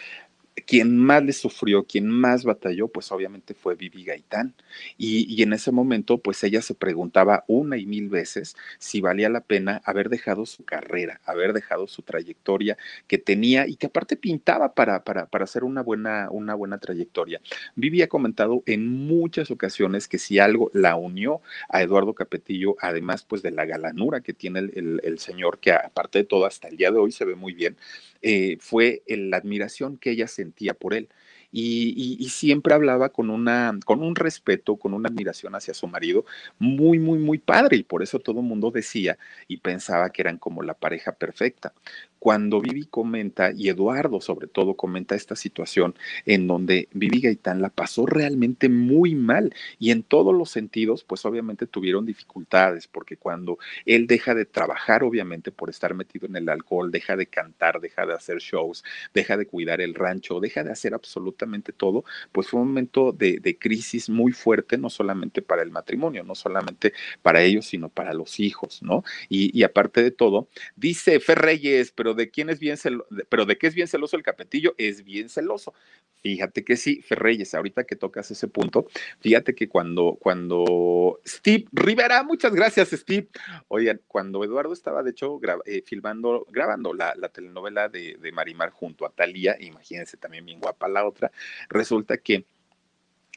quien 0.67 0.97
más 0.97 1.25
le 1.25 1.33
sufrió, 1.33 1.85
quien 1.85 2.09
más 2.09 2.45
batalló, 2.45 2.89
pues 2.89 3.11
obviamente 3.13 3.55
fue 3.55 3.75
Vivi 3.75 4.05
Gaitán. 4.05 4.55
Y, 4.99 5.43
en 5.43 5.53
ese 5.53 5.73
momento, 5.73 6.19
pues 6.19 6.43
ella 6.45 6.63
se 6.63 6.75
preguntaba 6.75 7.45
una 7.47 7.77
y 7.77 7.87
mil 7.87 8.09
veces 8.09 8.57
si 8.79 9.01
valía 9.01 9.29
la 9.29 9.41
pena 9.41 9.81
haber 9.85 10.09
dejado 10.09 10.47
su 10.47 10.65
carrera, 10.65 11.21
haber 11.25 11.53
dejado 11.53 11.87
su 11.87 12.03
trayectoria 12.03 12.77
que 13.07 13.19
tenía 13.19 13.67
y 13.67 13.77
que 13.77 13.87
aparte 13.87 14.17
pintaba 14.17 14.75
para, 14.75 15.05
para, 15.05 15.27
para 15.27 15.45
hacer 15.45 15.65
una 15.65 15.83
buena, 15.83 16.29
una 16.31 16.55
buena 16.55 16.79
trayectoria. 16.79 17.41
Vivi 17.75 18.03
ha 18.03 18.09
comentado 18.09 18.63
en 18.67 18.89
muchas 18.89 19.51
ocasiones 19.51 20.09
que 20.09 20.19
si 20.19 20.39
algo 20.39 20.71
la 20.75 20.97
unió 20.97 21.41
a 21.69 21.83
Eduardo 21.83 22.15
Capetillo, 22.15 22.77
además 22.81 23.25
pues 23.25 23.43
de 23.43 23.51
la 23.51 23.65
galanura 23.65 24.21
que 24.21 24.33
tiene 24.33 24.61
el, 24.61 25.01
el 25.03 25.19
señor, 25.19 25.59
que 25.59 25.73
aparte 25.73 26.21
de 26.21 26.25
todo 26.25 26.47
hasta 26.47 26.69
el 26.69 26.77
día 26.77 26.91
de 26.91 26.99
hoy 26.99 27.13
se 27.13 27.25
ve 27.25 27.35
muy 27.35 27.53
bien, 27.53 27.77
eh, 28.23 28.57
fue 28.61 29.03
la 29.07 29.37
admiración 29.37 29.99
que 29.99 30.11
ella 30.11 30.29
sentía 30.29 30.75
por 30.75 30.95
él 30.95 31.09
y, 31.53 32.29
siempre 32.31 32.75
hablaba 32.75 33.11
con, 33.11 33.31
una, 33.31 33.79
con 33.85 34.03
un 34.03 34.17
respeto, 34.17 34.77
con 34.77 34.95
una 34.95 35.09
admiración 35.09 35.55
hacia 35.55 35.75
su 35.75 35.87
marido 35.87 36.25
muy, 36.59 36.99
muy, 36.99 37.19
muy 37.19 37.39
padre 37.39 37.77
y 37.77 37.83
por 37.83 38.03
eso 38.03 38.19
todo 38.19 38.41
el 38.41 38.47
mundo 38.47 38.71
decía 38.71 39.19
y 39.49 39.59
pensaba 39.59 40.11
que 40.11 40.23
eran 40.23 40.39
como 40.39 40.63
la 40.63 40.75
pareja 40.75 41.13
perfecta. 41.13 41.75
Cuando 42.23 42.61
Vivi 42.61 42.85
comenta, 42.85 43.51
y 43.51 43.69
Eduardo 43.69 44.21
sobre 44.21 44.47
todo 44.47 44.75
comenta 44.75 45.17
esta 45.17 45.35
situación 45.35 45.97
en 46.25 46.47
donde 46.47 46.89
Vivi 46.93 47.21
Gaitán 47.21 47.61
la 47.61 47.69
pasó 47.69 48.07
realmente 48.07 48.69
muy 48.69 49.17
mal 49.17 49.53
y 49.81 49.91
en 49.91 50.05
todos 50.05 50.33
los 50.33 50.49
sentidos, 50.49 51.03
pues 51.03 51.25
obviamente 51.25 51.67
tuvieron 51.67 52.07
dificultades, 52.07 52.87
porque 52.87 53.17
cuando 53.17 53.59
él 53.87 54.07
deja 54.07 54.37
de 54.37 54.45
trabajar, 54.45 55.03
obviamente 55.03 55.51
por 55.51 55.69
estar 55.69 55.95
metido 55.95 56.29
en 56.29 56.37
el 56.37 56.49
alcohol, 56.49 56.93
deja 56.93 57.17
de 57.17 57.27
cantar, 57.27 57.81
deja 57.81 58.07
de 58.07 58.15
hacer 58.15 58.39
shows, 58.39 58.85
deja 59.13 59.37
de 59.37 59.47
cuidar 59.47 59.81
el 59.81 59.93
rancho, 59.93 60.39
deja 60.39 60.63
de 60.63 60.71
hacer 60.71 60.95
absolutamente 60.95 61.73
todo, 61.73 62.05
pues 62.31 62.47
fue 62.47 62.61
un 62.61 62.69
momento 62.69 63.11
de, 63.11 63.59
crisis 63.59 64.09
muy 64.09 64.31
fuerte, 64.31 64.79
no 64.79 64.91
solamente 64.91 65.43
para 65.43 65.63
el 65.63 65.73
matrimonio, 65.73 66.23
no 66.23 66.37
solamente 66.37 66.93
para 67.21 67.43
ellos, 67.43 67.67
sino 67.67 67.89
para 67.89 68.15
los 68.15 68.39
hijos, 68.39 68.81
¿no? 68.81 69.03
Y, 69.29 69.65
aparte 69.65 70.05
de 70.05 70.13
todo, 70.13 70.47
dice 70.77 71.19
Fer 71.19 71.41
Reyes, 71.41 71.91
de 72.15 72.31
quién 72.31 72.51
es 72.51 72.59
bien 72.59 72.77
celoso, 72.77 73.07
pero 73.29 73.47
de 73.47 73.59
qué 73.59 73.67
es 73.67 73.75
bien 73.75 73.89
celoso 73.89 74.17
el 74.17 74.23
capetillo, 74.23 74.75
es 74.79 75.05
bien 75.05 75.29
celoso. 75.29 75.75
Fíjate 76.23 76.65
que 76.65 76.77
sí, 76.77 77.03
Fer 77.03 77.19
Reyes, 77.19 77.55
ahorita 77.55 77.85
que 77.85 77.97
tocas 77.97 78.31
ese 78.31 78.49
punto, 78.49 78.87
fíjate 79.21 79.55
que 79.55 79.69
cuando, 79.69 80.17
cuando 80.21 81.21
Steve 81.27 81.65
Rivera, 81.73 82.23
muchas 82.23 82.55
gracias, 82.55 82.91
Steve. 82.91 83.29
Oigan, 83.69 84.01
cuando 84.07 84.45
Eduardo 84.45 84.73
estaba, 84.73 85.03
de 85.03 85.11
hecho, 85.11 85.41
eh, 85.65 85.83
filmando, 85.85 86.47
grabando 86.51 86.93
la, 86.95 87.15
telenovela 87.33 87.89
de, 87.89 88.17
de 88.21 88.33
Marimar 88.33 88.71
junto 88.71 89.05
a 89.05 89.11
Talía, 89.11 89.57
imagínense 89.61 90.17
también 90.17 90.47
bien 90.47 90.61
guapa 90.61 90.89
la 90.89 91.07
otra, 91.07 91.33
resulta 91.69 92.19
que 92.19 92.45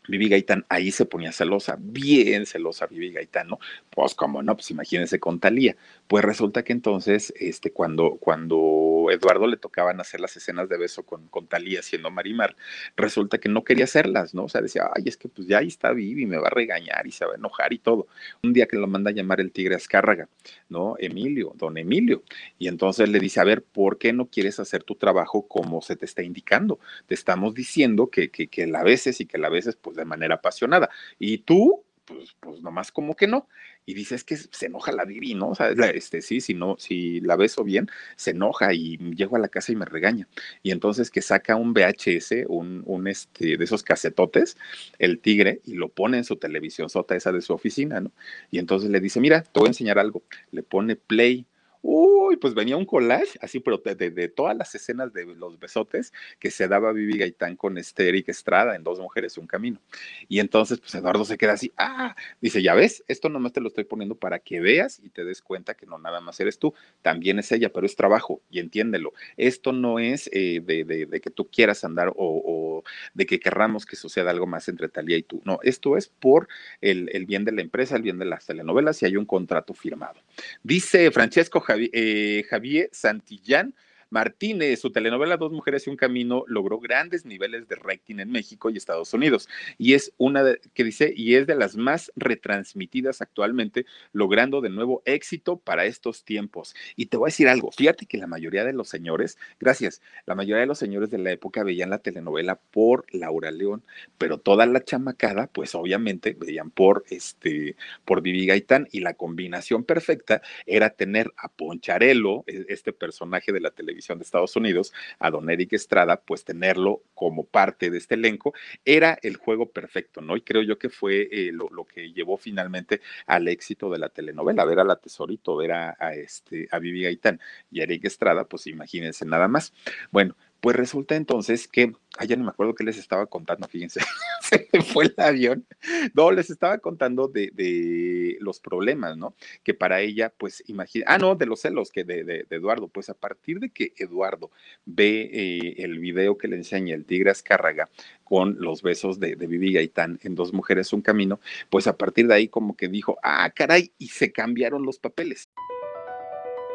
Vivi 0.08 0.30
Gaitán 0.30 0.66
ahí 0.70 0.92
se 0.92 1.06
ponía 1.06 1.32
celosa, 1.32 1.78
bien 1.80 2.46
celosa 2.46 2.88
Vivi 2.88 3.12
Gaitán, 3.12 3.48
¿no? 3.48 3.60
Pues 3.90 4.16
como 4.16 4.44
no, 4.44 4.56
pues 4.56 4.72
imagínense 4.72 5.20
con 5.20 5.40
Talía. 5.40 5.76
Pues 6.08 6.24
resulta 6.24 6.64
que 6.64 6.74
entonces, 6.74 7.34
este, 7.40 7.72
cuando, 7.72 8.18
cuando 8.20 9.08
Eduardo 9.12 9.48
le 9.48 9.58
tocaban 9.58 10.00
hacer 10.00 10.20
las 10.20 10.36
escenas 10.38 10.70
de 10.70 10.78
beso 10.78 11.04
con, 11.04 11.28
con 11.28 11.48
Talía 11.48 11.82
siendo 11.82 12.12
Marimar, 12.12 12.56
resulta 12.96 13.38
que 13.38 13.50
no 13.50 13.64
quería 13.64 13.86
hacerlas, 13.86 14.34
¿no? 14.34 14.46
O 14.46 14.50
sea, 14.50 14.62
decía, 14.62 14.90
ay, 14.96 15.04
es 15.08 15.18
que 15.18 15.28
pues 15.28 15.48
ya 15.48 15.60
ahí 15.60 15.68
está 15.68 15.92
Vivi, 15.92 16.26
me 16.26 16.38
va 16.38 16.48
a 16.48 16.52
regañar 16.52 17.08
y 17.08 17.12
se 17.12 17.26
va 17.26 17.34
a 17.34 17.36
enojar 17.38 17.74
y 17.74 17.80
todo. 17.80 18.08
Un 18.44 18.54
día 18.54 18.68
que 18.68 18.78
lo 18.78 18.88
manda 18.88 19.10
a 19.10 19.14
llamar 19.14 19.42
el 19.42 19.52
tigre 19.52 19.76
Azcárraga, 19.76 20.30
¿no? 20.70 20.96
Emilio, 21.00 21.54
don 21.56 21.78
Emilio. 21.78 22.24
Y 22.60 22.68
entonces 22.68 23.10
le 23.10 23.20
dice, 23.20 23.40
a 23.40 23.44
ver, 23.44 23.64
¿por 23.64 23.98
qué 23.98 24.14
no 24.14 24.28
quieres 24.28 24.60
hacer 24.60 24.84
tu 24.84 24.96
trabajo 24.96 25.48
como 25.48 25.82
se 25.82 25.96
te 25.96 26.06
está 26.06 26.22
indicando? 26.24 26.80
Te 27.08 27.16
estamos 27.16 27.54
diciendo 27.54 28.10
que, 28.10 28.30
que, 28.30 28.48
que 28.48 28.68
la 28.68 28.84
veces 28.84 29.22
y 29.22 29.26
que 29.26 29.38
la 29.38 29.50
veces, 29.50 29.76
pues 29.76 29.95
de 29.96 30.06
manera 30.06 30.36
apasionada. 30.36 30.90
Y 31.20 31.40
tú, 31.40 31.84
pues, 32.06 32.36
pues 32.40 32.62
nomás 32.62 32.92
como 32.92 33.16
que 33.16 33.28
no. 33.28 33.48
Y 33.86 33.94
dices 33.94 34.24
que 34.24 34.38
se 34.38 34.66
enoja 34.66 34.92
la 34.92 35.06
Vivi, 35.06 35.36
¿no? 35.36 35.50
O 35.50 35.56
sea, 35.56 35.70
este, 35.70 36.22
sí, 36.22 36.42
si 36.42 36.54
no, 36.54 36.76
si 36.80 37.22
la 37.22 37.36
beso 37.36 37.64
bien, 37.64 37.88
se 38.16 38.32
enoja 38.32 38.74
y 38.74 38.98
llego 39.16 39.36
a 39.36 39.40
la 39.40 39.48
casa 39.50 39.72
y 39.72 39.76
me 39.76 39.86
regaña. 39.86 40.28
Y 40.64 40.72
entonces 40.72 41.12
que 41.12 41.22
saca 41.22 41.56
un 41.56 41.74
VHS, 41.74 42.46
un, 42.48 42.84
un 42.86 43.08
este, 43.08 43.58
de 43.58 43.64
esos 43.64 43.84
casetotes, 43.84 44.58
el 45.00 45.20
tigre, 45.20 45.62
y 45.66 45.76
lo 45.76 45.90
pone 45.90 46.18
en 46.18 46.24
su 46.24 46.38
televisión 46.38 46.90
sota 46.90 47.16
esa 47.16 47.32
de 47.32 47.42
su 47.42 47.54
oficina, 47.54 48.00
¿no? 48.02 48.12
Y 48.52 48.60
entonces 48.60 48.90
le 48.90 49.00
dice, 49.00 49.20
mira, 49.20 49.44
te 49.44 49.60
voy 49.60 49.68
a 49.68 49.70
enseñar 49.70 50.00
algo. 50.00 50.24
Le 50.52 50.64
pone 50.64 50.96
play 50.96 51.46
Uy, 51.88 52.38
pues 52.38 52.56
venía 52.56 52.78
un 52.78 52.86
collage, 52.86 53.38
así, 53.42 53.60
pero 53.60 53.78
de, 53.78 54.28
todas 54.30 54.58
las 54.58 54.74
escenas 54.74 55.14
de 55.14 55.24
los 55.36 55.60
besotes 55.60 56.14
que 56.40 56.50
se 56.50 56.68
daba 56.68 56.92
Vivi 56.92 57.20
Gaitán 57.20 57.56
con 57.56 57.78
este 57.78 58.10
Eric 58.10 58.28
Estrada 58.30 58.76
en 58.76 58.84
Dos 58.84 59.00
Mujeres 59.00 59.38
un 59.38 59.46
Camino. 59.46 59.80
Y 60.28 60.40
entonces, 60.40 60.80
pues 60.80 60.96
Eduardo 60.96 61.24
se 61.26 61.38
queda 61.38 61.54
así, 61.54 61.72
ah, 61.78 62.16
dice, 62.42 62.64
ya 62.64 62.74
ves, 62.74 63.04
esto 63.08 63.30
nomás 63.30 63.54
te 63.54 63.62
lo 63.62 63.68
estoy 63.68 63.84
poniendo 63.84 64.16
para 64.16 64.40
que 64.40 64.62
veas 64.62 65.00
y 65.04 65.10
te 65.10 65.24
des 65.24 65.44
cuenta 65.44 65.76
que 65.76 65.86
no 65.86 66.00
nada 66.00 66.22
más 66.22 66.40
eres 66.40 66.58
tú, 66.58 66.74
también 67.04 67.38
es 67.38 67.52
ella, 67.52 67.72
pero 67.72 67.86
es 67.86 67.96
trabajo 67.96 68.42
y 68.50 68.58
entiéndelo. 68.62 69.14
Esto 69.38 69.72
no 69.72 70.00
es 70.00 70.28
eh, 70.34 70.62
de, 70.62 71.22
que 71.22 71.30
tú 71.30 71.52
quieras 71.52 71.84
andar 71.84 72.12
o, 72.16 72.65
de 73.14 73.26
que 73.26 73.40
querramos 73.40 73.86
que 73.86 73.96
suceda 73.96 74.32
algo 74.32 74.48
más 74.48 74.68
entre 74.68 74.90
Talía 74.90 75.18
y 75.18 75.24
tú. 75.24 75.42
No, 75.46 75.60
esto 75.64 75.98
es 75.98 76.08
por 76.08 76.48
el, 76.82 77.10
el 77.14 77.26
bien 77.26 77.46
de 77.46 77.52
la 77.52 77.62
empresa, 77.62 77.96
el 77.96 78.02
bien 78.02 78.20
de 78.20 78.26
las 78.26 78.46
telenovelas 78.46 79.02
y 79.02 79.06
hay 79.06 79.18
un 79.18 79.26
contrato 79.26 79.74
firmado. 79.74 80.20
Dice 80.64 81.12
Francesco 81.12 81.64
eh, 81.70 82.44
Javier 82.50 82.90
Santillán 82.92 83.74
Martínez, 84.10 84.80
su 84.80 84.92
telenovela 84.92 85.38
Dos 85.38 85.52
Mujeres 85.52 85.88
y 85.88 85.90
un 85.90 85.98
Camino 85.98 86.44
logró 86.48 86.80
grandes 86.80 87.26
niveles 87.26 87.68
de 87.68 87.76
rating 87.76 88.20
en 88.20 88.32
México 88.32 88.70
y 88.70 88.78
Estados 88.78 89.14
Unidos 89.14 89.50
y 89.78 89.94
es 89.94 90.14
una 90.18 90.44
que 90.74 90.84
dice 90.84 91.14
y 91.16 91.36
es 91.36 91.48
de 91.48 91.56
las 91.56 91.76
más 91.76 92.12
retransmitidas 92.16 93.22
actualmente, 93.22 93.86
logrando 94.14 94.62
de 94.62 94.70
nuevo 94.70 95.02
éxito 95.06 95.58
para 95.58 95.86
estos 95.86 96.24
tiempos. 96.24 96.76
Y 96.96 97.08
te 97.08 97.18
voy 97.18 97.28
a 97.28 97.32
decir 97.32 97.48
algo, 97.48 97.72
fíjate 97.72 98.06
que 98.06 98.18
la 98.18 98.28
mayoría 98.28 98.64
de 98.64 98.74
los 98.74 98.90
señores, 98.90 99.38
gracias, 99.60 100.02
la 100.26 100.36
mayoría 100.36 100.62
de 100.62 100.68
los 100.68 100.80
señores 100.80 101.10
de 101.10 101.18
la 101.18 101.32
época 101.32 101.64
veían 101.64 101.90
la 101.90 102.00
telenovela 102.00 102.60
por 102.72 103.06
Laura 103.12 103.52
León, 103.52 103.84
pero 104.18 104.38
toda 104.38 104.66
la 104.66 104.84
chamacada, 104.84 105.48
pues 105.48 105.76
obviamente 105.76 106.36
veían 106.40 106.72
por 106.72 107.04
este 107.10 107.76
por 108.06 108.22
Vivi 108.22 108.46
Gaitán 108.46 108.88
y 108.92 109.00
la 109.02 109.14
combinación 109.14 109.84
perfecta 109.84 110.42
era 110.66 110.90
tener 110.92 111.32
a 111.38 111.50
Poncharelo, 111.50 112.44
e, 112.48 112.66
este 112.70 112.94
personaje 112.94 113.52
de 113.52 113.60
la 113.62 113.72
televisión 113.72 113.95
de 113.96 114.24
Estados 114.24 114.56
Unidos, 114.56 114.94
a 115.20 115.32
don 115.32 115.50
Eric 115.50 115.74
Estrada, 115.74 116.22
pues 116.22 116.44
tenerlo 116.44 117.02
como 117.14 117.46
parte 117.46 117.90
de 117.90 117.98
este 117.98 118.16
elenco 118.16 118.54
era 118.84 119.18
el 119.22 119.38
juego 119.38 119.70
perfecto, 119.72 120.22
¿no? 120.22 120.36
Y 120.36 120.42
creo 120.42 120.62
yo 120.62 120.78
que 120.78 120.90
fue 120.90 121.28
eh, 121.32 121.52
lo, 121.52 121.86
que 121.86 122.12
llevó 122.12 122.38
finalmente 122.38 123.02
al 123.26 123.48
éxito 123.48 123.90
de 123.90 124.00
la 124.00 124.10
telenovela, 124.10 124.66
ver 124.66 124.80
a 124.80 124.84
la 124.84 124.96
Tesorito, 124.96 125.56
ver 125.56 125.72
a, 125.72 126.14
este, 126.16 126.68
a 126.72 126.80
Vivi 126.80 127.04
Gaitán 127.04 127.40
y 127.72 127.80
a 127.80 127.84
Eric 127.84 128.06
Estrada, 128.06 128.46
pues 128.46 128.68
imagínense 128.68 129.26
nada 129.26 129.48
más. 129.48 129.74
Bueno, 130.12 130.36
pues 130.66 130.76
resulta 130.76 131.16
entonces 131.16 131.68
que, 131.68 131.94
ay, 132.18 132.28
ya 132.28 132.36
no 132.36 132.44
me 132.44 132.50
acuerdo 132.50 132.74
qué 132.74 132.84
les 132.84 132.98
estaba 132.98 133.28
contando, 133.28 133.68
fíjense, 133.68 134.02
se 134.42 134.68
fue 134.82 135.06
el 135.06 135.14
avión. 135.18 135.68
No, 136.16 136.32
les 136.32 136.50
estaba 136.50 136.80
contando 136.80 137.28
de, 137.28 138.36
los 138.40 138.60
problemas, 138.62 139.16
¿no? 139.16 139.36
Que 139.64 139.76
para 139.76 140.02
ella, 140.02 140.34
pues, 140.36 140.64
imagina, 140.66 141.06
ah, 141.08 141.20
no, 141.20 141.36
de 141.36 141.46
los 141.46 141.62
celos 141.62 141.92
que 141.92 142.04
de, 142.04 142.48
Eduardo, 142.50 142.88
pues 142.88 143.12
a 143.12 143.14
partir 143.14 143.60
de 143.60 143.70
que 143.70 143.94
Eduardo 143.98 144.50
ve 144.86 145.30
eh, 145.32 145.84
el 145.84 146.00
video 146.00 146.36
que 146.36 146.48
le 146.48 146.56
enseña 146.56 146.96
el 146.96 147.06
Tigre 147.06 147.30
Azcárraga 147.30 147.88
con 148.24 148.56
los 148.60 148.82
besos 148.82 149.20
de, 149.20 149.36
de 149.36 149.46
Vivi 149.46 149.72
Gaitán 149.72 150.20
en 150.24 150.34
Dos 150.34 150.52
Mujeres, 150.52 150.94
Un 150.94 151.02
Camino, 151.02 151.40
pues 151.70 151.86
a 151.86 151.96
partir 151.96 152.26
de 152.26 152.34
ahí 152.34 152.48
como 152.48 152.76
que 152.76 152.88
dijo, 152.88 153.20
ah, 153.22 153.52
caray, 153.56 153.92
y 154.00 154.08
se 154.08 154.32
cambiaron 154.32 154.84
los 154.84 154.98
papeles. 154.98 155.48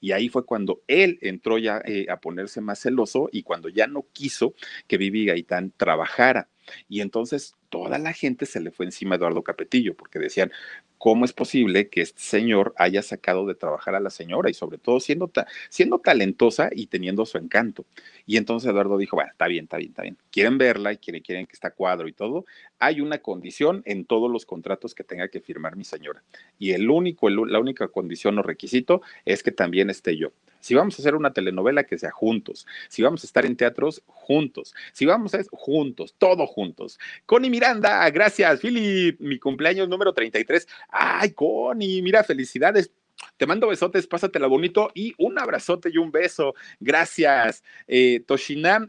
Y 0.00 0.12
ahí 0.12 0.28
fue 0.28 0.44
cuando 0.44 0.82
él 0.86 1.18
entró 1.22 1.58
ya 1.58 1.82
eh, 1.84 2.06
a 2.08 2.20
ponerse 2.20 2.60
más 2.60 2.80
celoso 2.80 3.28
y 3.32 3.42
cuando 3.42 3.68
ya 3.68 3.86
no 3.86 4.06
quiso 4.12 4.54
que 4.86 4.98
Vivi 4.98 5.26
Gaitán 5.26 5.72
trabajara. 5.76 6.48
Y 6.88 7.00
entonces 7.00 7.54
toda 7.68 7.98
la 7.98 8.12
gente 8.12 8.46
se 8.46 8.60
le 8.60 8.70
fue 8.70 8.86
encima 8.86 9.14
a 9.14 9.18
Eduardo 9.18 9.42
Capetillo, 9.42 9.94
porque 9.94 10.18
decían, 10.18 10.50
¿cómo 10.98 11.24
es 11.24 11.32
posible 11.32 11.88
que 11.88 12.00
este 12.00 12.20
señor 12.20 12.74
haya 12.76 13.02
sacado 13.02 13.46
de 13.46 13.54
trabajar 13.54 13.94
a 13.94 14.00
la 14.00 14.10
señora 14.10 14.50
y 14.50 14.54
sobre 14.54 14.78
todo 14.78 15.00
siendo, 15.00 15.30
siendo 15.68 15.98
talentosa 15.98 16.70
y 16.72 16.86
teniendo 16.86 17.24
su 17.26 17.38
encanto? 17.38 17.86
Y 18.26 18.36
entonces 18.36 18.70
Eduardo 18.70 18.98
dijo, 18.98 19.16
bueno, 19.16 19.30
está 19.30 19.46
bien, 19.46 19.64
está 19.64 19.76
bien, 19.78 19.90
está 19.90 20.02
bien. 20.02 20.18
Quieren 20.30 20.58
verla 20.58 20.92
y 20.92 20.98
quieren, 20.98 21.22
que 21.22 21.52
está 21.52 21.70
cuadro 21.70 22.08
y 22.08 22.12
todo. 22.12 22.44
Hay 22.78 23.00
una 23.00 23.18
condición 23.18 23.82
en 23.86 24.04
todos 24.04 24.30
los 24.30 24.46
contratos 24.46 24.94
que 24.94 25.04
tenga 25.04 25.28
que 25.28 25.40
firmar 25.40 25.76
mi 25.76 25.84
señora. 25.84 26.22
Y 26.58 26.72
el 26.72 26.90
único, 26.90 27.30
la 27.30 27.58
única 27.58 27.88
condición 27.88 28.38
o 28.38 28.42
requisito 28.42 29.02
es 29.24 29.42
que 29.42 29.52
también 29.52 29.90
esté 29.90 30.16
yo. 30.16 30.32
Si 30.60 30.74
vamos 30.74 30.98
a 30.98 31.02
hacer 31.02 31.14
una 31.14 31.32
telenovela, 31.32 31.84
que 31.84 31.98
sea 31.98 32.10
juntos. 32.10 32.66
Si 32.88 33.02
vamos 33.02 33.24
a 33.24 33.26
estar 33.26 33.46
en 33.46 33.56
teatros, 33.56 34.02
juntos. 34.06 34.74
Si 34.92 35.06
vamos 35.06 35.34
a 35.34 35.40
juntos, 35.50 36.14
todo 36.18 36.46
juntos. 36.46 36.98
Connie 37.26 37.50
Miranda, 37.50 38.08
gracias. 38.10 38.60
Philip, 38.60 39.20
mi 39.20 39.38
cumpleaños 39.38 39.88
número 39.88 40.12
33. 40.12 40.66
Ay, 40.88 41.32
Connie, 41.32 42.02
mira, 42.02 42.24
felicidades. 42.24 42.90
Te 43.36 43.46
mando 43.46 43.68
besotes, 43.68 44.06
pásatela 44.06 44.46
bonito 44.46 44.90
y 44.94 45.14
un 45.18 45.38
abrazote 45.38 45.90
y 45.92 45.98
un 45.98 46.10
beso. 46.10 46.54
Gracias. 46.80 47.62
Eh, 47.86 48.24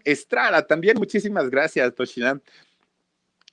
Estrada, 0.03 0.65
también 0.65 0.97
muchísimas 0.97 1.49
gracias, 1.49 1.93
Toshinam. 1.95 2.41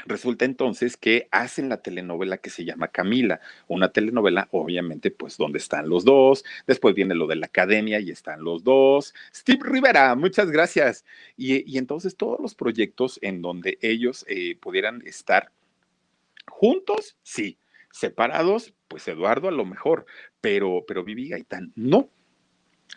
Resulta 0.04 0.44
entonces 0.44 0.96
que 0.96 1.26
hacen 1.30 1.70
la 1.70 1.78
telenovela 1.78 2.36
que 2.36 2.50
se 2.50 2.64
llama 2.64 2.88
Camila, 2.88 3.40
una 3.66 3.92
telenovela 3.92 4.46
obviamente 4.50 5.10
pues 5.10 5.38
donde 5.38 5.58
están 5.58 5.88
los 5.88 6.04
dos, 6.04 6.44
después 6.66 6.94
viene 6.94 7.14
lo 7.14 7.26
de 7.26 7.36
la 7.36 7.46
academia 7.46 7.98
y 7.98 8.10
están 8.10 8.44
los 8.44 8.62
dos, 8.62 9.14
Steve 9.34 9.60
Rivera, 9.62 10.14
muchas 10.14 10.50
gracias. 10.50 11.04
Y, 11.36 11.78
entonces 11.78 12.16
todos 12.16 12.38
los 12.40 12.54
proyectos 12.54 13.18
en 13.22 13.40
donde 13.40 13.78
ellos 13.80 14.24
eh, 14.28 14.56
pudieran 14.60 15.02
estar 15.06 15.50
juntos, 16.46 17.16
sí, 17.22 17.58
separados, 17.90 18.74
pues 18.88 19.08
Eduardo 19.08 19.48
a 19.48 19.52
lo 19.52 19.64
mejor, 19.64 20.04
pero, 20.42 20.84
pero 20.86 21.04
Vivi 21.04 21.30
Gaitán 21.30 21.72
no. 21.74 22.10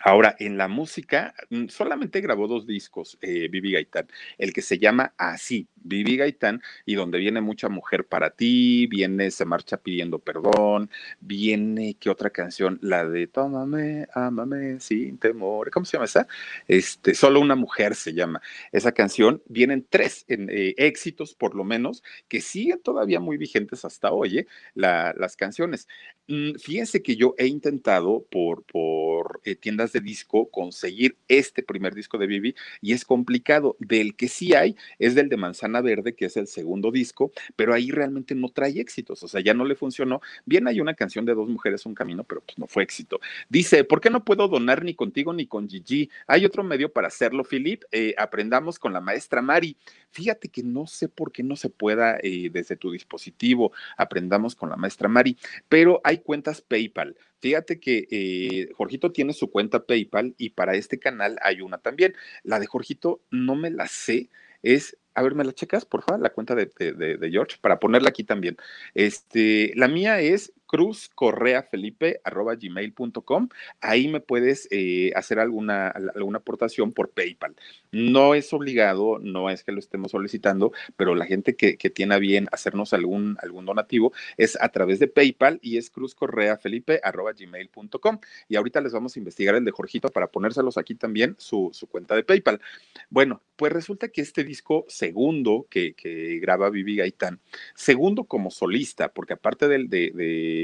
Ahora, 0.02 0.36
en 0.40 0.58
la 0.58 0.68
música, 0.68 1.34
mm, 1.50 1.68
solamente 1.68 2.22
grabó 2.22 2.48
dos 2.48 2.66
discos, 2.66 3.18
eh, 3.22 3.50
Vivi 3.50 3.74
Gaitán, 3.74 4.08
el 4.38 4.54
que 4.54 4.62
se 4.62 4.78
llama 4.78 5.14
Así, 5.18 5.68
Vivi 5.76 6.16
Gaitán, 6.16 6.62
y 6.86 6.96
donde 6.96 7.18
viene 7.20 7.42
mucha 7.42 7.68
mujer 7.70 8.06
para 8.06 8.30
ti, 8.30 8.88
viene 8.88 9.30
Se 9.32 9.46
marcha 9.46 9.78
pidiendo 9.78 10.20
perdón, 10.20 10.90
viene, 11.20 11.96
¿qué 12.00 12.10
otra 12.10 12.30
canción? 12.30 12.80
La 12.82 13.06
de 13.06 13.28
Tómame, 13.28 14.08
ámame 14.14 14.80
sin 14.80 15.18
temor, 15.18 15.70
¿cómo 15.72 15.86
se 15.86 15.94
llama 15.94 16.06
esa? 16.06 16.28
Este, 16.68 17.14
Solo 17.14 17.40
una 17.42 17.56
mujer 17.56 17.96
se 17.96 18.14
llama. 18.14 18.42
Esa 18.72 18.94
canción, 18.94 19.42
vienen 19.48 19.86
tres 19.90 20.26
eh, 20.30 20.76
éxitos, 20.78 21.34
por 21.36 21.56
lo 21.56 21.64
menos, 21.64 22.04
que 22.28 22.42
siguen 22.42 22.82
todavía 22.82 23.20
muy 23.20 23.38
vigentes 23.38 23.84
hasta 23.86 24.12
hoy, 24.12 24.40
¿eh? 24.40 24.48
las 24.76 25.36
canciones. 25.36 25.88
Mm, 26.30 26.60
fíjense 26.60 27.02
que 27.02 27.16
yo 27.16 27.34
he 27.40 27.48
intentado 27.48 28.24
por, 28.30 28.64
por 28.64 29.42
tiendas 29.60 29.92
de 29.94 30.00
disco 30.00 30.48
conseguir 30.52 31.18
este 31.28 31.64
primer 31.64 31.96
disco 31.96 32.20
de 32.20 32.28
Vivi 32.28 32.56
y 32.82 32.94
es 32.94 33.04
complicado. 33.04 33.76
Del 33.80 34.16
que 34.16 34.28
sí 34.28 34.54
hay 34.54 34.76
es 35.00 35.16
del 35.16 35.28
de 35.28 35.38
Manzana 35.38 35.82
Verde, 35.82 36.14
que 36.14 36.26
es 36.26 36.38
el 36.38 36.46
segundo 36.46 36.92
disco, 36.92 37.32
pero 37.56 37.74
ahí 37.74 37.90
realmente 37.90 38.36
no 38.36 38.50
trae 38.50 38.80
éxitos, 38.80 39.24
o 39.24 39.28
sea, 39.28 39.42
ya 39.42 39.56
no 39.56 39.66
le 39.66 39.74
funcionó. 39.74 40.22
Bien, 40.46 40.68
hay 40.68 40.80
una 40.80 40.94
canción 40.94 41.26
de 41.26 41.34
dos 41.34 41.50
mujeres, 41.50 41.88
un 41.88 41.96
camino, 41.96 42.24
pero 42.24 42.42
pues 42.42 42.60
no 42.60 42.68
fue 42.68 42.84
éxito. 42.84 43.20
Dice, 43.50 43.84
¿por 43.84 44.00
qué 44.00 44.12
no 44.12 44.24
puedo 44.24 44.48
donar 44.48 44.84
ni 44.84 44.94
contigo 44.94 45.34
ni 45.34 45.48
con 45.48 45.68
Gigi? 45.68 46.12
Hay 46.28 46.46
otro 46.46 46.64
medio 46.64 46.94
para 46.94 47.08
hacerlo, 47.08 47.44
Philip. 47.44 47.84
Eh, 47.92 48.14
aprendamos 48.20 48.78
con 48.78 48.94
la 48.94 49.02
maestra 49.02 49.42
Mari. 49.42 49.78
Fíjate 50.12 50.50
que 50.50 50.62
no 50.62 50.86
sé 50.86 51.10
por 51.10 51.32
qué 51.32 51.42
no 51.42 51.56
se 51.56 51.70
pueda 51.70 52.18
eh, 52.22 52.50
desde 52.52 52.76
tu 52.76 52.92
dispositivo, 52.92 53.72
aprendamos 53.98 54.56
con 54.56 54.70
la 54.70 54.76
maestra 54.76 55.08
Mari, 55.08 55.38
pero 55.68 56.02
hay 56.04 56.19
cuentas 56.24 56.62
PayPal. 56.62 57.18
Fíjate 57.40 57.80
que 57.80 58.08
eh, 58.12 58.70
Jorgito 58.74 59.12
tiene 59.12 59.34
su 59.34 59.50
cuenta 59.52 59.86
PayPal 59.86 60.36
y 60.38 60.52
para 60.52 60.76
este 60.76 61.00
canal 61.00 61.38
hay 61.42 61.62
una 61.62 61.78
también. 61.78 62.16
La 62.44 62.60
de 62.60 62.68
Jorgito 62.68 63.22
no 63.32 63.56
me 63.56 63.70
la 63.70 63.88
sé, 63.88 64.30
es 64.62 64.98
a 65.16 65.22
ver, 65.22 65.36
¿me 65.36 65.44
la 65.44 65.52
checas, 65.52 65.84
por 65.86 66.02
favor? 66.02 66.22
La 66.22 66.30
cuenta 66.30 66.56
de, 66.56 66.68
de, 66.68 67.30
George, 67.30 67.58
para 67.60 67.80
ponerla 67.80 68.08
aquí 68.08 68.24
también. 68.24 68.56
Este, 68.94 69.74
la 69.76 69.90
mía 69.90 70.22
es 70.22 70.54
cruzcorreafelipe.gmail.com. 70.70 73.50
Ahí 73.82 74.08
me 74.08 74.20
puedes 74.20 74.68
eh, 74.70 75.12
hacer 75.16 75.40
alguna, 75.40 75.88
alguna 75.88 76.38
aportación 76.38 76.94
por 76.94 77.10
PayPal. 77.10 77.56
No 77.92 78.36
es 78.36 78.54
obligado, 78.54 79.18
no 79.20 79.50
es 79.50 79.64
que 79.64 79.72
lo 79.72 79.80
estemos 79.80 80.12
solicitando, 80.12 80.72
pero 80.96 81.16
la 81.16 81.26
gente 81.26 81.56
que, 81.56 81.76
tiene 81.90 82.14
a 82.14 82.20
bien 82.20 82.48
hacernos 82.52 82.94
algún, 82.94 83.36
algún 83.42 83.66
donativo 83.66 84.14
es 84.38 84.62
a 84.62 84.70
través 84.70 85.00
de 85.00 85.08
PayPal 85.08 85.58
y 85.64 85.78
es 85.78 85.90
cruzcorreafelipe.gmail.com. 85.90 88.20
Y 88.48 88.56
ahorita 88.56 88.82
les 88.82 88.94
vamos 88.94 89.16
a 89.16 89.20
investigar 89.20 89.56
el 89.56 89.66
de 89.66 89.72
Jorgito 89.72 90.10
para 90.10 90.28
ponérselos 90.28 90.78
aquí 90.78 90.94
también 90.94 91.36
su, 91.40 91.72
su 91.74 91.88
cuenta 91.88 92.16
de 92.16 92.24
PayPal. 92.24 92.62
Bueno, 93.10 93.42
pues 93.60 93.74
resulta 93.74 94.08
que 94.08 94.22
este 94.22 94.46
disco 94.46 94.86
segundo 94.88 95.68
que, 95.70 95.94
graba 96.42 96.70
Vivi 96.70 96.96
Gaitán, 96.96 97.42
segundo 97.76 98.24
como 98.24 98.52
solista, 98.52 99.12
porque 99.12 99.34
aparte 99.34 99.68
de, 99.68 99.86
de, 99.88 100.12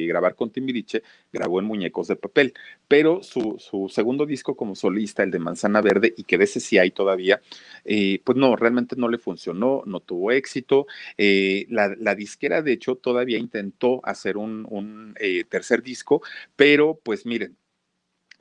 grabar 0.08 0.36
con 0.36 0.50
Timbiriche, 0.50 1.04
grabó 1.32 1.60
en 1.60 1.66
Muñecos 1.66 2.08
de 2.08 2.16
Papel, 2.16 2.54
pero 2.88 3.24
su, 3.24 3.58
segundo 3.90 4.26
disco 4.26 4.56
como 4.56 4.76
solista, 4.76 5.24
el 5.24 5.32
de 5.32 5.40
Manzana 5.40 5.82
Verde, 5.82 6.14
y 6.18 6.24
que 6.24 6.38
de 6.38 6.46
ese 6.46 6.60
sí 6.60 6.78
hay 6.78 6.92
todavía, 6.92 7.42
eh, 7.84 8.22
pues 8.24 8.38
no, 8.38 8.56
realmente 8.56 8.96
no 8.96 9.10
le 9.10 9.18
funcionó, 9.18 9.84
no 9.86 10.00
tuvo 10.00 10.32
éxito. 10.32 10.88
Eh, 11.18 11.66
la, 11.70 12.16
disquera, 12.16 12.62
de 12.62 12.74
hecho, 12.74 12.96
todavía 12.96 13.38
intentó 13.38 14.02
hacer 14.04 14.38
un, 14.38 14.66
un 14.70 15.16
eh, 15.20 15.44
tercer 15.50 15.82
disco, 15.84 16.22
pero 16.56 17.00
pues 17.04 17.26
miren, 17.26 17.56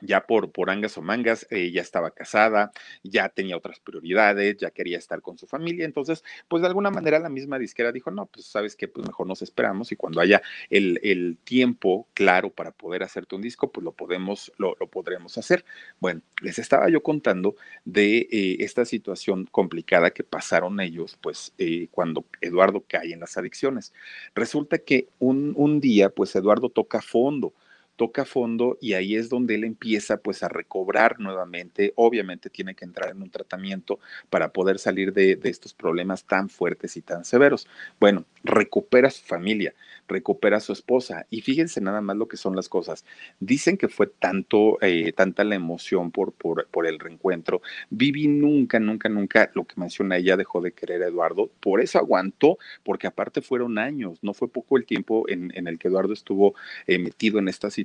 ya 0.01 0.26
por, 0.26 0.53
por 0.53 0.70
angas 0.70 0.97
o 0.99 1.03
mangas, 1.03 1.47
eh, 1.51 1.70
ya 1.70 1.82
estaba 1.82 2.11
casada, 2.11 2.72
ya 3.03 3.28
tenía 3.28 3.57
otras 3.57 3.80
prioridades, 3.80 4.57
ya 4.57 4.70
quería 4.70 4.99
estar 4.99 5.20
con 5.22 5.38
su 5.38 5.47
familia, 5.47 5.84
entonces, 5.84 6.24
pues 6.49 6.62
de 6.62 6.68
alguna 6.68 6.90
manera 6.90 7.18
la 7.18 7.28
misma 7.28 7.59
disquera 7.59 7.92
dijo, 7.92 8.11
no, 8.11 8.26
pues 8.26 8.47
sabes 8.47 8.76
que 8.76 8.88
pues 8.88 9.07
mejor 9.07 9.26
nos 9.26 9.42
esperamos 9.42 9.92
y 9.92 9.97
cuando 9.97 10.20
haya 10.20 10.42
el, 10.70 11.01
el 11.03 11.38
tiempo 11.45 12.09
claro 12.14 12.51
para 12.51 12.72
poder 12.72 13.03
hacerte 13.03 13.34
un 13.36 13.42
disco, 13.42 13.70
pues 13.70 13.84
lo 13.84 13.92
podemos, 13.92 14.53
lo, 14.59 14.76
lo 14.80 14.86
podremos 14.88 15.38
hacer. 15.38 15.64
Bueno, 16.01 16.22
les 16.42 16.59
estaba 16.59 16.88
yo 16.88 17.03
contando 17.03 17.57
de 17.84 18.28
eh, 18.30 18.57
esta 18.61 18.84
situación 18.84 19.47
complicada 19.51 20.11
que 20.11 20.24
pasaron 20.24 20.80
ellos, 20.80 21.18
pues 21.20 21.53
eh, 21.59 21.88
cuando 21.90 22.24
Eduardo 22.40 22.84
cae 22.86 23.12
en 23.12 23.20
las 23.20 23.36
adicciones. 23.36 23.92
Resulta 24.34 24.78
que 24.78 25.09
un, 25.18 25.53
un 25.57 25.80
día, 25.80 26.11
pues 26.11 26.34
Eduardo 26.36 26.68
toca 26.68 27.01
fondo, 27.01 27.53
toca 27.97 28.24
fondo 28.24 28.76
y 28.80 28.95
ahí 28.95 29.16
es 29.16 29.28
donde 29.28 29.55
él 29.55 29.64
empieza 29.64 30.16
pues 30.18 30.42
a 30.42 30.49
recobrar 30.49 31.20
nuevamente. 31.20 31.92
Obviamente 31.97 32.51
tiene 32.51 32.74
que 32.74 32.84
entrar 32.84 33.11
en 33.11 33.22
un 33.22 33.30
tratamiento 33.30 33.99
para 34.30 34.53
poder 34.53 34.78
salir 34.78 35.12
de, 35.12 35.38
estos 35.45 35.74
problemas 35.74 36.24
tan 36.24 36.49
fuertes 36.49 36.97
y 36.97 37.03
tan 37.03 37.24
severos. 37.24 37.68
Bueno, 38.01 38.24
recupera 38.42 39.11
su 39.11 39.24
familia, 39.24 39.74
recupera 40.09 40.57
a 40.57 40.61
su 40.61 40.72
esposa. 40.72 41.26
Y 41.30 41.42
fíjense 41.42 41.80
nada 41.80 42.01
más 42.01 42.16
lo 42.16 42.28
que 42.28 42.36
son 42.36 42.57
las 42.57 42.68
cosas. 42.68 43.05
Dicen 43.40 43.76
que 43.76 43.88
fue 43.88 44.07
tanto, 44.07 44.78
eh, 44.80 45.12
tanta 45.12 45.45
la 45.45 45.55
emoción 45.55 46.11
por, 46.11 46.32
por, 46.32 46.66
por, 46.68 46.86
el 46.86 46.99
reencuentro. 46.99 47.62
Vivi 47.90 48.28
nunca, 48.28 48.78
nunca, 48.80 49.09
nunca, 49.09 49.51
lo 49.55 49.64
que 49.64 49.80
menciona 49.80 50.16
ella, 50.16 50.36
dejó 50.36 50.61
de 50.61 50.72
querer 50.72 51.03
a 51.03 51.07
Eduardo. 51.07 51.51
Por 51.61 51.80
eso 51.80 51.99
aguantó, 51.99 52.59
porque 52.82 53.07
aparte 53.07 53.40
fueron 53.40 53.78
años, 53.78 54.18
no 54.22 54.34
fue 54.34 54.49
poco 54.49 54.76
el 54.76 54.84
tiempo 54.84 55.28
en, 55.28 55.53
en 55.55 55.66
el 55.68 55.78
que 55.78 55.88
Eduardo 55.88 56.12
estuvo 56.12 56.55
eh, 56.86 56.99
metido 56.99 57.38
en 57.38 57.49
esta 57.49 57.70
situación. 57.70 57.84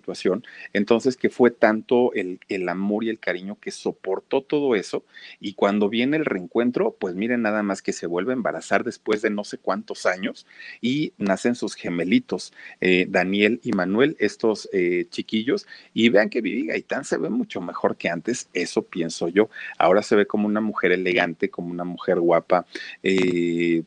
Entonces, 0.73 1.17
que 1.17 1.29
fue 1.29 1.51
tanto 1.51 2.13
el, 2.13 2.39
el 2.49 2.67
amor 2.69 3.03
y 3.03 3.09
el 3.09 3.19
cariño 3.19 3.57
que 3.59 3.71
soportó 3.71 4.41
todo 4.41 4.75
eso. 4.75 5.03
Y 5.39 5.53
cuando 5.53 5.89
viene 5.89 6.17
el 6.17 6.25
reencuentro, 6.25 6.95
pues 6.99 7.15
miren 7.15 7.41
nada 7.41 7.63
más 7.63 7.81
que 7.81 7.93
se 7.93 8.07
vuelve 8.07 8.31
a 8.31 8.35
embarazar 8.35 8.83
después 8.83 9.21
de 9.21 9.29
no 9.29 9.43
sé 9.43 9.57
cuántos 9.57 10.05
años 10.05 10.45
y 10.81 11.13
nacen 11.17 11.55
sus 11.55 11.75
gemelitos, 11.75 12.53
eh, 12.81 13.05
Daniel 13.09 13.59
y 13.63 13.71
Manuel, 13.73 14.15
estos 14.19 14.69
eh, 14.73 15.07
chiquillos, 15.09 15.67
y 15.93 16.09
vean 16.09 16.29
que 16.29 16.41
Vivi 16.41 16.67
Gaitán 16.67 17.05
se 17.05 17.17
ve 17.17 17.29
mucho 17.29 17.61
mejor 17.61 17.97
que 17.97 18.09
antes, 18.09 18.49
eso 18.53 18.83
pienso 18.83 19.27
yo. 19.27 19.49
Ahora 19.77 20.01
se 20.01 20.15
ve 20.15 20.25
como 20.25 20.47
una 20.47 20.61
mujer 20.61 20.91
elegante, 20.91 21.49
como 21.49 21.69
una 21.71 21.83
mujer 21.83 22.19
guapa, 22.19 22.65
eh, 23.03 23.83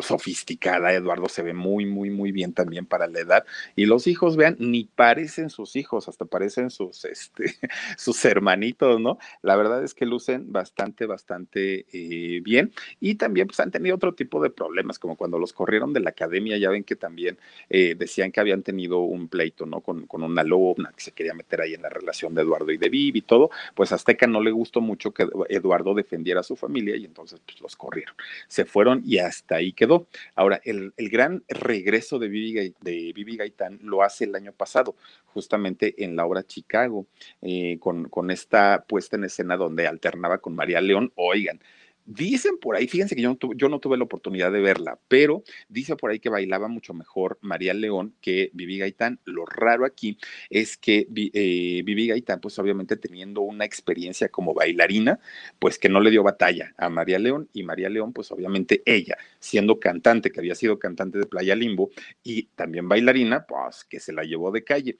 sofisticada, 0.00 0.92
Eduardo 0.92 1.28
se 1.28 1.42
ve 1.42 1.52
muy, 1.52 1.86
muy, 1.86 2.10
muy 2.10 2.32
bien 2.32 2.52
también 2.52 2.86
para 2.86 3.06
la 3.06 3.20
edad. 3.20 3.44
Y 3.76 3.86
los 3.86 4.06
hijos, 4.06 4.36
vean, 4.36 4.56
ni 4.58 4.84
parecen 4.84 5.50
sus 5.50 5.76
hijos, 5.76 6.08
hasta 6.08 6.24
parecen 6.24 6.70
sus, 6.70 7.04
este, 7.04 7.56
sus 7.96 8.24
hermanitos, 8.24 9.00
¿no? 9.00 9.18
La 9.42 9.56
verdad 9.56 9.82
es 9.84 9.94
que 9.94 10.06
lucen 10.06 10.52
bastante, 10.52 11.06
bastante 11.06 11.86
eh, 11.92 12.40
bien. 12.42 12.72
Y 13.00 13.16
también 13.16 13.46
pues 13.46 13.60
han 13.60 13.70
tenido 13.70 13.96
otro 13.96 14.14
tipo 14.14 14.42
de 14.42 14.50
problemas, 14.50 14.98
como 14.98 15.16
cuando 15.16 15.38
los 15.38 15.52
corrieron 15.52 15.92
de 15.92 16.00
la 16.00 16.10
academia, 16.10 16.56
ya 16.58 16.70
ven 16.70 16.84
que 16.84 16.96
también 16.96 17.38
eh, 17.68 17.94
decían 17.98 18.32
que 18.32 18.40
habían 18.40 18.62
tenido 18.62 19.00
un 19.00 19.28
pleito, 19.28 19.66
¿no? 19.66 19.80
Con, 19.80 20.06
con 20.06 20.22
una 20.22 20.42
alumna 20.42 20.92
que 20.96 21.02
se 21.02 21.12
quería 21.12 21.34
meter 21.34 21.60
ahí 21.60 21.74
en 21.74 21.82
la 21.82 21.88
relación 21.88 22.34
de 22.34 22.42
Eduardo 22.42 22.70
y 22.70 22.78
de 22.78 22.88
Vivi 22.88 23.18
y 23.18 23.22
todo, 23.22 23.50
pues 23.74 23.92
Azteca 23.92 24.26
no 24.26 24.40
le 24.40 24.50
gustó 24.50 24.80
mucho 24.80 25.12
que 25.12 25.26
Eduardo 25.48 25.94
defendiera 25.94 26.40
a 26.40 26.42
su 26.42 26.56
familia 26.56 26.96
y 26.96 27.04
entonces 27.04 27.40
pues 27.44 27.60
los 27.60 27.76
corrieron. 27.76 28.14
Se 28.48 28.64
fueron 28.64 29.02
y 29.04 29.18
hasta 29.18 29.56
ahí 29.56 29.72
quedó. 29.80 30.08
Ahora, 30.34 30.60
el, 30.64 30.92
gran 30.98 31.42
regreso 31.48 32.18
de 32.18 32.28
Vivi, 32.28 32.74
de 32.82 33.36
Gaitán 33.38 33.78
lo 33.82 34.02
hace 34.02 34.24
el 34.24 34.34
año 34.34 34.52
pasado, 34.52 34.94
justamente 35.24 36.04
en 36.04 36.16
la 36.16 36.26
obra 36.26 36.42
Chicago, 36.46 37.06
eh, 37.40 37.78
con, 37.80 38.10
con 38.10 38.30
esta 38.30 38.84
puesta 38.86 39.16
en 39.16 39.24
escena 39.24 39.56
donde 39.56 39.86
alternaba 39.86 40.36
con 40.36 40.54
María 40.54 40.82
León. 40.82 41.12
Oigan, 41.14 41.60
Dicen 42.12 42.58
por 42.58 42.74
ahí, 42.74 42.88
fíjense 42.88 43.14
que 43.14 43.22
yo 43.22 43.28
no, 43.28 43.36
tuve, 43.36 43.54
yo 43.56 43.68
no 43.68 43.78
tuve 43.78 43.96
la 43.96 44.02
oportunidad 44.02 44.50
de 44.50 44.60
verla, 44.60 44.98
pero 45.06 45.44
dice 45.68 45.94
por 45.94 46.10
ahí 46.10 46.18
que 46.18 46.28
bailaba 46.28 46.66
mucho 46.66 46.92
mejor 46.92 47.38
María 47.40 47.72
León 47.72 48.16
que 48.20 48.50
Vivi 48.52 48.78
Gaitán. 48.78 49.20
Lo 49.24 49.46
raro 49.46 49.84
aquí 49.84 50.18
es 50.48 50.76
que 50.76 51.06
eh, 51.14 51.82
Vivi 51.84 52.08
Gaitán, 52.08 52.40
pues 52.40 52.58
obviamente 52.58 52.96
teniendo 52.96 53.42
una 53.42 53.64
experiencia 53.64 54.28
como 54.28 54.54
bailarina, 54.54 55.20
pues 55.60 55.78
que 55.78 55.88
no 55.88 56.00
le 56.00 56.10
dio 56.10 56.24
batalla 56.24 56.74
a 56.78 56.88
María 56.88 57.20
León 57.20 57.48
y 57.52 57.62
María 57.62 57.88
León, 57.88 58.12
pues 58.12 58.32
obviamente 58.32 58.82
ella, 58.86 59.16
siendo 59.38 59.78
cantante, 59.78 60.32
que 60.32 60.40
había 60.40 60.56
sido 60.56 60.80
cantante 60.80 61.16
de 61.16 61.26
Playa 61.26 61.54
Limbo 61.54 61.90
y 62.24 62.48
también 62.56 62.88
bailarina, 62.88 63.46
pues 63.46 63.84
que 63.84 64.00
se 64.00 64.12
la 64.12 64.24
llevó 64.24 64.50
de 64.50 64.64
calle. 64.64 64.98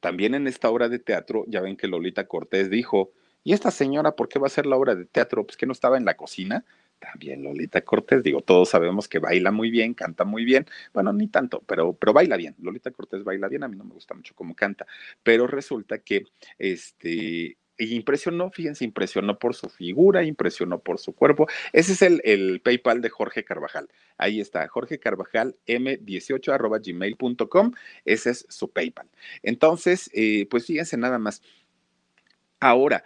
También 0.00 0.34
en 0.34 0.48
esta 0.48 0.68
obra 0.68 0.88
de 0.88 0.98
teatro, 0.98 1.44
ya 1.46 1.60
ven 1.60 1.76
que 1.76 1.86
Lolita 1.86 2.26
Cortés 2.26 2.70
dijo, 2.70 3.12
¿Y 3.44 3.52
esta 3.52 3.70
señora 3.70 4.16
por 4.16 4.28
qué 4.28 4.38
va 4.38 4.46
a 4.46 4.48
hacer 4.48 4.66
la 4.66 4.76
obra 4.76 4.94
de 4.94 5.06
teatro? 5.06 5.44
Pues 5.44 5.56
que 5.56 5.66
no 5.66 5.72
estaba 5.72 5.96
en 5.96 6.04
la 6.04 6.16
cocina. 6.16 6.64
También 6.98 7.42
Lolita 7.42 7.80
Cortés, 7.80 8.22
digo, 8.22 8.42
todos 8.42 8.68
sabemos 8.68 9.08
que 9.08 9.18
baila 9.18 9.50
muy 9.50 9.70
bien, 9.70 9.94
canta 9.94 10.24
muy 10.24 10.44
bien. 10.44 10.66
Bueno, 10.92 11.12
ni 11.14 11.28
tanto, 11.28 11.62
pero, 11.66 11.94
pero 11.94 12.12
baila 12.12 12.36
bien. 12.36 12.54
Lolita 12.60 12.90
Cortés 12.90 13.24
baila 13.24 13.48
bien, 13.48 13.64
a 13.64 13.68
mí 13.68 13.76
no 13.76 13.84
me 13.84 13.94
gusta 13.94 14.14
mucho 14.14 14.34
cómo 14.34 14.54
canta, 14.54 14.86
pero 15.22 15.46
resulta 15.46 15.98
que 16.00 16.24
este, 16.58 17.56
impresionó, 17.78 18.50
fíjense, 18.50 18.84
impresionó 18.84 19.38
por 19.38 19.54
su 19.54 19.68
figura, 19.68 20.24
impresionó 20.24 20.80
por 20.80 20.98
su 20.98 21.14
cuerpo. 21.14 21.46
Ese 21.72 21.92
es 21.92 22.02
el, 22.02 22.20
el 22.24 22.60
PayPal 22.60 23.00
de 23.00 23.08
Jorge 23.08 23.44
Carvajal. 23.44 23.88
Ahí 24.18 24.40
está, 24.40 24.68
Jorge 24.68 24.98
Carvajal 24.98 25.56
m18 25.66 26.52
arroba 26.52 26.78
gmail.com. 26.78 27.72
Ese 28.04 28.30
es 28.30 28.46
su 28.48 28.70
PayPal. 28.70 29.08
Entonces, 29.42 30.10
eh, 30.12 30.46
pues 30.50 30.66
fíjense 30.66 30.96
nada 30.96 31.18
más. 31.18 31.42
Ahora, 32.60 33.04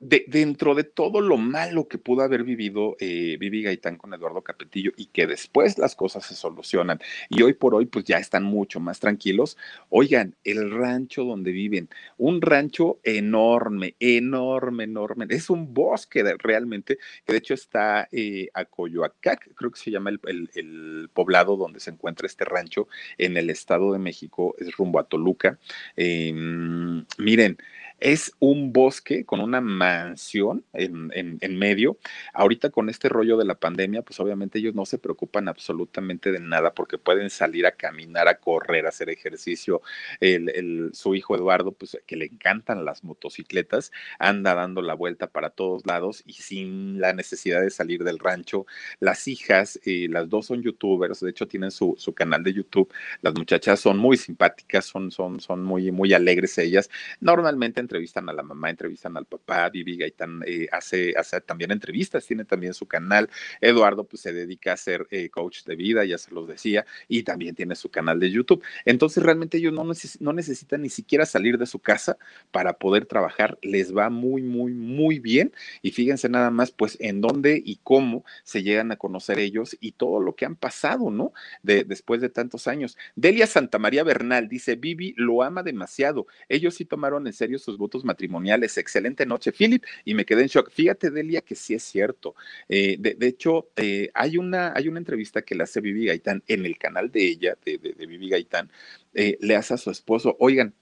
dentro 0.00 0.74
de 0.74 0.84
todo 0.84 1.20
lo 1.20 1.36
malo 1.36 1.88
que 1.88 1.98
pudo 1.98 2.22
haber 2.22 2.44
vivido 2.44 2.96
eh, 3.00 3.36
Vivi 3.38 3.62
Gaitán 3.62 3.96
con 3.96 4.12
Eduardo 4.12 4.42
Capetillo 4.42 4.92
y 4.96 5.06
que 5.06 5.26
después 5.26 5.78
las 5.78 5.94
cosas 5.94 6.26
se 6.26 6.34
solucionan 6.34 6.98
y 7.30 7.42
hoy 7.42 7.54
por 7.54 7.74
hoy 7.74 7.86
pues 7.86 8.04
ya 8.04 8.18
están 8.18 8.42
mucho 8.42 8.80
más 8.80 9.00
tranquilos, 9.00 9.56
oigan, 9.88 10.34
el 10.44 10.70
rancho 10.70 11.24
donde 11.24 11.52
viven, 11.52 11.88
un 12.18 12.42
rancho 12.42 12.98
enorme, 13.02 13.94
enorme, 14.00 14.84
enorme, 14.84 15.26
es 15.30 15.48
un 15.48 15.72
bosque 15.72 16.24
realmente, 16.38 16.98
que 17.24 17.32
de 17.32 17.38
hecho 17.38 17.54
está 17.54 18.08
eh, 18.12 18.48
a 18.52 18.64
Coyoacac, 18.64 19.54
creo 19.54 19.70
que 19.70 19.80
se 19.80 19.90
llama 19.90 20.10
el, 20.10 21.10
poblado 21.12 21.56
donde 21.56 21.80
se 21.80 21.90
encuentra 21.90 22.26
este 22.26 22.44
rancho 22.44 22.88
en 23.18 23.36
el 23.36 23.50
Estado 23.50 23.92
de 23.92 23.98
México, 23.98 24.54
es 24.58 24.76
rumbo 24.76 24.98
a 24.98 25.04
Toluca. 25.04 25.58
Em, 25.96 27.04
miren, 27.18 27.56
es 28.00 28.32
un 28.38 28.72
bosque 28.72 29.24
con 29.24 29.40
una 29.40 29.60
mansión 29.60 30.64
en, 30.72 31.10
en, 31.14 31.58
medio. 31.58 31.96
Ahorita 32.32 32.70
con 32.70 32.88
este 32.88 33.08
rollo 33.08 33.36
de 33.36 33.44
la 33.44 33.54
pandemia, 33.54 34.02
pues 34.02 34.18
obviamente 34.20 34.58
ellos 34.58 34.74
no 34.74 34.84
se 34.84 34.98
preocupan 34.98 35.48
absolutamente 35.48 36.32
de 36.32 36.40
nada 36.40 36.74
porque 36.74 36.98
pueden 36.98 37.30
salir 37.30 37.66
a 37.66 37.72
caminar, 37.72 38.28
a 38.28 38.38
correr, 38.38 38.86
a 38.86 38.90
hacer 38.90 39.10
ejercicio. 39.10 39.80
El, 40.20 40.90
su 40.92 41.14
hijo 41.14 41.36
Eduardo, 41.36 41.72
pues 41.72 41.96
que 42.06 42.16
le 42.16 42.26
encantan 42.26 42.84
las 42.84 43.04
motocicletas, 43.04 43.92
anda 44.18 44.54
dando 44.54 44.82
la 44.82 44.94
vuelta 44.94 45.28
para 45.28 45.50
todos 45.50 45.86
lados 45.86 46.22
y 46.26 46.34
sin 46.34 47.00
la 47.00 47.12
necesidad 47.12 47.60
de 47.62 47.70
salir 47.70 48.04
del 48.04 48.18
rancho. 48.18 48.66
Las 49.00 49.28
hijas, 49.28 49.80
eh, 49.84 50.08
las 50.10 50.28
dos 50.28 50.46
son 50.46 50.62
youtubers, 50.62 51.20
de 51.20 51.30
hecho 51.30 51.46
tienen 51.46 51.70
su, 51.70 51.94
su, 51.96 52.12
canal 52.12 52.42
de 52.42 52.52
YouTube. 52.52 52.92
Las 53.22 53.34
muchachas 53.34 53.80
son 53.80 53.98
muy 53.98 54.16
simpáticas, 54.16 54.84
son, 54.84 55.10
son, 55.10 55.40
son 55.40 55.62
muy, 55.62 55.90
muy 55.90 56.12
alegres 56.12 56.58
ellas. 56.58 56.90
Normalmente 57.20 57.83
entrevistan 57.84 58.28
a 58.28 58.32
la 58.32 58.42
mamá, 58.42 58.70
entrevistan 58.70 59.16
al 59.16 59.26
papá, 59.26 59.70
Vivi 59.70 59.96
Gaitán 59.96 60.42
eh, 60.46 60.66
hace, 60.72 61.14
hace 61.16 61.40
también 61.40 61.70
entrevistas, 61.70 62.26
tiene 62.26 62.44
también 62.44 62.74
su 62.74 62.86
canal, 62.86 63.30
Eduardo 63.60 64.04
pues 64.04 64.22
se 64.22 64.32
dedica 64.32 64.72
a 64.72 64.76
ser 64.76 65.06
eh, 65.10 65.28
coach 65.30 65.64
de 65.64 65.76
vida, 65.76 66.04
ya 66.04 66.18
se 66.18 66.32
los 66.32 66.48
decía, 66.48 66.84
y 67.08 67.22
también 67.22 67.54
tiene 67.54 67.74
su 67.74 67.90
canal 67.90 68.18
de 68.18 68.30
YouTube. 68.30 68.62
Entonces 68.84 69.22
realmente 69.22 69.58
ellos 69.58 69.72
no, 69.72 70.32
necesitan 70.32 70.82
ni 70.82 70.90
siquiera 70.90 71.26
salir 71.26 71.58
de 71.58 71.66
su 71.66 71.78
casa 71.78 72.16
para 72.50 72.74
poder 72.74 73.06
trabajar, 73.06 73.58
les 73.62 73.94
va 73.94 74.10
muy, 74.10 74.42
muy, 74.42 74.72
muy 74.72 75.18
bien, 75.18 75.52
y 75.82 75.90
fíjense 75.92 76.28
nada 76.28 76.50
más 76.50 76.70
pues 76.70 76.96
en 77.00 77.20
dónde 77.20 77.60
y 77.64 77.78
cómo 77.82 78.24
se 78.42 78.62
llegan 78.62 78.90
a 78.92 78.96
conocer 78.96 79.38
ellos 79.38 79.76
y 79.80 79.92
todo 79.92 80.20
lo 80.20 80.34
que 80.34 80.46
han 80.46 80.56
pasado, 80.56 81.10
¿no? 81.10 81.32
De, 81.62 81.84
después 81.84 82.20
de 82.20 82.28
tantos 82.28 82.66
años. 82.66 82.96
Delia 83.14 83.46
Santa 83.46 83.78
María 83.78 84.02
Bernal 84.04 84.48
dice, 84.48 84.76
Vivi 84.76 85.14
lo 85.16 85.42
ama 85.42 85.62
demasiado, 85.62 86.26
ellos 86.48 86.74
sí 86.74 86.84
tomaron 86.84 87.26
en 87.26 87.32
serio 87.32 87.58
sus 87.58 87.73
votos 87.76 88.04
matrimoniales. 88.04 88.76
Excelente 88.78 89.26
noche, 89.26 89.52
Philip. 89.52 89.84
Y 90.04 90.14
me 90.14 90.24
quedé 90.24 90.42
en 90.42 90.48
shock. 90.48 90.70
Fíjate, 90.70 91.10
Delia, 91.10 91.40
que 91.40 91.54
sí 91.54 91.74
es 91.74 91.82
cierto. 91.82 92.34
Eh, 92.68 92.96
de, 92.98 93.26
hecho, 93.26 93.70
eh, 93.76 94.10
hay, 94.14 94.36
una, 94.38 94.72
hay 94.74 94.88
una 94.88 94.98
entrevista 94.98 95.42
que 95.42 95.54
le 95.54 95.64
hace 95.64 95.80
Vivi 95.80 96.06
Gaitán 96.06 96.42
en 96.46 96.64
el 96.66 96.78
canal 96.78 97.10
de 97.10 97.24
ella, 97.24 97.56
de, 97.64 97.78
de, 97.78 98.06
Vivi 98.06 98.28
Gaitán, 98.28 98.70
eh, 99.14 99.38
le 99.40 99.56
hace 99.56 99.74
a 99.74 99.76
su 99.76 99.90
esposo, 99.90 100.36
oigan, 100.40 100.74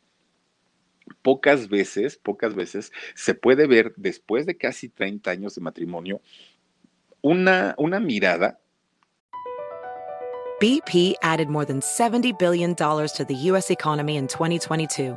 pocas 1.22 1.68
veces, 1.68 2.16
pocas 2.16 2.55
veces 2.55 2.93
se 3.14 3.34
puede 3.34 3.66
ver 3.66 3.93
después 3.97 4.47
de 4.47 4.57
casi 4.57 4.88
30 4.88 5.30
años 5.30 5.55
de 5.55 5.61
matrimonio 5.61 6.20
una, 7.22 7.74
una 7.78 8.01
mirada. 8.01 8.59
BP 10.61 11.14
added 11.22 11.49
more 11.49 11.64
than 11.64 11.80
$70 11.80 12.38
billion 12.38 12.74
to 12.76 13.24
the 13.26 13.34
U.S. 13.51 13.70
economy 13.70 14.16
in 14.16 14.28
2022. 14.28 15.16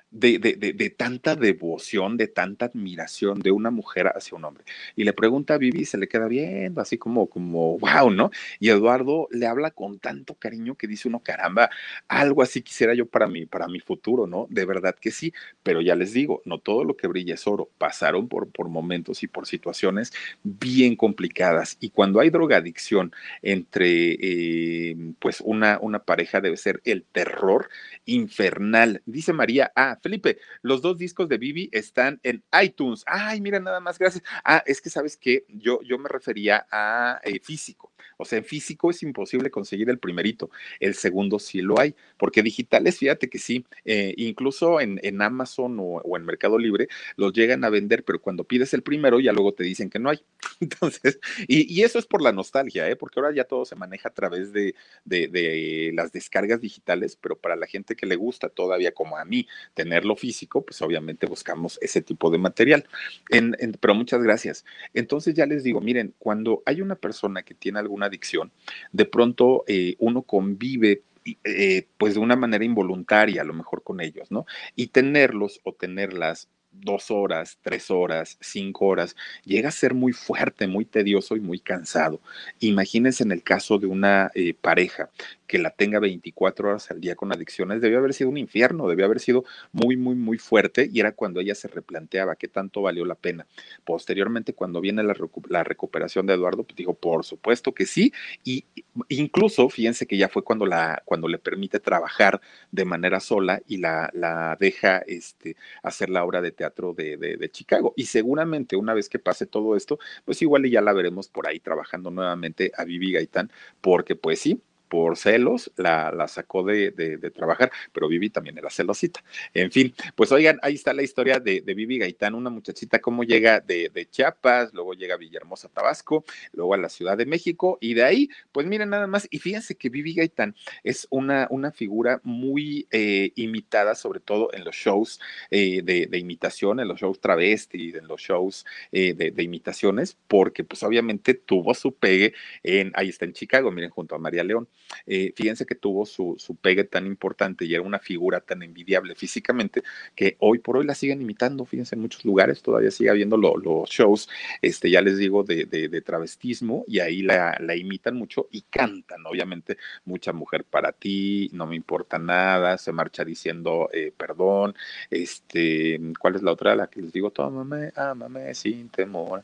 de, 0.11 0.39
de, 0.39 0.73
de, 0.73 0.89
tanta 0.89 1.35
devoción, 1.37 2.17
de 2.17 2.27
tanta 2.27 2.65
admiración 2.65 3.39
de 3.39 3.51
una 3.51 3.71
mujer 3.71 4.07
hacia 4.07 4.37
un 4.37 4.43
hombre. 4.43 4.65
Y 4.95 5.05
le 5.05 5.13
pregunta 5.13 5.53
a 5.53 5.57
Vivi, 5.57 5.85
se 5.85 5.97
le 5.97 6.09
queda 6.09 6.27
viendo, 6.27 6.81
así 6.81 6.97
como, 6.97 7.27
como, 7.27 7.79
wow, 7.79 8.11
¿no? 8.11 8.29
Y 8.59 8.69
Eduardo 8.69 9.29
le 9.31 9.47
habla 9.47 9.71
con 9.71 9.99
tanto 9.99 10.35
cariño 10.35 10.75
que 10.75 10.87
dice 10.87 11.07
uno, 11.07 11.21
caramba, 11.21 11.69
algo 12.09 12.41
así 12.41 12.61
quisiera 12.61 12.93
yo 12.93 13.05
para 13.05 13.27
mí, 13.27 13.45
para 13.45 13.67
mi 13.69 13.79
futuro, 13.79 14.27
¿no? 14.27 14.47
De 14.49 14.65
verdad 14.65 14.95
que 14.99 15.11
sí, 15.11 15.33
pero 15.63 15.81
ya 15.81 15.95
les 15.95 16.11
digo, 16.13 16.41
no 16.45 16.59
todo 16.59 16.83
lo 16.83 16.97
que 16.97 17.07
brilla 17.07 17.35
es 17.35 17.47
oro. 17.47 17.69
Pasaron 17.77 18.27
por, 18.27 18.51
por 18.51 18.67
momentos 18.67 19.23
y 19.23 19.27
por 19.27 19.47
situaciones 19.47 20.11
bien 20.43 20.97
complicadas. 20.97 21.77
Y 21.79 21.91
cuando 21.91 22.19
hay 22.19 22.29
drogadicción 22.29 23.13
entre, 23.41 24.17
eh, 24.19 24.95
pues, 25.19 25.41
una, 25.41 25.79
una 25.81 26.03
pareja 26.03 26.41
debe 26.41 26.57
ser 26.57 26.81
el 26.83 27.03
terror 27.03 27.69
infernal. 28.05 29.01
Dice 29.05 29.31
María, 29.31 29.71
ah, 29.75 29.99
Felipe, 30.01 30.39
los 30.61 30.81
dos 30.81 30.97
discos 30.97 31.29
de 31.29 31.37
Vivi 31.37 31.69
están 31.71 32.19
en 32.23 32.43
iTunes. 32.61 33.03
Ay, 33.05 33.41
mira, 33.41 33.59
nada 33.59 33.79
más, 33.79 33.99
gracias. 33.99 34.23
Ah, 34.43 34.63
es 34.65 34.81
que 34.81 34.89
sabes 34.89 35.17
que 35.17 35.45
yo, 35.47 35.81
yo 35.83 35.97
me 35.97 36.09
refería 36.09 36.67
a 36.71 37.19
eh, 37.23 37.39
físico. 37.39 37.91
O 38.17 38.25
sea, 38.25 38.39
en 38.39 38.45
físico 38.45 38.89
es 38.91 39.01
imposible 39.03 39.49
conseguir 39.49 39.89
el 39.89 39.99
primerito. 39.99 40.49
El 40.79 40.95
segundo 40.95 41.39
sí 41.39 41.61
lo 41.61 41.79
hay, 41.79 41.95
porque 42.17 42.43
digitales, 42.43 42.97
fíjate 42.97 43.29
que 43.29 43.39
sí, 43.39 43.65
eh, 43.85 44.13
incluso 44.17 44.79
en, 44.79 44.99
en 45.03 45.21
Amazon 45.21 45.77
o, 45.79 46.17
en 46.17 46.25
Mercado 46.25 46.57
Libre 46.59 46.87
los 47.15 47.33
llegan 47.33 47.63
a 47.63 47.69
vender, 47.69 48.03
pero 48.03 48.21
cuando 48.21 48.43
pides 48.43 48.73
el 48.73 48.83
primero 48.83 49.19
ya 49.19 49.33
luego 49.33 49.53
te 49.53 49.63
dicen 49.63 49.89
que 49.89 49.99
no 49.99 50.09
hay. 50.09 50.23
Entonces, 50.59 51.19
y, 51.47 51.71
y 51.73 51.83
eso 51.83 51.99
es 51.99 52.05
por 52.05 52.21
la 52.21 52.31
nostalgia, 52.31 52.89
¿eh? 52.89 52.95
porque 52.95 53.19
ahora 53.19 53.33
ya 53.33 53.43
todo 53.43 53.65
se 53.65 53.75
maneja 53.75 54.09
a 54.09 54.13
través 54.13 54.53
de, 54.53 54.75
de, 55.05 55.27
de 55.27 55.91
las 55.95 56.11
descargas 56.11 56.61
digitales, 56.61 57.15
pero 57.15 57.39
para 57.39 57.55
la 57.55 57.67
gente 57.67 57.95
que 57.95 58.05
le 58.05 58.15
gusta 58.15 58.49
todavía, 58.49 58.91
como 58.93 59.17
a 59.17 59.25
mí, 59.25 59.47
tenerlo 59.91 60.15
físico, 60.15 60.63
pues 60.63 60.81
obviamente 60.81 61.27
buscamos 61.27 61.77
ese 61.81 62.01
tipo 62.01 62.31
de 62.31 62.37
material. 62.37 62.85
En, 63.29 63.57
en, 63.59 63.73
pero 63.73 63.93
muchas 63.93 64.23
gracias. 64.23 64.63
Entonces 64.93 65.33
ya 65.33 65.45
les 65.45 65.63
digo, 65.63 65.81
miren, 65.81 66.13
cuando 66.17 66.63
hay 66.65 66.79
una 66.81 66.95
persona 66.95 67.43
que 67.43 67.53
tiene 67.53 67.79
alguna 67.79 68.05
adicción, 68.05 68.53
de 68.93 69.03
pronto 69.03 69.65
eh, 69.67 69.95
uno 69.99 70.21
convive 70.21 71.01
eh, 71.43 71.87
pues 71.97 72.13
de 72.13 72.21
una 72.21 72.37
manera 72.37 72.63
involuntaria 72.63 73.41
a 73.41 73.45
lo 73.45 73.53
mejor 73.53 73.83
con 73.83 73.99
ellos, 73.99 74.31
¿no? 74.31 74.45
Y 74.77 74.87
tenerlos 74.87 75.59
o 75.65 75.73
tenerlas 75.73 76.47
dos 76.71 77.11
horas, 77.11 77.57
tres 77.61 77.91
horas, 77.91 78.37
cinco 78.41 78.87
horas, 78.87 79.15
llega 79.45 79.69
a 79.69 79.71
ser 79.71 79.93
muy 79.93 80.13
fuerte, 80.13 80.67
muy 80.67 80.85
tedioso 80.85 81.35
y 81.35 81.39
muy 81.39 81.59
cansado. 81.59 82.21
Imagínense 82.59 83.23
en 83.23 83.31
el 83.31 83.43
caso 83.43 83.77
de 83.77 83.87
una 83.87 84.31
eh, 84.35 84.53
pareja 84.53 85.09
que 85.51 85.59
la 85.59 85.71
tenga 85.71 85.99
24 85.99 86.69
horas 86.69 86.91
al 86.91 87.01
día 87.01 87.15
con 87.15 87.33
adicciones, 87.33 87.81
debió 87.81 87.97
haber 87.97 88.13
sido 88.13 88.29
un 88.29 88.37
infierno, 88.37 88.87
debió 88.87 89.03
haber 89.03 89.19
sido 89.19 89.43
muy, 89.73 89.97
muy, 89.97 90.15
muy 90.15 90.37
fuerte 90.37 90.89
y 90.89 91.01
era 91.01 91.11
cuando 91.11 91.41
ella 91.41 91.55
se 91.55 91.67
replanteaba 91.67 92.37
qué 92.37 92.47
tanto 92.47 92.81
valió 92.81 93.03
la 93.03 93.15
pena. 93.15 93.45
Posteriormente, 93.83 94.53
cuando 94.53 94.79
viene 94.79 95.03
la, 95.03 95.13
la 95.49 95.63
recuperación 95.65 96.25
de 96.25 96.35
Eduardo, 96.35 96.63
pues 96.63 96.77
dijo, 96.77 96.93
por 96.93 97.25
supuesto 97.25 97.73
que 97.73 97.85
sí, 97.85 98.13
y 98.45 98.63
incluso, 99.09 99.67
fíjense 99.67 100.07
que 100.07 100.15
ya 100.15 100.29
fue 100.29 100.41
cuando, 100.41 100.65
la, 100.65 101.01
cuando 101.03 101.27
le 101.27 101.37
permite 101.37 101.81
trabajar 101.81 102.39
de 102.71 102.85
manera 102.85 103.19
sola 103.19 103.61
y 103.67 103.75
la, 103.75 104.09
la 104.13 104.55
deja 104.57 104.99
este, 104.99 105.57
hacer 105.83 106.09
la 106.09 106.23
obra 106.23 106.39
de 106.39 106.53
teatro 106.61 106.93
de, 106.93 107.49
Chicago. 107.51 107.93
Y 107.95 108.05
seguramente 108.05 108.75
una 108.75 108.93
vez 108.93 109.09
que 109.09 109.17
pase 109.17 109.47
todo 109.47 109.75
esto, 109.75 109.97
pues 110.25 110.41
igual 110.43 110.69
ya 110.69 110.81
la 110.81 110.93
veremos 110.93 111.27
por 111.27 111.47
ahí 111.47 111.59
trabajando 111.59 112.11
nuevamente 112.11 112.71
a 112.77 112.83
Vivi 112.83 113.11
Gaitán, 113.13 113.51
porque 113.81 114.15
pues 114.15 114.39
sí, 114.39 114.61
por 114.91 115.15
celos 115.15 115.71
la, 115.77 116.11
la 116.11 116.27
sacó 116.27 116.63
de, 116.63 116.91
de, 116.91 117.15
de, 117.15 117.31
trabajar, 117.31 117.71
pero 117.93 118.09
Vivi 118.09 118.29
también 118.29 118.57
era 118.57 118.69
celosita. 118.69 119.23
En 119.53 119.71
fin, 119.71 119.95
pues 120.15 120.33
oigan, 120.33 120.59
ahí 120.61 120.73
está 120.73 120.91
la 120.91 121.01
historia 121.01 121.39
de, 121.39 121.61
de 121.61 121.73
Vivi 121.73 121.97
Gaitán, 121.97 122.35
una 122.35 122.49
muchachita 122.49 122.99
cómo 122.99 123.23
llega 123.23 123.61
de, 123.61 123.87
de, 123.87 124.09
Chiapas, 124.09 124.73
luego 124.73 124.93
llega 124.93 125.15
a 125.15 125.17
Villahermosa, 125.17 125.69
Tabasco, 125.69 126.25
luego 126.51 126.73
a 126.73 126.77
la 126.77 126.89
Ciudad 126.89 127.17
de 127.17 127.25
México 127.25 127.77
y 127.79 127.93
de 127.93 128.03
ahí, 128.03 128.29
pues 128.51 128.67
miren 128.67 128.89
nada 128.89 129.07
más, 129.07 129.29
y 129.31 129.39
fíjense 129.39 129.75
que 129.75 129.87
Vivi 129.87 130.13
Gaitán 130.13 130.57
es 130.83 131.07
una, 131.09 131.47
una 131.51 131.71
figura 131.71 132.19
muy 132.25 132.85
eh, 132.91 133.31
imitada, 133.35 133.95
sobre 133.95 134.19
todo 134.19 134.49
en 134.51 134.65
los 134.65 134.75
shows 134.75 135.21
eh, 135.51 135.83
de, 135.83 136.07
de, 136.07 136.17
imitación, 136.17 136.81
en 136.81 136.89
los 136.89 136.99
shows 136.99 137.21
travesti, 137.21 137.93
en 137.95 138.09
los 138.09 138.19
shows 138.19 138.65
eh, 138.91 139.13
de, 139.13 139.31
de 139.31 139.43
imitaciones, 139.43 140.17
porque 140.27 140.65
pues 140.65 140.83
obviamente 140.83 141.33
tuvo 141.33 141.73
su 141.75 141.95
pegue 141.95 142.33
en, 142.61 142.91
ahí 142.95 143.07
está 143.07 143.23
en 143.23 143.31
Chicago, 143.31 143.71
miren, 143.71 143.89
junto 143.89 144.15
a 144.15 144.19
María 144.19 144.43
León. 144.43 144.67
Eh, 145.05 145.33
fíjense 145.35 145.65
que 145.65 145.75
tuvo 145.75 146.05
su, 146.05 146.35
su, 146.37 146.55
pegue 146.55 146.83
tan 146.83 147.05
importante 147.05 147.65
y 147.65 147.73
era 147.73 147.83
una 147.83 147.99
figura 147.99 148.41
tan 148.41 148.63
envidiable 148.63 149.15
físicamente 149.15 149.83
que 150.15 150.35
hoy 150.39 150.59
por 150.59 150.77
hoy 150.77 150.85
la 150.85 150.95
siguen 150.95 151.21
imitando, 151.21 151.65
fíjense, 151.65 151.95
en 151.95 152.01
muchos 152.01 152.25
lugares 152.25 152.61
todavía 152.61 152.91
sigue 152.91 153.09
habiendo 153.09 153.37
lo, 153.37 153.57
los 153.57 153.89
shows, 153.89 154.29
este, 154.61 154.89
ya 154.89 155.01
les 155.01 155.17
digo, 155.17 155.43
de, 155.43 155.65
de, 155.65 156.01
travestismo 156.01 156.83
y 156.87 156.99
ahí 156.99 157.21
la, 157.21 157.57
la, 157.59 157.75
imitan 157.75 158.15
mucho 158.15 158.47
y 158.51 158.61
cantan, 158.63 159.25
obviamente, 159.25 159.77
mucha 160.05 160.33
mujer 160.33 160.65
para 160.65 160.91
ti, 160.91 161.49
no 161.53 161.67
me 161.67 161.75
importa 161.75 162.17
nada, 162.17 162.77
se 162.77 162.91
marcha 162.91 163.23
diciendo 163.23 163.89
eh, 163.93 164.11
perdón, 164.15 164.75
este, 165.09 165.99
¿cuál 166.19 166.35
es 166.35 166.43
la 166.43 166.51
otra? 166.51 166.75
La 166.75 166.87
que 166.87 167.01
les 167.01 167.11
digo, 167.11 167.31
tómame, 167.31 167.91
ámame 167.95 168.53
sin 168.53 168.89
temor. 168.89 169.43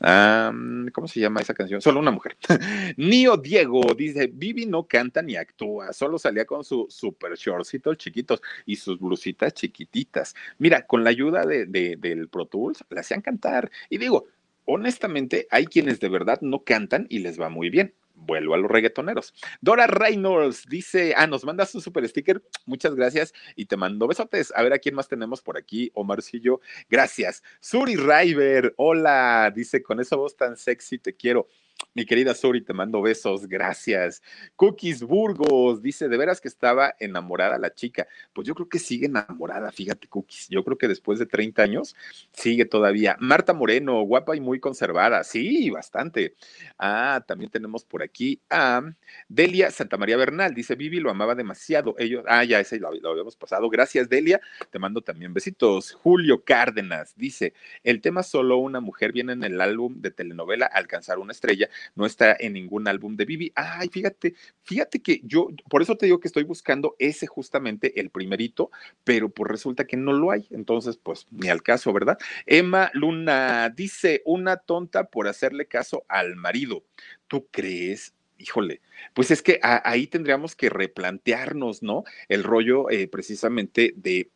Um, 0.00 0.88
¿Cómo 0.90 1.08
se 1.08 1.20
llama 1.20 1.40
esa 1.40 1.54
canción? 1.54 1.80
Solo 1.80 2.00
una 2.00 2.10
mujer. 2.10 2.36
Nio 2.96 3.36
Diego 3.36 3.80
dice, 3.96 4.30
Vivi 4.32 4.66
no 4.66 4.77
canta 4.86 5.22
ni 5.22 5.36
actúa, 5.36 5.92
solo 5.92 6.18
salía 6.18 6.44
con 6.44 6.64
sus 6.64 6.94
super 6.94 7.34
shortcitos 7.34 7.96
chiquitos 7.96 8.40
y 8.66 8.76
sus 8.76 8.98
blusitas 9.00 9.54
chiquititas. 9.54 10.34
Mira, 10.58 10.86
con 10.86 11.04
la 11.04 11.10
ayuda 11.10 11.44
de, 11.44 11.66
de, 11.66 11.96
del 11.96 12.28
Pro 12.28 12.46
Tools, 12.46 12.84
la 12.90 13.00
hacían 13.00 13.22
cantar. 13.22 13.70
Y 13.90 13.98
digo, 13.98 14.26
honestamente, 14.64 15.46
hay 15.50 15.66
quienes 15.66 15.98
de 15.98 16.10
verdad 16.10 16.40
no 16.42 16.62
cantan 16.62 17.06
y 17.08 17.20
les 17.20 17.40
va 17.40 17.48
muy 17.48 17.70
bien. 17.70 17.94
Vuelvo 18.14 18.54
a 18.54 18.58
los 18.58 18.70
reggaetoneros. 18.70 19.32
Dora 19.60 19.86
Reynolds 19.86 20.64
dice, 20.68 21.14
ah, 21.16 21.26
nos 21.26 21.44
mandas 21.44 21.74
un 21.74 21.80
super 21.80 22.06
sticker, 22.06 22.42
muchas 22.66 22.94
gracias 22.94 23.32
y 23.54 23.66
te 23.66 23.76
mando 23.76 24.08
besotes. 24.08 24.52
A 24.56 24.62
ver 24.62 24.72
a 24.72 24.78
quién 24.78 24.96
más 24.96 25.08
tenemos 25.08 25.40
por 25.40 25.56
aquí, 25.56 25.90
Omarcillo, 25.94 26.60
gracias. 26.90 27.42
Suri 27.60 27.96
River, 27.96 28.74
hola, 28.76 29.52
dice, 29.54 29.82
con 29.82 30.00
esa 30.00 30.16
voz 30.16 30.36
tan 30.36 30.56
sexy 30.56 30.98
te 30.98 31.14
quiero. 31.14 31.48
Mi 31.94 32.06
querida 32.06 32.34
Suri, 32.34 32.60
te 32.60 32.72
mando 32.72 33.02
besos, 33.02 33.48
gracias. 33.48 34.22
Cookies 34.54 35.02
Burgos 35.02 35.82
dice, 35.82 36.08
de 36.08 36.16
veras 36.16 36.40
que 36.40 36.46
estaba 36.46 36.94
enamorada 37.00 37.58
la 37.58 37.74
chica. 37.74 38.06
Pues 38.32 38.46
yo 38.46 38.54
creo 38.54 38.68
que 38.68 38.78
sigue 38.78 39.06
enamorada, 39.06 39.72
fíjate, 39.72 40.06
Cookies. 40.06 40.48
Yo 40.48 40.62
creo 40.64 40.78
que 40.78 40.86
después 40.86 41.18
de 41.18 41.26
30 41.26 41.62
años 41.62 41.96
sigue 42.32 42.66
todavía. 42.66 43.16
Marta 43.18 43.52
Moreno, 43.52 44.00
guapa 44.02 44.36
y 44.36 44.40
muy 44.40 44.60
conservada. 44.60 45.24
Sí, 45.24 45.70
bastante. 45.70 46.34
Ah, 46.78 47.24
también 47.26 47.50
tenemos 47.50 47.84
por 47.84 48.04
aquí 48.04 48.40
a 48.48 48.82
Delia 49.28 49.70
Santa 49.72 49.96
María 49.96 50.16
Bernal. 50.16 50.54
Dice, 50.54 50.76
Vivi 50.76 51.00
lo 51.00 51.10
amaba 51.10 51.34
demasiado. 51.34 51.96
Ellos, 51.98 52.24
ah, 52.28 52.44
ya 52.44 52.60
ese 52.60 52.78
lo, 52.78 52.92
lo 52.94 53.10
habíamos 53.10 53.36
pasado. 53.36 53.68
Gracias, 53.70 54.08
Delia. 54.08 54.40
Te 54.70 54.78
mando 54.78 55.00
también 55.00 55.34
besitos. 55.34 55.92
Julio 55.92 56.44
Cárdenas 56.44 57.14
dice, 57.16 57.54
el 57.82 58.00
tema 58.00 58.22
solo 58.22 58.58
una 58.58 58.78
mujer 58.78 59.10
viene 59.10 59.32
en 59.32 59.42
el 59.42 59.60
álbum 59.60 60.00
de 60.00 60.12
telenovela 60.12 60.66
Alcanzar 60.66 61.18
una 61.18 61.32
estrella 61.32 61.67
no 61.94 62.06
está 62.06 62.36
en 62.38 62.54
ningún 62.54 62.88
álbum 62.88 63.16
de 63.16 63.24
Vivi. 63.24 63.52
Ay, 63.54 63.88
fíjate, 63.88 64.34
fíjate 64.62 65.00
que 65.00 65.20
yo, 65.24 65.48
por 65.68 65.82
eso 65.82 65.96
te 65.96 66.06
digo 66.06 66.20
que 66.20 66.28
estoy 66.28 66.44
buscando 66.44 66.96
ese 66.98 67.26
justamente 67.26 68.00
el 68.00 68.10
primerito, 68.10 68.70
pero 69.04 69.28
pues 69.28 69.50
resulta 69.50 69.86
que 69.86 69.96
no 69.96 70.12
lo 70.12 70.30
hay. 70.30 70.46
Entonces, 70.50 70.96
pues 70.96 71.26
ni 71.30 71.48
al 71.48 71.62
caso, 71.62 71.92
¿verdad? 71.92 72.18
Emma 72.46 72.90
Luna 72.94 73.70
dice, 73.70 74.22
una 74.24 74.56
tonta 74.56 75.04
por 75.04 75.28
hacerle 75.28 75.66
caso 75.66 76.04
al 76.08 76.36
marido. 76.36 76.84
¿Tú 77.26 77.46
crees? 77.50 78.14
híjole, 78.38 78.80
pues 79.14 79.30
es 79.30 79.42
que 79.42 79.58
ahí 79.62 80.06
tendríamos 80.06 80.54
que 80.54 80.70
replantearnos, 80.70 81.82
¿no? 81.82 82.04
El 82.28 82.44
rollo 82.44 82.88
eh, 82.88 83.08
precisamente 83.08 83.92
de 83.96 84.30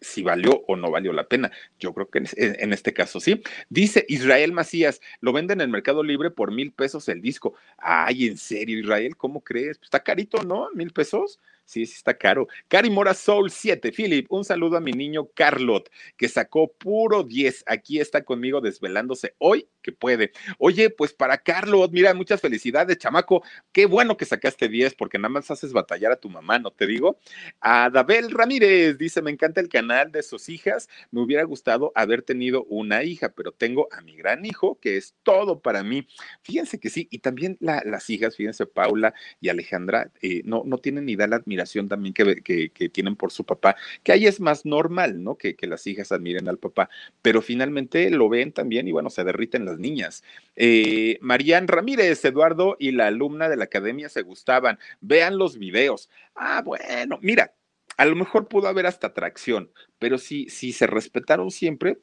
si 0.00 0.22
valió 0.22 0.64
o 0.66 0.76
no 0.76 0.90
valió 0.90 1.12
la 1.12 1.28
pena. 1.28 1.50
Yo 1.78 1.92
creo 1.94 2.08
que 2.08 2.18
en, 2.18 2.26
en, 2.36 2.72
este 2.72 2.92
caso 2.92 3.20
sí. 3.20 3.42
Dice 3.68 4.04
Israel 4.08 4.52
Macías, 4.52 5.00
lo 5.20 5.32
venden 5.32 5.60
en 5.60 5.64
el 5.64 5.68
Mercado 5.68 6.02
Libre 6.02 6.30
por 6.30 6.52
mil 6.52 6.72
pesos 6.72 7.08
el 7.08 7.20
disco. 7.20 7.54
Ay, 7.78 8.26
en 8.26 8.36
serio, 8.36 8.78
Israel, 8.78 9.16
¿cómo 9.16 9.42
crees? 9.42 9.78
Pues 9.78 9.86
está 9.86 10.02
carito, 10.02 10.42
¿no? 10.42 10.68
Mil 10.74 10.92
pesos. 10.92 11.38
Sí, 11.70 11.86
sí 11.86 11.94
está 11.98 12.14
caro. 12.14 12.48
Cari 12.66 12.90
Mora 12.90 13.14
Soul 13.14 13.48
7, 13.48 13.92
Philip, 13.92 14.26
un 14.32 14.44
saludo 14.44 14.76
a 14.76 14.80
mi 14.80 14.90
niño 14.90 15.28
Carlot, 15.34 15.88
que 16.16 16.28
sacó 16.28 16.72
puro 16.72 17.22
10. 17.22 17.62
Aquí 17.68 18.00
está 18.00 18.24
conmigo 18.24 18.60
desvelándose 18.60 19.36
hoy 19.38 19.68
que 19.82 19.92
puede. 19.92 20.32
Oye, 20.58 20.90
pues 20.90 21.12
para 21.12 21.38
Carlot, 21.38 21.92
mira, 21.92 22.14
muchas 22.14 22.40
felicidades, 22.40 22.98
chamaco. 22.98 23.42
Qué 23.72 23.86
bueno 23.86 24.16
que 24.16 24.24
sacaste 24.24 24.68
10, 24.68 24.94
porque 24.94 25.18
nada 25.18 25.30
más 25.30 25.50
haces 25.50 25.72
batallar 25.72 26.12
a 26.12 26.16
tu 26.16 26.28
mamá, 26.28 26.58
¿no 26.58 26.70
te 26.70 26.86
digo? 26.86 27.18
A 27.60 27.90
Dabel 27.90 28.30
Ramírez 28.30 28.98
dice: 28.98 29.22
Me 29.22 29.30
encanta 29.30 29.60
el 29.60 29.68
canal 29.68 30.12
de 30.12 30.22
sus 30.22 30.48
hijas. 30.48 30.88
Me 31.10 31.20
hubiera 31.20 31.44
gustado 31.44 31.92
haber 31.94 32.22
tenido 32.22 32.64
una 32.64 33.02
hija, 33.04 33.30
pero 33.30 33.52
tengo 33.52 33.88
a 33.92 34.00
mi 34.00 34.16
gran 34.16 34.44
hijo, 34.44 34.78
que 34.80 34.96
es 34.96 35.14
todo 35.22 35.60
para 35.60 35.82
mí. 35.82 36.06
Fíjense 36.42 36.78
que 36.78 36.90
sí, 36.90 37.08
y 37.10 37.18
también 37.18 37.56
la, 37.60 37.82
las 37.84 38.08
hijas, 38.10 38.36
fíjense, 38.36 38.66
Paula 38.66 39.14
y 39.40 39.48
Alejandra, 39.48 40.10
eh, 40.22 40.42
no, 40.44 40.62
no 40.64 40.78
tienen 40.78 41.06
ni 41.06 41.12
idea 41.12 41.26
la 41.26 41.36
admiración 41.36 41.88
también 41.88 42.14
que, 42.14 42.42
que, 42.42 42.70
que, 42.70 42.88
tienen 42.88 43.16
por 43.16 43.32
su 43.32 43.44
papá, 43.44 43.76
que 44.02 44.12
ahí 44.12 44.26
es 44.26 44.40
más 44.40 44.64
normal, 44.64 45.22
¿no? 45.22 45.36
Que, 45.36 45.54
que, 45.56 45.66
las 45.66 45.86
hijas 45.86 46.12
admiren 46.12 46.48
al 46.48 46.58
papá, 46.58 46.88
pero 47.22 47.42
finalmente 47.42 48.10
lo 48.10 48.28
ven 48.28 48.52
también 48.52 48.88
y 48.88 48.92
bueno, 48.92 49.10
se 49.10 49.24
derriten 49.24 49.64
niñas. 49.78 50.22
Eh, 50.56 51.18
Marían 51.20 51.68
Ramírez, 51.68 52.24
Eduardo 52.24 52.76
y 52.78 52.92
la 52.92 53.06
alumna 53.06 53.48
de 53.48 53.56
la 53.56 53.64
academia 53.64 54.08
se 54.08 54.22
gustaban. 54.22 54.78
Vean 55.00 55.38
los 55.38 55.58
videos. 55.58 56.10
Ah, 56.34 56.62
bueno, 56.64 57.18
mira, 57.22 57.54
a 57.96 58.04
lo 58.04 58.16
mejor 58.16 58.48
pudo 58.48 58.68
haber 58.68 58.86
hasta 58.86 59.08
atracción, 59.08 59.70
pero 59.98 60.18
si, 60.18 60.48
si 60.48 60.72
se 60.72 60.86
respetaron 60.86 61.50
siempre, 61.50 61.98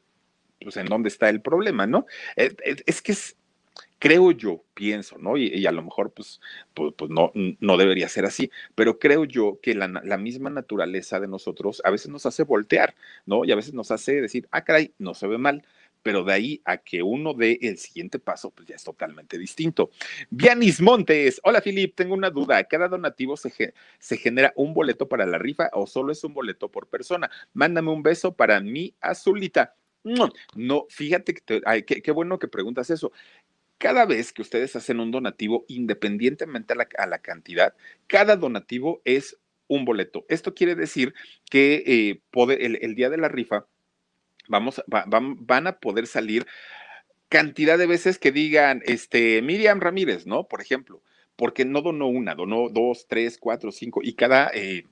pues 0.62 0.78
en 0.78 0.88
dónde 0.88 1.10
está 1.10 1.30
el 1.30 1.42
problema, 1.42 1.88
¿no? 1.88 2.06
Eh, 2.36 2.56
es 2.86 3.02
que 3.02 3.12
es 3.12 3.38
creo 4.00 4.32
yo, 4.32 4.64
pienso, 4.74 5.18
¿no? 5.18 5.38
Y, 5.38 5.66
a 5.66 5.72
lo 5.72 5.82
mejor, 5.82 6.12
pues, 6.12 6.40
pues, 6.74 6.94
pues, 6.98 7.10
no, 7.10 7.32
no 7.34 7.78
debería 7.78 8.08
ser 8.10 8.26
así, 8.26 8.52
pero 8.76 9.00
creo 9.00 9.26
yo 9.26 9.60
que 9.62 9.76
la, 9.76 9.88
la, 9.88 10.18
misma 10.18 10.50
naturaleza 10.50 11.20
de 11.20 11.28
nosotros 11.28 11.82
a 11.84 11.92
veces 11.92 12.10
nos 12.10 12.26
hace 12.26 12.44
voltear, 12.44 12.96
¿no? 13.26 13.46
Y 13.46 13.52
a 13.52 13.56
veces 13.56 13.74
nos 13.74 13.92
hace 13.92 14.22
decir, 14.22 14.48
ah, 14.52 14.64
caray, 14.64 14.94
no 15.00 15.14
se 15.14 15.28
ve 15.28 15.38
mal, 15.38 15.66
pero 16.04 16.24
de 16.24 16.34
ahí 16.34 16.62
a 16.66 16.78
que 16.78 17.04
uno 17.04 17.34
dé 17.34 17.60
el 17.62 17.78
siguiente 17.78 18.20
paso, 18.20 18.52
pues 18.52 18.68
ya 18.68 18.76
es 18.76 18.84
totalmente 18.84 19.38
distinto. 19.38 19.90
Vianis 20.30 20.82
Montes, 20.82 21.40
hola 21.44 21.62
Filip, 21.62 21.96
tengo 21.96 22.14
una 22.14 22.30
duda, 22.30 22.64
¿cada 22.66 22.88
donativo 22.88 23.38
se, 23.38 23.74
se 24.00 24.18
genera 24.18 24.54
un 24.56 24.74
boleto 24.74 25.08
para 25.08 25.26
la 25.26 25.38
rifa 25.38 25.70
o 25.74 25.88
solo 25.88 26.12
es 26.12 26.24
un 26.24 26.34
boleto 26.34 26.70
por 26.70 26.88
persona? 26.88 27.30
Mándame 27.54 27.92
un 27.92 28.04
beso 28.04 28.34
para 28.34 28.60
mi 28.62 28.96
azulita. 29.02 29.76
No, 30.56 30.86
fíjate 30.90 31.34
que 31.34 31.62
qué, 31.86 32.12
bueno 32.12 32.40
que 32.40 32.48
preguntas 32.48 32.90
eso 32.90 33.12
cada 33.78 34.06
vez 34.06 34.34
que 34.34 34.42
ustedes 34.42 34.76
hacen 34.76 35.00
un 35.00 35.12
donativo, 35.12 35.66
independientemente 35.68 36.74
a 36.74 37.06
la, 37.06 37.20
cantidad, 37.20 37.76
cada 38.08 38.36
donativo 38.36 39.02
es 39.06 39.38
un 39.68 39.86
boleto. 39.86 40.26
Esto 40.30 40.56
quiere 40.56 40.74
decir 40.74 41.14
que 41.52 41.84
eh, 41.86 42.22
el, 42.60 42.96
día 42.96 43.12
de 43.12 43.18
la 43.18 43.28
rifa 43.28 43.68
vamos, 44.48 44.84
van 44.88 45.68
a 45.68 45.80
poder 45.80 46.08
salir 46.08 46.46
cantidad 47.30 47.78
de 47.78 47.88
veces 47.88 48.20
que 48.20 48.32
digan, 48.32 48.82
este, 48.86 49.42
Miriam 49.42 49.80
Ramírez, 49.80 50.26
¿no? 50.26 50.48
Por 50.48 50.62
ejemplo, 50.62 51.02
porque 51.36 51.66
no 51.66 51.82
donó 51.82 52.08
una, 52.08 52.36
donó 52.36 52.70
dos, 52.70 53.08
tres, 53.08 53.38
cuatro, 53.38 53.72
cinco, 53.72 54.02
y 54.04 54.14
cada 54.14 54.50
eh, 54.54 54.86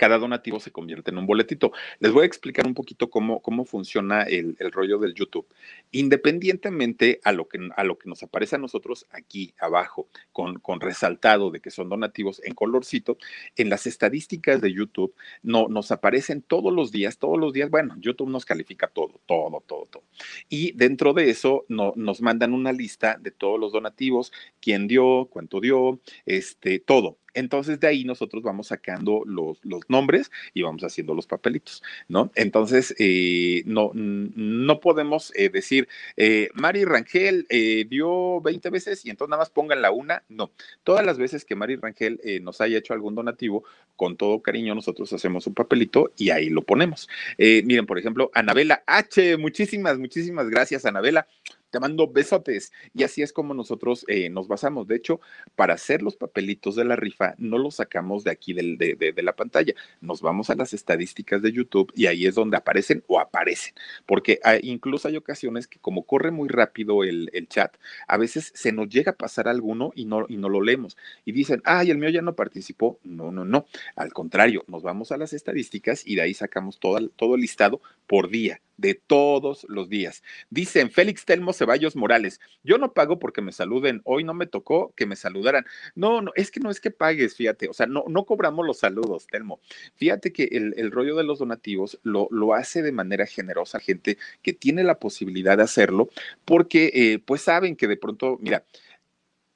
cada 0.00 0.16
donativo 0.16 0.60
se 0.60 0.70
convierte 0.70 1.10
en 1.10 1.18
un 1.18 1.26
boletito. 1.26 1.72
Les 1.98 2.10
voy 2.10 2.22
a 2.22 2.26
explicar 2.26 2.66
un 2.66 2.72
poquito 2.72 3.10
cómo, 3.10 3.42
cómo 3.42 3.66
funciona 3.66 4.22
el, 4.22 4.56
rollo 4.72 4.98
del 4.98 5.12
YouTube. 5.12 5.46
Independientemente 5.90 7.20
a 7.22 7.32
lo, 7.32 7.46
que, 7.46 7.58
a 7.76 7.84
lo 7.84 7.98
que 7.98 8.08
nos 8.08 8.22
aparece 8.22 8.56
a 8.56 8.58
nosotros 8.58 9.06
aquí 9.10 9.52
abajo, 9.60 10.08
con, 10.32 10.58
con 10.58 10.80
resaltado 10.80 11.50
de 11.50 11.60
que 11.60 11.70
son 11.70 11.90
donativos 11.90 12.40
en 12.44 12.54
colorcito, 12.54 13.18
en 13.56 13.68
las 13.68 13.86
estadísticas 13.86 14.62
de 14.62 14.72
YouTube 14.72 15.14
no, 15.42 15.68
nos 15.68 15.90
aparecen 15.90 16.40
todos 16.40 16.72
los 16.72 16.92
días, 16.92 17.18
todos 17.18 17.38
los 17.38 17.52
días, 17.52 17.68
bueno, 17.68 17.94
YouTube 17.98 18.30
nos 18.30 18.46
califica 18.46 18.86
todo, 18.86 19.20
todo, 19.26 19.62
todo, 19.66 19.84
todo. 19.84 20.04
Y 20.48 20.72
dentro 20.72 21.12
de 21.12 21.28
eso 21.28 21.66
no, 21.68 21.92
nos 21.94 22.22
mandan 22.22 22.54
una 22.54 22.72
lista 22.72 23.18
de 23.20 23.32
todos 23.32 23.60
los 23.60 23.70
donativos, 23.70 24.32
quién 24.62 24.88
dio, 24.88 25.28
cuánto 25.30 25.60
dio, 25.60 26.00
este, 26.24 26.78
todo. 26.78 27.18
Entonces 27.34 27.80
de 27.80 27.88
ahí 27.88 28.04
nosotros 28.04 28.42
vamos 28.42 28.68
sacando 28.68 29.22
los, 29.26 29.58
los 29.64 29.82
nombres 29.88 30.30
y 30.54 30.62
vamos 30.62 30.82
haciendo 30.84 31.14
los 31.14 31.26
papelitos, 31.26 31.82
¿no? 32.08 32.30
Entonces 32.34 32.94
eh, 32.98 33.62
no, 33.66 33.92
no 33.94 34.80
podemos 34.80 35.32
eh, 35.36 35.48
decir, 35.48 35.88
eh, 36.16 36.48
Mari 36.54 36.84
Rangel 36.84 37.46
dio 37.88 38.40
20 38.40 38.70
veces 38.70 39.04
y 39.04 39.10
entonces 39.10 39.30
nada 39.30 39.42
más 39.42 39.50
pongan 39.50 39.82
la 39.82 39.90
una, 39.90 40.22
no. 40.28 40.50
Todas 40.84 41.04
las 41.04 41.18
veces 41.18 41.44
que 41.44 41.54
Mari 41.54 41.76
Rangel 41.76 42.20
nos 42.42 42.60
haya 42.60 42.78
hecho 42.78 42.94
algún 42.94 43.14
donativo, 43.14 43.64
con 43.96 44.16
todo 44.16 44.40
cariño 44.40 44.74
nosotros 44.74 45.12
hacemos 45.12 45.46
un 45.46 45.54
papelito 45.54 46.12
y 46.16 46.30
ahí 46.30 46.48
lo 46.48 46.62
ponemos. 46.62 47.08
miren, 47.38 47.86
por 47.86 47.98
ejemplo, 47.98 48.30
Anabela 48.34 48.82
H, 48.86 49.36
muchísimas, 49.36 49.98
muchísimas 49.98 50.48
gracias, 50.48 50.84
Anabela 50.84 51.26
te 51.70 51.80
mando 51.80 52.08
besotes. 52.08 52.72
Y 52.94 53.04
así 53.04 53.22
es 53.22 53.32
como 53.32 53.54
nosotros 53.54 54.04
eh, 54.08 54.28
nos 54.28 54.48
basamos. 54.48 54.86
De 54.86 54.96
hecho, 54.96 55.20
para 55.56 55.74
hacer 55.74 56.02
los 56.02 56.16
papelitos 56.16 56.76
de 56.76 56.84
la 56.84 56.96
rifa, 56.96 57.34
no 57.38 57.58
los 57.58 57.76
sacamos 57.76 58.24
de 58.24 58.30
aquí 58.30 58.52
de, 58.52 59.14
la 59.22 59.34
pantalla. 59.34 59.74
Nos 60.00 60.20
vamos 60.20 60.50
a 60.50 60.54
las 60.54 60.72
estadísticas 60.72 61.42
de 61.42 61.52
YouTube 61.52 61.92
y 61.94 62.06
ahí 62.06 62.26
es 62.26 62.34
donde 62.34 62.56
aparecen 62.56 63.04
o 63.06 63.20
aparecen. 63.20 63.74
Porque 64.06 64.40
incluso 64.62 65.08
hay 65.08 65.16
ocasiones 65.16 65.66
que 65.66 65.78
como 65.78 66.04
corre 66.04 66.30
muy 66.30 66.48
rápido 66.48 67.04
el, 67.04 67.30
el, 67.32 67.48
chat, 67.48 67.76
a 68.06 68.16
veces 68.16 68.52
se 68.54 68.72
nos 68.72 68.88
llega 68.88 69.12
a 69.12 69.16
pasar 69.16 69.48
alguno 69.48 69.92
y 69.94 70.04
no, 70.04 70.26
y 70.28 70.36
no 70.36 70.48
lo 70.48 70.60
leemos. 70.60 70.96
Y 71.24 71.32
dicen, 71.32 71.62
ay, 71.64 71.90
el 71.90 71.98
mío 71.98 72.10
ya 72.10 72.22
no 72.22 72.34
participó. 72.34 72.98
No, 73.04 73.30
no, 73.30 73.44
no. 73.44 73.66
Al 73.96 74.12
contrario, 74.12 74.64
nos 74.66 74.82
vamos 74.82 75.12
a 75.12 75.16
las 75.16 75.32
estadísticas 75.32 76.06
y 76.06 76.16
de 76.16 76.22
ahí 76.22 76.34
sacamos 76.34 76.78
todo, 76.78 77.08
todo 77.10 77.34
el 77.34 77.42
listado 77.42 77.80
por 78.06 78.30
día 78.30 78.60
de 78.80 78.94
todos 78.94 79.66
los 79.68 79.88
días. 79.88 80.22
Dicen 80.48 80.90
Félix 80.90 81.24
Telmo 81.24 81.52
Ceballos 81.52 81.96
Morales, 81.96 82.40
yo 82.62 82.78
no 82.78 82.92
pago 82.92 83.18
porque 83.18 83.42
me 83.42 83.52
saluden, 83.52 84.00
hoy 84.04 84.24
no 84.24 84.34
me 84.34 84.46
tocó 84.46 84.92
que 84.96 85.06
me 85.06 85.16
saludaran. 85.16 85.66
No, 85.94 86.22
no, 86.22 86.32
es 86.34 86.50
que 86.50 86.60
no 86.60 86.70
es 86.70 86.80
que 86.80 86.90
pagues, 86.90 87.36
fíjate, 87.36 87.68
o 87.68 87.72
sea, 87.72 87.86
no, 87.86 88.04
no 88.08 88.24
cobramos 88.24 88.66
los 88.66 88.78
saludos, 88.78 89.26
Telmo. 89.26 89.60
Fíjate 89.94 90.32
que 90.32 90.44
el, 90.44 90.90
rollo 90.90 91.14
de 91.14 91.24
los 91.24 91.38
donativos 91.38 92.00
lo, 92.02 92.26
lo, 92.30 92.54
hace 92.54 92.82
de 92.82 92.90
manera 92.90 93.26
generosa 93.26 93.78
gente 93.78 94.18
que 94.42 94.52
tiene 94.52 94.82
la 94.82 94.98
posibilidad 94.98 95.56
de 95.56 95.62
hacerlo 95.62 96.08
porque 96.44 96.90
eh, 96.94 97.18
pues 97.24 97.42
saben 97.42 97.76
que 97.76 97.86
de 97.86 97.96
pronto, 97.96 98.38
mira, 98.40 98.64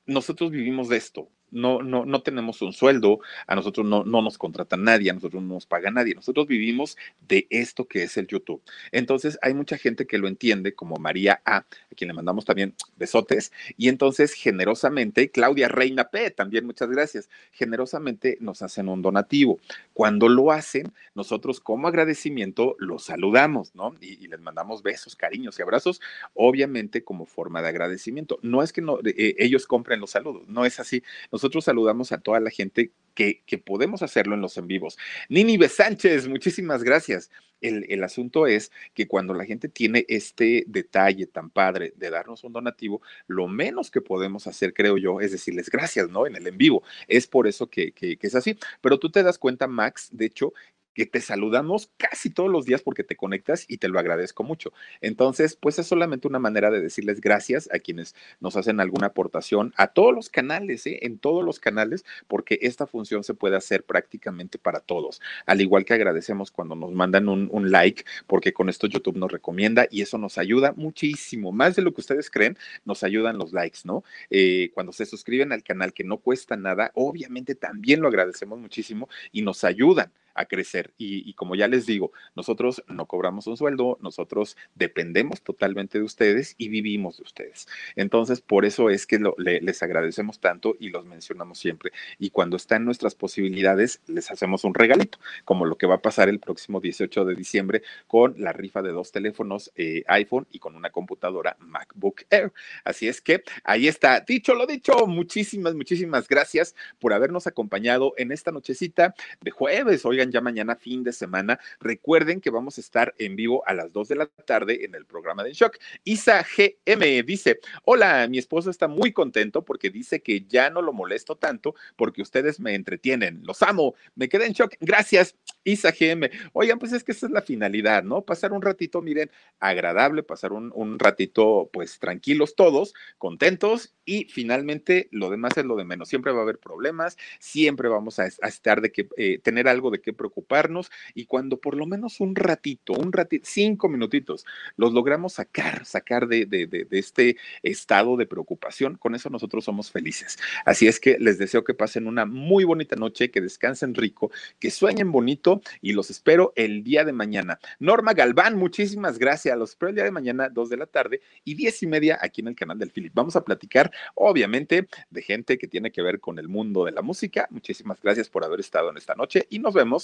nosotros 0.07 0.51
vivimos 0.51 0.89
de 0.89 0.97
esto, 0.97 1.29
no, 1.55 1.83
no, 1.83 2.05
no 2.05 2.23
tenemos 2.23 2.61
un 2.63 2.73
sueldo, 2.73 3.21
a 3.47 3.55
nosotros 3.55 3.87
no, 3.87 4.05
no 4.05 4.21
nos 4.21 4.37
contrata 4.37 4.77
nadie, 4.77 5.11
a 5.11 5.15
nosotros 5.15 5.43
no 5.43 5.55
nos 5.55 5.67
paga 5.67 5.91
nadie, 5.91 6.15
nosotros 6.15 6.47
vivimos 6.47 6.97
de 7.29 7.47
esto 7.51 7.87
que 7.87 8.03
es 8.03 8.17
el 8.17 8.27
YouTube. 8.27 8.63
Entonces 8.93 9.39
hay 9.41 9.55
mucha 9.55 9.79
gente 9.79 10.07
que 10.07 10.19
lo 10.19 10.29
entiende, 10.29 10.75
como 10.75 10.97
María 10.97 11.41
A, 11.45 11.65
quien 11.95 12.09
le 12.09 12.15
mandamos 12.15 12.45
también 12.45 12.75
besotes, 12.97 13.53
y 13.77 13.89
entonces 13.89 14.33
generosamente, 14.33 15.31
Claudia 15.31 15.69
Reina 15.69 16.11
P, 16.11 16.31
también 16.31 16.67
muchas 16.67 16.91
gracias, 16.91 17.29
generosamente 17.53 18.37
nos 18.41 18.63
hacen 18.63 18.89
un 18.89 19.03
donativo. 19.03 19.59
Cuando 19.93 20.29
lo 20.29 20.53
hacen, 20.53 20.93
nosotros 21.15 21.61
como 21.61 21.89
agradecimiento 21.89 22.77
los 22.79 23.05
saludamos, 23.05 23.75
¿no? 23.75 23.95
Y, 24.01 24.25
les 24.29 24.41
mandamos 24.41 24.83
besos, 24.83 25.17
cariños 25.17 25.59
y 25.59 25.63
abrazos, 25.63 26.01
obviamente 26.33 27.05
como 27.05 27.27
forma 27.27 27.63
de 27.63 27.69
agradecimiento. 27.69 28.39
No 28.43 28.63
es 28.63 28.73
que 28.73 28.83
eh, 29.05 29.35
ellos 29.39 29.67
compren 29.67 30.01
los 30.01 30.11
saludos, 30.11 30.49
no 30.49 30.65
es 30.65 30.81
así. 30.81 31.03
Nosotros 31.31 31.65
saludamos 31.65 32.13
a 32.13 32.19
toda 32.19 32.41
la 32.41 32.51
gente 32.51 32.91
que, 33.15 33.43
que 33.47 33.59
podemos 33.59 34.03
hacerlo 34.03 34.35
en 34.35 34.41
los 34.41 34.57
en 34.57 34.67
vivos. 34.67 34.99
Nini 35.29 35.59
Sánchez, 35.69 36.29
muchísimas 36.29 36.83
gracias. 36.83 37.31
El, 37.67 37.87
el, 37.89 38.05
asunto 38.05 38.47
es 38.47 38.71
que 38.95 39.09
cuando 39.09 39.35
la 39.35 39.45
gente 39.45 39.69
tiene 39.69 40.05
este 40.09 40.65
detalle 40.67 41.27
tan 41.27 41.51
padre 41.51 41.93
de 41.97 42.11
darnos 42.11 42.45
un 42.45 42.53
donativo, 42.53 43.01
lo 43.27 43.49
menos 43.49 43.91
que 43.91 44.01
podemos 44.01 44.47
hacer, 44.47 44.75
creo 44.75 44.99
yo, 44.99 45.21
es 45.21 45.33
decirles 45.33 45.71
gracias, 45.71 46.09
¿no? 46.11 46.27
En 46.27 46.37
el 46.37 46.47
en 46.47 46.59
vivo. 46.59 46.83
Es 47.09 47.27
por 47.27 47.47
eso 47.47 47.67
que, 47.69 47.93
que, 47.93 48.17
que 48.17 48.27
es 48.27 48.35
así. 48.35 48.59
Pero 48.81 48.99
tú 48.99 49.11
te 49.11 49.23
das 49.23 49.39
cuenta, 49.39 49.67
Max, 49.67 50.09
de 50.13 50.27
hecho, 50.27 50.53
que 50.95 51.07
te 51.07 51.21
saludamos 51.21 51.91
casi 51.97 52.31
todos 52.31 52.51
los 52.51 52.65
días 52.65 52.83
porque 52.83 53.05
te 53.05 53.17
conectas 53.17 53.65
y 53.69 53.79
te 53.79 53.89
lo 53.89 53.99
agradezco 53.99 54.45
mucho. 54.45 54.73
Entonces, 55.01 55.57
pues 55.57 55.79
es 55.79 55.87
solamente 55.87 56.29
una 56.29 56.39
manera 56.39 56.71
de 56.71 56.81
decirles 56.81 57.21
gracias 57.21 57.69
a 57.73 57.79
quienes 57.79 58.15
nos 58.41 58.57
hacen 58.57 58.81
alguna 58.81 59.09
aportación 59.09 59.73
a 59.77 59.89
todos 59.89 60.15
los 60.15 60.29
canales, 60.29 60.87
¿eh? 60.87 61.01
en 61.03 61.19
todos 61.19 61.45
los 61.45 61.59
canales, 61.59 62.05
porque 62.29 62.59
esta 62.63 62.87
función 62.87 63.25
se 63.25 63.35
puede 63.35 63.57
hacer 63.57 63.85
prácticamente 63.85 64.59
para 64.59 64.81
todos. 64.81 65.21
Al 65.47 65.61
igual 65.61 65.85
que 65.85 65.95
agradecemos 65.95 66.51
cuando 66.51 66.75
nos 66.75 66.93
mandan 66.93 67.29
un, 67.29 67.71
like, 67.71 68.05
porque 68.27 68.53
con 68.53 68.69
esto 68.69 68.87
YouTube 68.87 69.17
nos 69.17 69.33
recomienda 69.33 69.87
y 69.91 70.03
eso 70.03 70.19
nos 70.19 70.39
ayuda 70.39 70.73
muchísimo, 70.77 71.51
más 71.51 71.77
de 71.77 71.83
lo 71.83 71.93
que 71.93 72.03
ustedes 72.03 72.31
creen, 72.31 72.57
nos 72.85 73.03
ayudan 73.03 73.39
los 73.39 73.53
likes, 73.53 73.81
¿no? 73.85 74.05
Eh, 74.31 74.71
cuando 74.75 74.93
se 74.93 75.07
suscriben 75.07 75.53
al 75.53 75.63
canal 75.63 75.93
que 75.93 76.05
no 76.05 76.19
cuesta 76.19 76.57
nada, 76.57 76.93
obviamente 76.95 77.55
también 77.55 78.01
lo 78.01 78.09
agradecemos 78.09 78.59
muchísimo 78.59 79.09
y 79.33 79.43
nos 79.43 79.65
ayudan 79.65 80.13
a 80.35 80.47
crecer. 80.47 80.93
Y, 80.99 81.35
como 81.35 81.55
ya 81.55 81.69
les 81.69 81.87
digo, 81.87 82.13
nosotros 82.35 82.83
no 82.89 83.07
cobramos 83.07 83.47
un 83.47 83.57
sueldo, 83.57 83.99
nosotros 84.01 84.57
dependemos 84.75 85.43
totalmente 85.43 85.99
de 85.99 86.05
ustedes 86.05 86.55
y 86.59 86.69
vivimos 86.69 87.17
de 87.19 87.23
ustedes. 87.25 87.67
Entonces, 87.97 88.41
por 88.41 88.65
eso 88.65 88.91
es 88.91 89.07
que 89.07 89.21
les 89.39 89.83
agradecemos 89.83 90.41
tanto 90.41 90.77
y 90.79 90.91
los 90.91 91.07
mencionamos 91.07 91.59
siempre. 91.59 91.93
Y 92.19 92.31
cuando 92.31 92.57
está 92.57 92.77
en 92.77 92.85
nuestras 92.85 93.15
posibilidades, 93.15 94.01
les 94.07 94.31
hacemos 94.31 94.65
un 94.65 94.75
regalito, 94.75 95.19
como 95.45 95.65
lo 95.67 95.77
que 95.77 95.87
va 95.87 95.97
a 95.97 96.03
pasar 96.03 96.29
el 96.29 96.41
próximo 96.41 96.81
18 96.81 97.25
de 97.25 97.35
diciembre 97.35 97.83
con 98.07 98.35
la 98.39 98.53
rifa 98.53 98.83
de 98.83 98.91
dos 98.91 99.13
teléfonos 99.13 99.73
eh, 99.77 100.03
iPhone 100.09 100.47
y 100.51 100.59
con 100.59 100.77
una 100.77 100.91
computadora 100.91 101.57
MacBook 101.61 102.23
Air. 102.31 102.53
Así 102.85 103.09
es 103.09 103.21
que 103.21 103.43
ahí 103.65 103.89
está. 103.89 104.21
Dicho 104.21 104.55
lo 104.55 104.67
dicho, 104.67 105.07
muchísimas, 105.07 105.75
muchísimas 105.75 106.29
gracias 106.29 106.75
por 106.99 107.13
habernos 107.13 107.47
acompañado 107.47 108.15
en 108.17 108.33
esta 108.33 108.53
nochecita 108.53 109.15
de 109.41 109.51
jueves. 109.51 110.05
Ya 110.31 110.41
mañana 110.41 110.77
fin 110.77 111.03
de 111.03 111.13
semana. 111.13 111.59
Recuerden 111.81 112.41
que 112.41 112.51
vamos 112.51 112.79
a 112.79 112.81
estar 112.81 113.15
en 113.19 113.37
vivo 113.37 113.63
a 113.67 113.75
las 113.75 113.93
2 113.93 114.09
de 114.09 114.17
la 114.17 114.27
tarde 114.27 114.85
en 114.85 114.95
el 114.95 115.07
programa 115.07 115.45
de 115.45 115.53
Shock. 115.53 115.79
Isa 116.05 116.45
GM 116.45 117.23
dice, 117.25 117.61
hola, 117.85 118.27
mi 118.29 118.39
esposo 118.39 118.71
está 118.71 118.89
muy 118.89 119.13
contento 119.13 119.65
porque 119.65 119.91
dice 119.91 120.23
que 120.23 120.45
ya 120.47 120.71
no 120.71 120.83
lo 120.83 120.93
molesto 120.93 121.37
tanto 121.37 121.75
porque 121.97 122.23
ustedes 122.23 122.61
me 122.61 122.75
entretienen. 122.75 123.43
Los 123.45 123.63
amo. 123.63 123.95
Me 124.15 124.29
quedé 124.29 124.47
en 124.47 124.53
shock. 124.53 124.75
Gracias, 124.81 125.37
Isa 125.65 125.93
GM. 125.93 126.31
Oigan, 126.53 126.79
pues 126.79 126.93
es 126.93 127.05
que 127.05 127.13
esa 127.13 127.27
es 127.27 127.33
la 127.33 127.43
finalidad, 127.43 128.03
¿no? 128.03 128.23
Pasar 128.23 128.53
un 128.53 128.63
ratito, 128.63 129.03
miren, 129.03 129.31
agradable, 129.61 130.23
pasar 130.23 130.53
un, 130.53 130.73
un 130.75 130.99
ratito, 130.99 131.71
pues 131.73 131.99
tranquilos 131.99 132.55
todos, 132.55 132.95
contentos 133.19 133.95
y 134.05 134.25
finalmente 134.27 135.09
lo 135.11 135.31
demás 135.31 135.57
es 135.57 135.65
lo 135.65 135.77
de 135.77 135.85
menos. 135.85 136.09
Siempre 136.09 136.33
va 136.33 136.41
a 136.41 136.43
haber 136.43 136.59
problemas, 136.59 137.17
siempre 137.39 137.89
vamos 137.89 138.19
a, 138.19 138.27
estar 138.27 138.81
de 138.81 138.93
que 138.93 139.09
eh, 139.17 139.39
tener 139.39 139.69
algo 139.69 139.91
de 139.91 140.01
que 140.01 140.13
preocuparnos 140.15 140.91
y 141.15 141.27
cuando 141.27 141.59
por 141.59 141.77
lo 141.77 141.87
menos 141.87 142.21
un 142.21 142.35
ratito, 142.35 142.93
un 142.93 143.13
ratito, 143.13 143.45
cinco 143.49 143.89
minutitos, 143.89 144.45
los 144.77 144.93
logramos 144.93 145.35
sacar, 145.35 145.85
sacar 145.85 146.27
de, 146.27 146.47
de, 146.47 146.67
de, 146.67 146.85
de 146.85 146.99
este 146.99 147.37
estado 147.63 148.17
de 148.17 148.27
preocupación, 148.27 148.97
con 148.97 149.15
eso 149.15 149.31
nosotros 149.31 149.65
somos 149.65 149.91
felices. 149.91 150.39
Así 150.65 150.87
es 150.87 151.01
que 151.01 151.19
les 151.19 151.39
deseo 151.39 151.65
que 151.65 151.75
pasen 151.75 152.07
una 152.07 152.27
muy 152.27 152.65
bonita 152.65 152.97
noche, 152.97 153.31
que 153.31 153.41
descansen 153.41 153.95
rico, 153.95 154.31
que 154.59 154.71
sueñen 154.71 155.13
bonito 155.13 155.61
y 155.81 155.93
los 155.93 156.11
espero 156.11 156.53
el 156.57 156.85
día 156.85 157.05
de 157.05 157.13
mañana. 157.13 157.59
Norma 157.79 158.13
Galván, 158.13 158.57
muchísimas 158.57 159.19
gracias. 159.19 159.57
Los 159.59 159.71
espero 159.71 159.91
el 159.91 159.97
día 159.97 160.05
de 160.05 160.11
mañana, 160.11 160.49
dos 160.49 160.69
de 160.69 160.77
la 160.77 160.87
tarde 160.87 161.21
y 161.45 161.55
diez 161.55 161.83
y 161.83 161.87
media 161.87 162.19
aquí 162.21 162.41
en 162.41 162.49
el 162.49 162.57
canal 162.57 162.79
del 162.79 162.91
Philip. 162.91 163.13
Vamos 163.15 163.37
a 163.37 163.45
platicar, 163.45 163.91
obviamente, 164.15 164.89
de 165.11 165.23
gente 165.23 165.59
que 165.59 165.69
tiene 165.69 165.91
que 165.91 166.03
ver 166.03 166.21
con 166.21 166.39
el 166.39 166.49
mundo 166.49 166.85
de 166.85 166.93
la 166.93 167.03
música. 167.03 167.47
Muchísimas 167.51 168.01
gracias 168.01 168.29
por 168.29 168.45
haber 168.45 168.61
estado 168.61 168.91
en 168.91 168.97
esta 168.97 169.15
noche 169.15 169.47
y 169.51 169.59
nos 169.59 169.75
vemos 169.75 170.04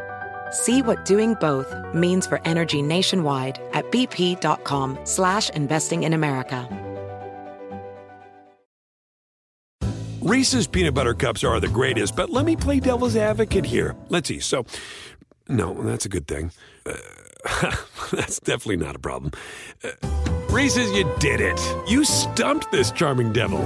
See 0.51 0.81
what 0.81 1.05
doing 1.05 1.33
both 1.35 1.73
means 1.93 2.27
for 2.27 2.39
energy 2.45 2.81
nationwide 2.81 3.59
at 3.73 3.91
bp.com 3.91 4.99
slash 5.05 5.49
investing 5.51 6.03
in 6.03 6.13
America. 6.13 6.67
Reese's 10.21 10.67
peanut 10.67 10.93
butter 10.93 11.15
cups 11.15 11.43
are 11.43 11.59
the 11.59 11.67
greatest, 11.67 12.15
but 12.15 12.29
let 12.29 12.45
me 12.45 12.55
play 12.55 12.79
devil's 12.79 13.15
advocate 13.15 13.65
here. 13.65 13.95
Let's 14.09 14.27
see. 14.27 14.39
So, 14.39 14.65
no, 15.49 15.73
that's 15.81 16.05
a 16.05 16.09
good 16.09 16.27
thing. 16.27 16.51
Uh, 16.85 16.93
that's 18.11 18.39
definitely 18.39 18.77
not 18.77 18.95
a 18.95 18.99
problem. 18.99 19.31
Uh, 19.83 19.89
Reese's, 20.51 20.91
you 20.91 21.11
did 21.19 21.41
it. 21.41 21.59
You 21.89 22.05
stumped 22.05 22.71
this 22.71 22.91
charming 22.91 23.33
devil. 23.33 23.61